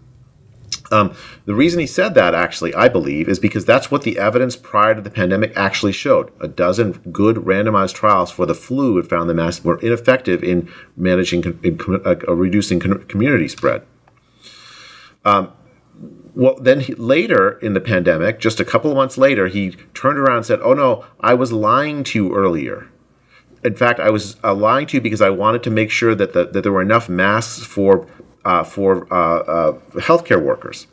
Um, 0.91 1.13
the 1.45 1.56
reason 1.56 1.80
he 1.80 1.88
said 1.88 2.13
that, 2.15 2.34
actually, 2.34 2.73
I 2.73 2.88
believe, 2.88 3.28
is 3.28 3.39
because 3.39 3.65
that's 3.65 3.91
what 3.91 4.04
the 4.04 4.17
evidence 4.17 4.56
prior 4.56 4.95
to 4.95 5.02
the 5.02 5.10
pandemic 5.10 5.52
actually 5.56 5.91
showed. 5.91 6.32
A 6.39 6.47
dozen 6.47 6.93
good 7.12 7.38
randomized 7.38 7.93
trials 7.93 8.32
for 8.32 8.45
the 8.45 8.56
flu 8.56 8.95
had 8.95 9.08
found 9.08 9.30
the 9.30 9.34
masks 9.34 9.65
were 9.65 9.80
ineffective 9.80 10.43
in 10.43 10.71
managing, 10.95 11.60
in, 11.63 11.80
uh, 12.06 12.15
reducing 12.34 12.80
community 12.80 13.47
spread. 13.47 13.84
Um, 15.26 15.52
well, 16.38 16.56
then 16.62 16.82
he, 16.82 16.93
later 16.93 17.58
in 17.63 17.73
the 17.73 17.82
pandemic, 17.82 18.39
just 18.39 18.60
a 18.60 18.65
couple 18.65 18.91
of 18.91 18.95
months 18.95 19.17
later, 19.17 19.47
he 19.47 19.71
turned 19.95 20.19
around 20.19 20.38
and 20.38 20.45
said, 20.45 20.60
"Oh 20.62 20.76
no, 20.76 21.04
I 21.19 21.34
was 21.34 21.52
lying 21.52 22.04
to 22.04 22.19
you 22.19 22.36
earlier." 22.36 22.88
In 23.63 23.76
fact, 23.76 24.00
I 24.00 24.12
was 24.12 24.38
uh, 24.43 24.54
lying 24.54 24.86
to 24.88 24.97
you 24.97 25.02
because 25.02 25.19
I 25.19 25.32
wanted 25.32 25.63
to 25.63 25.71
make 25.71 25.89
sure 25.89 26.13
that 26.13 26.34
the, 26.34 26.45
that 26.45 26.62
there 26.62 26.71
were 26.71 26.84
enough 26.84 27.10
masks 27.10 27.65
for 27.65 28.06
uh, 28.45 28.63
for 28.63 29.12
uh, 29.12 29.39
uh, 29.39 29.80
healthcare 29.95 30.39
workers. 30.39 30.86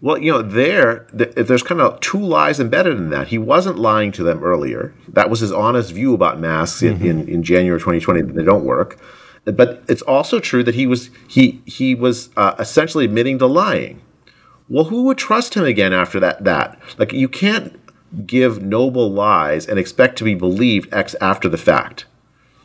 Well, 0.00 0.18
you 0.18 0.32
know, 0.32 0.42
there, 0.42 1.06
there's 1.12 1.62
kind 1.62 1.80
of 1.80 2.00
two 2.00 2.20
lies 2.20 2.60
embedded 2.60 2.96
in 2.98 3.10
that. 3.10 3.28
He 3.28 3.38
wasn't 3.38 3.78
lying 3.78 4.12
to 4.12 4.22
them 4.24 4.42
earlier. 4.44 4.94
That 5.08 5.28
was 5.30 5.40
his 5.40 5.50
honest 5.50 5.92
view 5.92 6.14
about 6.14 6.38
masks 6.38 6.82
mm-hmm. 6.82 7.04
in, 7.04 7.20
in, 7.20 7.28
in, 7.28 7.42
January 7.42 7.80
2020 7.80 8.22
that 8.22 8.34
they 8.34 8.44
don't 8.44 8.64
work. 8.64 8.96
But 9.44 9.82
it's 9.88 10.02
also 10.02 10.40
true 10.40 10.62
that 10.64 10.74
he 10.74 10.86
was 10.86 11.10
he 11.26 11.62
he 11.64 11.94
was 11.94 12.30
uh, 12.36 12.54
essentially 12.58 13.04
admitting 13.04 13.38
to 13.38 13.46
lying. 13.46 14.02
Well, 14.68 14.84
who 14.84 15.04
would 15.04 15.18
trust 15.18 15.54
him 15.54 15.64
again 15.64 15.92
after 15.92 16.20
that? 16.20 16.44
That 16.44 16.78
like 16.98 17.12
you 17.12 17.28
can't 17.28 17.78
give 18.26 18.62
noble 18.62 19.10
lies 19.10 19.66
and 19.66 19.78
expect 19.78 20.18
to 20.18 20.24
be 20.24 20.34
believed 20.34 20.92
ex 20.92 21.14
after 21.20 21.48
the 21.48 21.58
fact. 21.58 22.06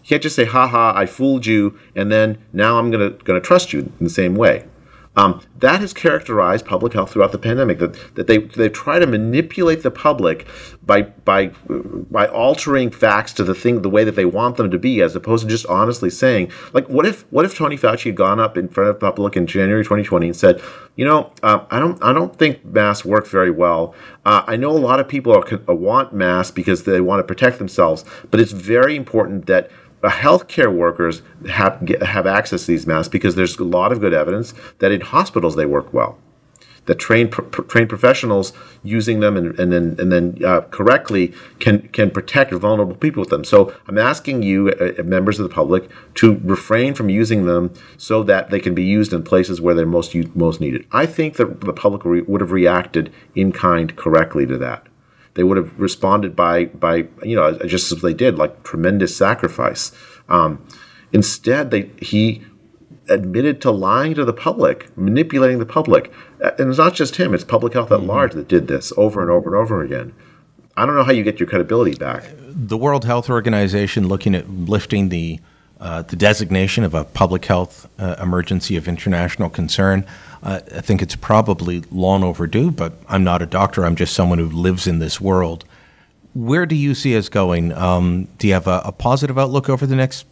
You 0.04 0.10
can't 0.10 0.24
just 0.24 0.36
say, 0.36 0.46
"Ha 0.46 0.68
ha, 0.68 0.94
I 0.96 1.06
fooled 1.06 1.46
you," 1.46 1.78
and 1.96 2.12
then 2.12 2.38
now 2.52 2.78
I'm 2.78 2.92
gonna 2.92 3.12
gonna 3.12 3.40
trust 3.40 3.72
you 3.72 3.80
in 4.00 4.04
the 4.04 4.10
same 4.10 4.36
way. 4.36 4.66
Um, 5.16 5.42
that 5.60 5.80
has 5.80 5.94
characterized 5.94 6.66
public 6.66 6.94
health 6.94 7.12
throughout 7.12 7.32
the 7.32 7.38
pandemic. 7.38 7.78
That, 7.78 8.16
that 8.16 8.28
they 8.28 8.40
they 8.40 8.68
try 8.68 8.98
to 8.98 9.06
manipulate 9.06 9.84
the 9.84 9.92
public 9.92 10.48
by 10.84 11.04
by 11.04 11.48
by 11.68 12.28
altering 12.28 12.90
facts 12.90 13.32
to 13.34 13.44
the 13.44 13.54
thing 13.54 13.84
the 13.84 13.90
way 13.90 14.04
that 14.04 14.16
they 14.16 14.26
want 14.26 14.58
them 14.58 14.72
to 14.72 14.80
be, 14.80 15.02
as 15.02 15.16
opposed 15.16 15.44
to 15.44 15.50
just 15.50 15.68
honestly 15.68 16.10
saying, 16.10 16.52
like, 16.74 16.90
what 16.90 17.06
if 17.06 17.32
what 17.32 17.46
if 17.46 17.56
Tony 17.56 17.78
Fauci 17.78 18.06
had 18.06 18.16
gone 18.16 18.40
up 18.40 18.58
in 18.58 18.68
front 18.68 18.90
of 18.90 18.96
the 18.96 19.00
public 19.00 19.38
in 19.38 19.46
January 19.46 19.84
2020 19.84 20.28
and 20.28 20.36
said, 20.36 20.62
you 20.96 21.06
know, 21.06 21.32
uh, 21.44 21.66
I 21.70 21.80
don't 21.80 22.04
I 22.04 22.12
don't 22.12 22.36
think 22.36 22.66
masks 22.66 23.06
work 23.06 23.28
very 23.28 23.52
well. 23.52 23.94
Uh, 24.26 24.44
I 24.48 24.56
know 24.56 24.72
a 24.72 24.80
lot 24.80 25.00
of 25.00 25.08
people 25.08 25.34
are, 25.36 25.76
want 25.76 26.14
masks 26.14 26.52
because 26.52 26.84
they 26.84 27.02
want 27.02 27.20
to 27.20 27.24
protect 27.24 27.60
themselves, 27.60 28.04
but 28.32 28.40
it's 28.40 28.52
very 28.52 28.96
important 28.96 29.46
that 29.46 29.70
healthcare 30.10 30.74
workers 30.74 31.22
have 31.50 31.84
get, 31.86 32.04
have 32.04 32.28
access 32.28 32.66
to 32.66 32.72
these 32.72 32.86
masks 32.86 33.10
because 33.10 33.36
there's 33.36 33.58
a 33.58 33.64
lot 33.64 33.92
of 33.92 34.02
good 34.02 34.14
evidence 34.14 34.54
that 34.80 34.92
in 34.92 35.02
hospitals 35.02 35.56
they 35.56 35.66
work 35.66 35.94
well. 35.94 36.18
That 36.86 37.00
trained 37.00 37.32
trained 37.70 37.88
professionals 37.88 38.52
using 38.84 39.22
them 39.22 39.38
and, 39.38 39.58
and 39.58 39.72
then 39.72 39.96
and 39.98 40.12
then 40.12 40.38
uh, 40.46 40.62
correctly 40.70 41.34
can 41.60 41.88
can 41.94 42.12
protect 42.12 42.52
vulnerable 42.52 42.96
people 42.96 43.22
with 43.22 43.30
them. 43.30 43.46
So 43.46 43.74
I'm 43.88 43.98
asking 43.98 44.44
you, 44.44 44.68
uh, 44.72 44.92
uh, 45.00 45.04
members 45.04 45.40
of 45.40 45.48
the 45.48 45.56
public, 45.56 45.90
to 46.16 46.42
refrain 46.44 46.94
from 46.94 47.08
using 47.08 47.46
them 47.46 47.74
so 47.96 48.22
that 48.24 48.50
they 48.50 48.60
can 48.60 48.76
be 48.76 48.84
used 48.84 49.14
in 49.14 49.24
places 49.24 49.62
where 49.62 49.74
they're 49.74 49.86
most 49.86 50.14
most 50.36 50.60
needed. 50.60 50.86
I 50.92 51.06
think 51.06 51.38
that 51.38 51.62
the 51.62 51.72
public 51.72 52.04
re- 52.04 52.22
would 52.24 52.42
have 52.42 52.52
reacted 52.52 53.14
in 53.34 53.54
kind 53.54 53.96
correctly 53.96 54.46
to 54.48 54.58
that 54.58 54.86
they 55.36 55.44
would 55.44 55.58
have 55.58 55.80
responded 55.80 56.36
by 56.36 56.66
by 56.66 57.08
you 57.24 57.36
know 57.36 57.58
just 57.60 57.92
as 57.92 58.02
they 58.02 58.14
did 58.14 58.38
like 58.38 58.64
tremendous 58.64 59.16
sacrifice. 59.16 59.92
Um, 60.30 60.66
instead 61.12 61.72
they 61.72 61.90
he 62.00 62.44
admitted 63.10 63.62
to 63.62 63.72
lying 63.72 64.14
to 64.16 64.24
the 64.26 64.34
public 64.34 64.96
manipulating 64.98 65.60
the 65.60 65.66
public. 65.66 66.12
And 66.40 66.70
it's 66.70 66.78
not 66.78 66.94
just 66.94 67.18
him 67.18 67.34
it's 67.34 67.44
public 67.44 67.74
health 67.74 67.92
at 67.92 68.00
mm-hmm. 68.00 68.08
large 68.08 68.34
that 68.34 68.48
did 68.48 68.68
this 68.68 68.94
over 68.98 69.22
and 69.22 69.30
over 69.30 69.50
and 69.50 69.62
over 69.62 69.84
again. 69.84 70.14
I 70.76 70.86
don't 70.86 70.96
know 70.96 71.04
how 71.04 71.12
you 71.12 71.24
get 71.24 71.40
your 71.40 71.48
credibility 71.48 71.96
back. 71.96 72.24
The 72.40 72.78
world 72.78 73.06
health 73.06 73.30
organization 73.30 74.08
looking 74.08 74.36
at 74.36 74.50
lifting 74.50 75.10
the 75.10 75.40
uh, 75.80 76.02
the 76.04 76.16
designation 76.16 76.86
of 76.86 76.94
a 76.94 77.04
public 77.04 77.44
health 77.44 77.90
uh, 78.00 78.16
emergency 78.22 78.78
of 78.78 78.88
international 78.88 79.50
concern 79.50 80.06
I 80.44 80.60
think 80.60 81.02
it's 81.02 81.16
probably 81.16 81.84
long 81.90 82.24
overdue, 82.24 82.70
but 82.70 82.94
I'm 83.08 83.24
not 83.24 83.42
a 83.42 83.46
doctor. 83.46 83.86
I'm 83.86 83.96
just 83.96 84.14
someone 84.14 84.40
who 84.40 84.50
lives 84.50 84.88
in 84.88 85.00
this 85.00 85.22
world. 85.22 85.64
Where 86.34 86.66
do 86.66 86.76
you 86.76 86.96
see 86.96 87.16
us 87.16 87.30
going? 87.30 87.72
Um, 87.72 88.28
do 88.40 88.48
you 88.48 88.54
have 88.54 88.68
a, 88.68 88.82
a, 88.84 88.92
positive 88.92 89.40
outlook 89.40 89.70
over 89.70 89.86
the 89.86 89.96
next 89.96 90.26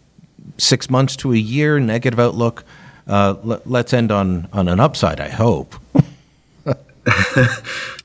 six 0.58 0.90
months 0.90 1.16
to 1.18 1.32
a 1.32 1.38
year, 1.38 1.80
negative 1.80 2.20
outlook? 2.20 2.66
Uh, 3.08 3.36
l- 3.46 3.62
let's 3.66 3.94
end 3.94 4.12
on, 4.12 4.50
on 4.52 4.68
an 4.68 4.80
upside, 4.80 5.22
I 5.22 5.30
hope. 5.30 5.76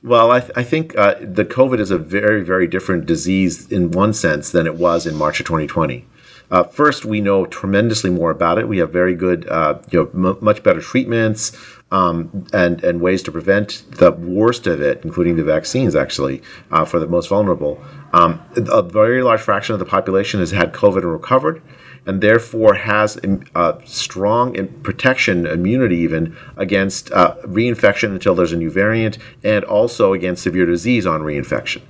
well, 0.03 0.31
I, 0.31 0.39
th- 0.39 0.51
I 0.55 0.63
think 0.63 0.97
uh, 0.97 1.15
the 1.19 1.43
COVID 1.43 1.79
is 1.79 1.91
a 1.91 1.97
very, 1.97 2.43
very 2.43 2.67
different 2.67 3.05
disease 3.05 3.69
in 3.71 3.91
one 3.91 4.13
sense 4.13 4.51
than 4.51 4.65
it 4.65 4.75
was 4.75 5.05
in 5.05 5.15
March 5.15 5.39
of 5.39 5.45
2020. 5.47 6.05
Uh, 6.49 6.63
first, 6.63 7.03
we 7.03 7.19
know 7.19 7.45
tremendously 7.45 8.09
more 8.09 8.31
about 8.31 8.57
it. 8.57 8.69
We 8.69 8.77
have 8.77 8.91
very 8.91 9.15
good, 9.15 9.47
uh, 9.49 9.79
you 9.91 10.09
know, 10.13 10.29
m- 10.29 10.37
much 10.39 10.63
better 10.63 10.79
treatments 10.79 11.51
um, 11.91 12.45
and 12.53 12.83
and 12.83 13.01
ways 13.01 13.23
to 13.23 13.31
prevent 13.31 13.83
the 13.91 14.11
worst 14.11 14.67
of 14.67 14.81
it, 14.81 15.01
including 15.03 15.37
the 15.37 15.43
vaccines, 15.43 15.95
actually, 15.95 16.41
uh, 16.71 16.85
for 16.85 16.99
the 16.99 17.07
most 17.07 17.29
vulnerable. 17.29 17.81
Um, 18.13 18.41
a 18.55 18.81
very 18.81 19.21
large 19.23 19.41
fraction 19.41 19.73
of 19.73 19.79
the 19.79 19.85
population 19.85 20.39
has 20.39 20.51
had 20.51 20.73
COVID 20.73 21.03
and 21.03 21.11
recovered, 21.11 21.61
and 22.05 22.21
therefore 22.21 22.75
has 22.75 23.19
uh, 23.55 23.73
strong 23.85 24.67
protection, 24.83 25.45
immunity 25.45 25.97
even 25.97 26.35
against 26.55 27.11
uh, 27.11 27.35
reinfection 27.43 28.11
until 28.11 28.35
there's 28.35 28.53
a 28.53 28.57
new 28.57 28.71
variant, 28.71 29.17
and 29.43 29.63
also 29.65 30.13
against 30.13 30.43
severe 30.43 30.65
disease 30.65 31.05
on 31.05 31.21
reinfection. 31.21 31.81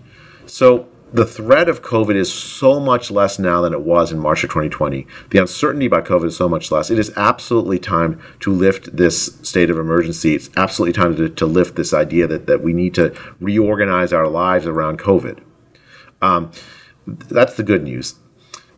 So 0.45 0.87
the 1.13 1.25
threat 1.25 1.69
of 1.69 1.81
COVID 1.81 2.15
is 2.15 2.31
so 2.31 2.79
much 2.79 3.09
less 3.09 3.39
now 3.39 3.61
than 3.61 3.73
it 3.73 3.81
was 3.81 4.11
in 4.11 4.19
March 4.19 4.43
of 4.43 4.49
2020. 4.49 5.07
The 5.29 5.39
uncertainty 5.39 5.85
about 5.85 6.05
COVID 6.05 6.25
is 6.25 6.37
so 6.37 6.49
much 6.49 6.71
less. 6.71 6.89
It 6.89 6.99
is 6.99 7.11
absolutely 7.15 7.79
time 7.79 8.21
to 8.41 8.51
lift 8.51 8.95
this 8.95 9.37
state 9.41 9.69
of 9.69 9.77
emergency. 9.77 10.35
It's 10.35 10.49
absolutely 10.57 10.93
time 10.93 11.15
to, 11.15 11.29
to 11.29 11.45
lift 11.45 11.75
this 11.75 11.93
idea 11.93 12.27
that, 12.27 12.45
that 12.47 12.61
we 12.61 12.73
need 12.73 12.93
to 12.95 13.17
reorganize 13.39 14.11
our 14.11 14.27
lives 14.27 14.65
around 14.65 14.99
COVID. 14.99 15.39
Um, 16.21 16.51
that's 17.05 17.55
the 17.55 17.63
good 17.63 17.83
news. 17.83 18.15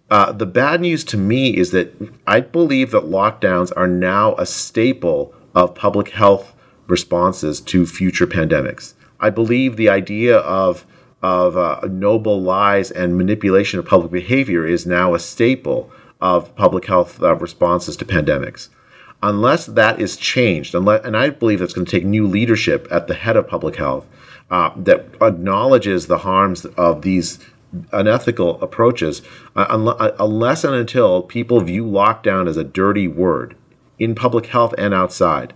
Uh, 0.09 0.31
the 0.31 0.45
bad 0.45 0.81
news 0.81 1.03
to 1.05 1.17
me 1.17 1.55
is 1.55 1.71
that 1.71 1.93
I 2.27 2.41
believe 2.41 2.91
that 2.91 3.03
lockdowns 3.03 3.71
are 3.75 3.87
now 3.87 4.35
a 4.35 4.45
staple 4.45 5.33
of 5.55 5.75
public 5.75 6.09
health 6.09 6.53
responses 6.87 7.61
to 7.61 7.85
future 7.85 8.27
pandemics. 8.27 8.93
I 9.19 9.29
believe 9.29 9.77
the 9.77 9.89
idea 9.89 10.37
of 10.37 10.85
of 11.21 11.57
uh, 11.57 11.81
noble 11.89 12.41
lies 12.41 12.91
and 12.91 13.17
manipulation 13.17 13.79
of 13.79 13.85
public 13.85 14.11
behavior 14.11 14.65
is 14.65 14.85
now 14.85 15.13
a 15.13 15.19
staple 15.19 15.91
of 16.21 16.55
public 16.55 16.85
health 16.85 17.21
uh, 17.21 17.35
responses 17.35 17.97
to 17.97 18.05
pandemics. 18.05 18.69
Unless 19.21 19.65
that 19.67 19.99
is 19.99 20.15
changed, 20.15 20.73
unless, 20.73 21.03
and 21.03 21.17
I 21.17 21.29
believe 21.29 21.59
that's 21.59 21.73
going 21.73 21.85
to 21.85 21.91
take 21.91 22.05
new 22.05 22.25
leadership 22.25 22.87
at 22.89 23.07
the 23.07 23.13
head 23.13 23.35
of 23.35 23.47
public 23.47 23.75
health 23.75 24.07
uh, 24.49 24.71
that 24.77 25.07
acknowledges 25.21 26.07
the 26.07 26.19
harms 26.19 26.65
of 26.65 27.01
these 27.01 27.39
unethical 27.91 28.61
approaches, 28.61 29.21
uh, 29.55 29.59
uh, 29.59 30.15
unless 30.19 30.63
and 30.63 30.73
until 30.73 31.21
people 31.21 31.59
view 31.61 31.83
lockdown 31.83 32.47
as 32.47 32.57
a 32.57 32.63
dirty 32.63 33.07
word 33.07 33.55
in 33.99 34.15
public 34.15 34.47
health 34.47 34.73
and 34.77 34.93
outside 34.93 35.53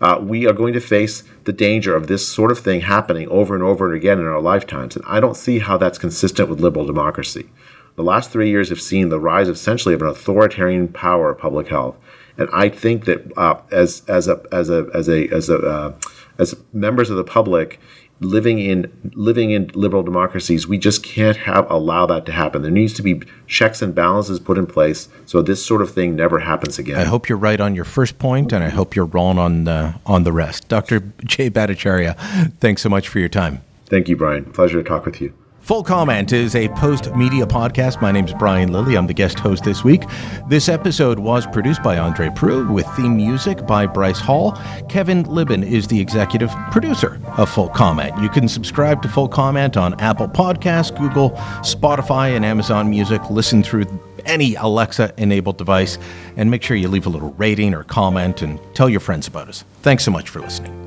uh, 0.00 0.18
we 0.20 0.46
are 0.46 0.52
going 0.52 0.74
to 0.74 0.80
face 0.80 1.24
the 1.44 1.52
danger 1.52 1.94
of 1.94 2.06
this 2.06 2.28
sort 2.28 2.50
of 2.50 2.58
thing 2.58 2.82
happening 2.82 3.28
over 3.28 3.54
and 3.54 3.62
over 3.62 3.86
and 3.86 3.96
again 3.96 4.18
in 4.18 4.26
our 4.26 4.40
lifetimes. 4.40 4.96
And 4.96 5.04
I 5.06 5.20
don't 5.20 5.36
see 5.36 5.58
how 5.58 5.76
that's 5.78 5.98
consistent 5.98 6.48
with 6.48 6.60
liberal 6.60 6.86
democracy. 6.86 7.48
The 7.96 8.02
last 8.02 8.30
three 8.30 8.50
years 8.50 8.68
have 8.68 8.80
seen 8.80 9.08
the 9.08 9.20
rise 9.20 9.48
essentially 9.48 9.94
of 9.94 10.02
an 10.02 10.08
authoritarian 10.08 10.88
power 10.88 11.30
of 11.30 11.38
public 11.38 11.68
health. 11.68 11.96
And 12.36 12.48
I 12.52 12.68
think 12.68 13.06
that 13.06 13.32
uh, 13.38 13.60
as 13.70 14.02
as 14.06 14.28
a 14.28 14.42
as 14.52 14.68
a 14.68 14.86
as 14.92 15.08
a 15.08 15.28
as 15.28 15.48
a 15.48 15.56
uh, 15.56 15.94
as 16.38 16.54
members 16.74 17.08
of 17.08 17.16
the 17.16 17.24
public, 17.24 17.80
living 18.20 18.58
in 18.58 18.90
living 19.14 19.50
in 19.50 19.70
liberal 19.74 20.02
democracies, 20.02 20.66
we 20.66 20.78
just 20.78 21.02
can't 21.02 21.36
have 21.36 21.70
allow 21.70 22.06
that 22.06 22.26
to 22.26 22.32
happen. 22.32 22.62
There 22.62 22.70
needs 22.70 22.92
to 22.94 23.02
be 23.02 23.22
checks 23.46 23.82
and 23.82 23.94
balances 23.94 24.40
put 24.40 24.58
in 24.58 24.66
place 24.66 25.08
so 25.26 25.42
this 25.42 25.64
sort 25.64 25.82
of 25.82 25.92
thing 25.92 26.16
never 26.16 26.40
happens 26.40 26.78
again. 26.78 26.96
I 26.96 27.04
hope 27.04 27.28
you're 27.28 27.38
right 27.38 27.60
on 27.60 27.74
your 27.74 27.84
first 27.84 28.18
point, 28.18 28.52
and 28.52 28.64
I 28.64 28.68
hope 28.68 28.96
you're 28.96 29.06
wrong 29.06 29.38
on 29.38 29.64
the, 29.64 29.94
on 30.06 30.24
the 30.24 30.32
rest. 30.32 30.68
Dr. 30.68 31.00
Jay 31.24 31.50
Bhattacharya, 31.50 32.52
thanks 32.58 32.82
so 32.82 32.88
much 32.88 33.08
for 33.08 33.18
your 33.18 33.28
time. 33.28 33.62
Thank 33.86 34.08
you, 34.08 34.16
Brian. 34.16 34.44
Pleasure 34.44 34.82
to 34.82 34.88
talk 34.88 35.06
with 35.06 35.20
you. 35.20 35.32
Full 35.66 35.82
Comment 35.82 36.32
is 36.32 36.54
a 36.54 36.68
Postmedia 36.68 37.44
podcast. 37.44 38.00
My 38.00 38.12
name 38.12 38.24
is 38.24 38.32
Brian 38.34 38.70
Lilley. 38.70 38.96
I'm 38.96 39.08
the 39.08 39.12
guest 39.12 39.40
host 39.40 39.64
this 39.64 39.82
week. 39.82 40.04
This 40.46 40.68
episode 40.68 41.18
was 41.18 41.44
produced 41.44 41.82
by 41.82 41.98
Andre 41.98 42.28
Proulx 42.28 42.72
with 42.72 42.86
theme 42.94 43.16
music 43.16 43.66
by 43.66 43.84
Bryce 43.84 44.20
Hall. 44.20 44.52
Kevin 44.88 45.24
Libin 45.24 45.64
is 45.64 45.88
the 45.88 45.98
executive 45.98 46.52
producer 46.70 47.20
of 47.36 47.50
Full 47.50 47.68
Comment. 47.70 48.16
You 48.22 48.28
can 48.28 48.46
subscribe 48.46 49.02
to 49.02 49.08
Full 49.08 49.26
Comment 49.26 49.76
on 49.76 49.98
Apple 49.98 50.28
Podcasts, 50.28 50.96
Google, 50.96 51.30
Spotify, 51.62 52.36
and 52.36 52.44
Amazon 52.44 52.88
Music. 52.88 53.28
Listen 53.28 53.64
through 53.64 53.86
any 54.24 54.54
Alexa 54.54 55.14
enabled 55.16 55.58
device 55.58 55.98
and 56.36 56.48
make 56.48 56.62
sure 56.62 56.76
you 56.76 56.86
leave 56.86 57.06
a 57.06 57.10
little 57.10 57.32
rating 57.32 57.74
or 57.74 57.82
comment 57.82 58.40
and 58.40 58.60
tell 58.76 58.88
your 58.88 59.00
friends 59.00 59.26
about 59.26 59.48
us. 59.48 59.64
Thanks 59.82 60.04
so 60.04 60.12
much 60.12 60.28
for 60.28 60.38
listening. 60.38 60.85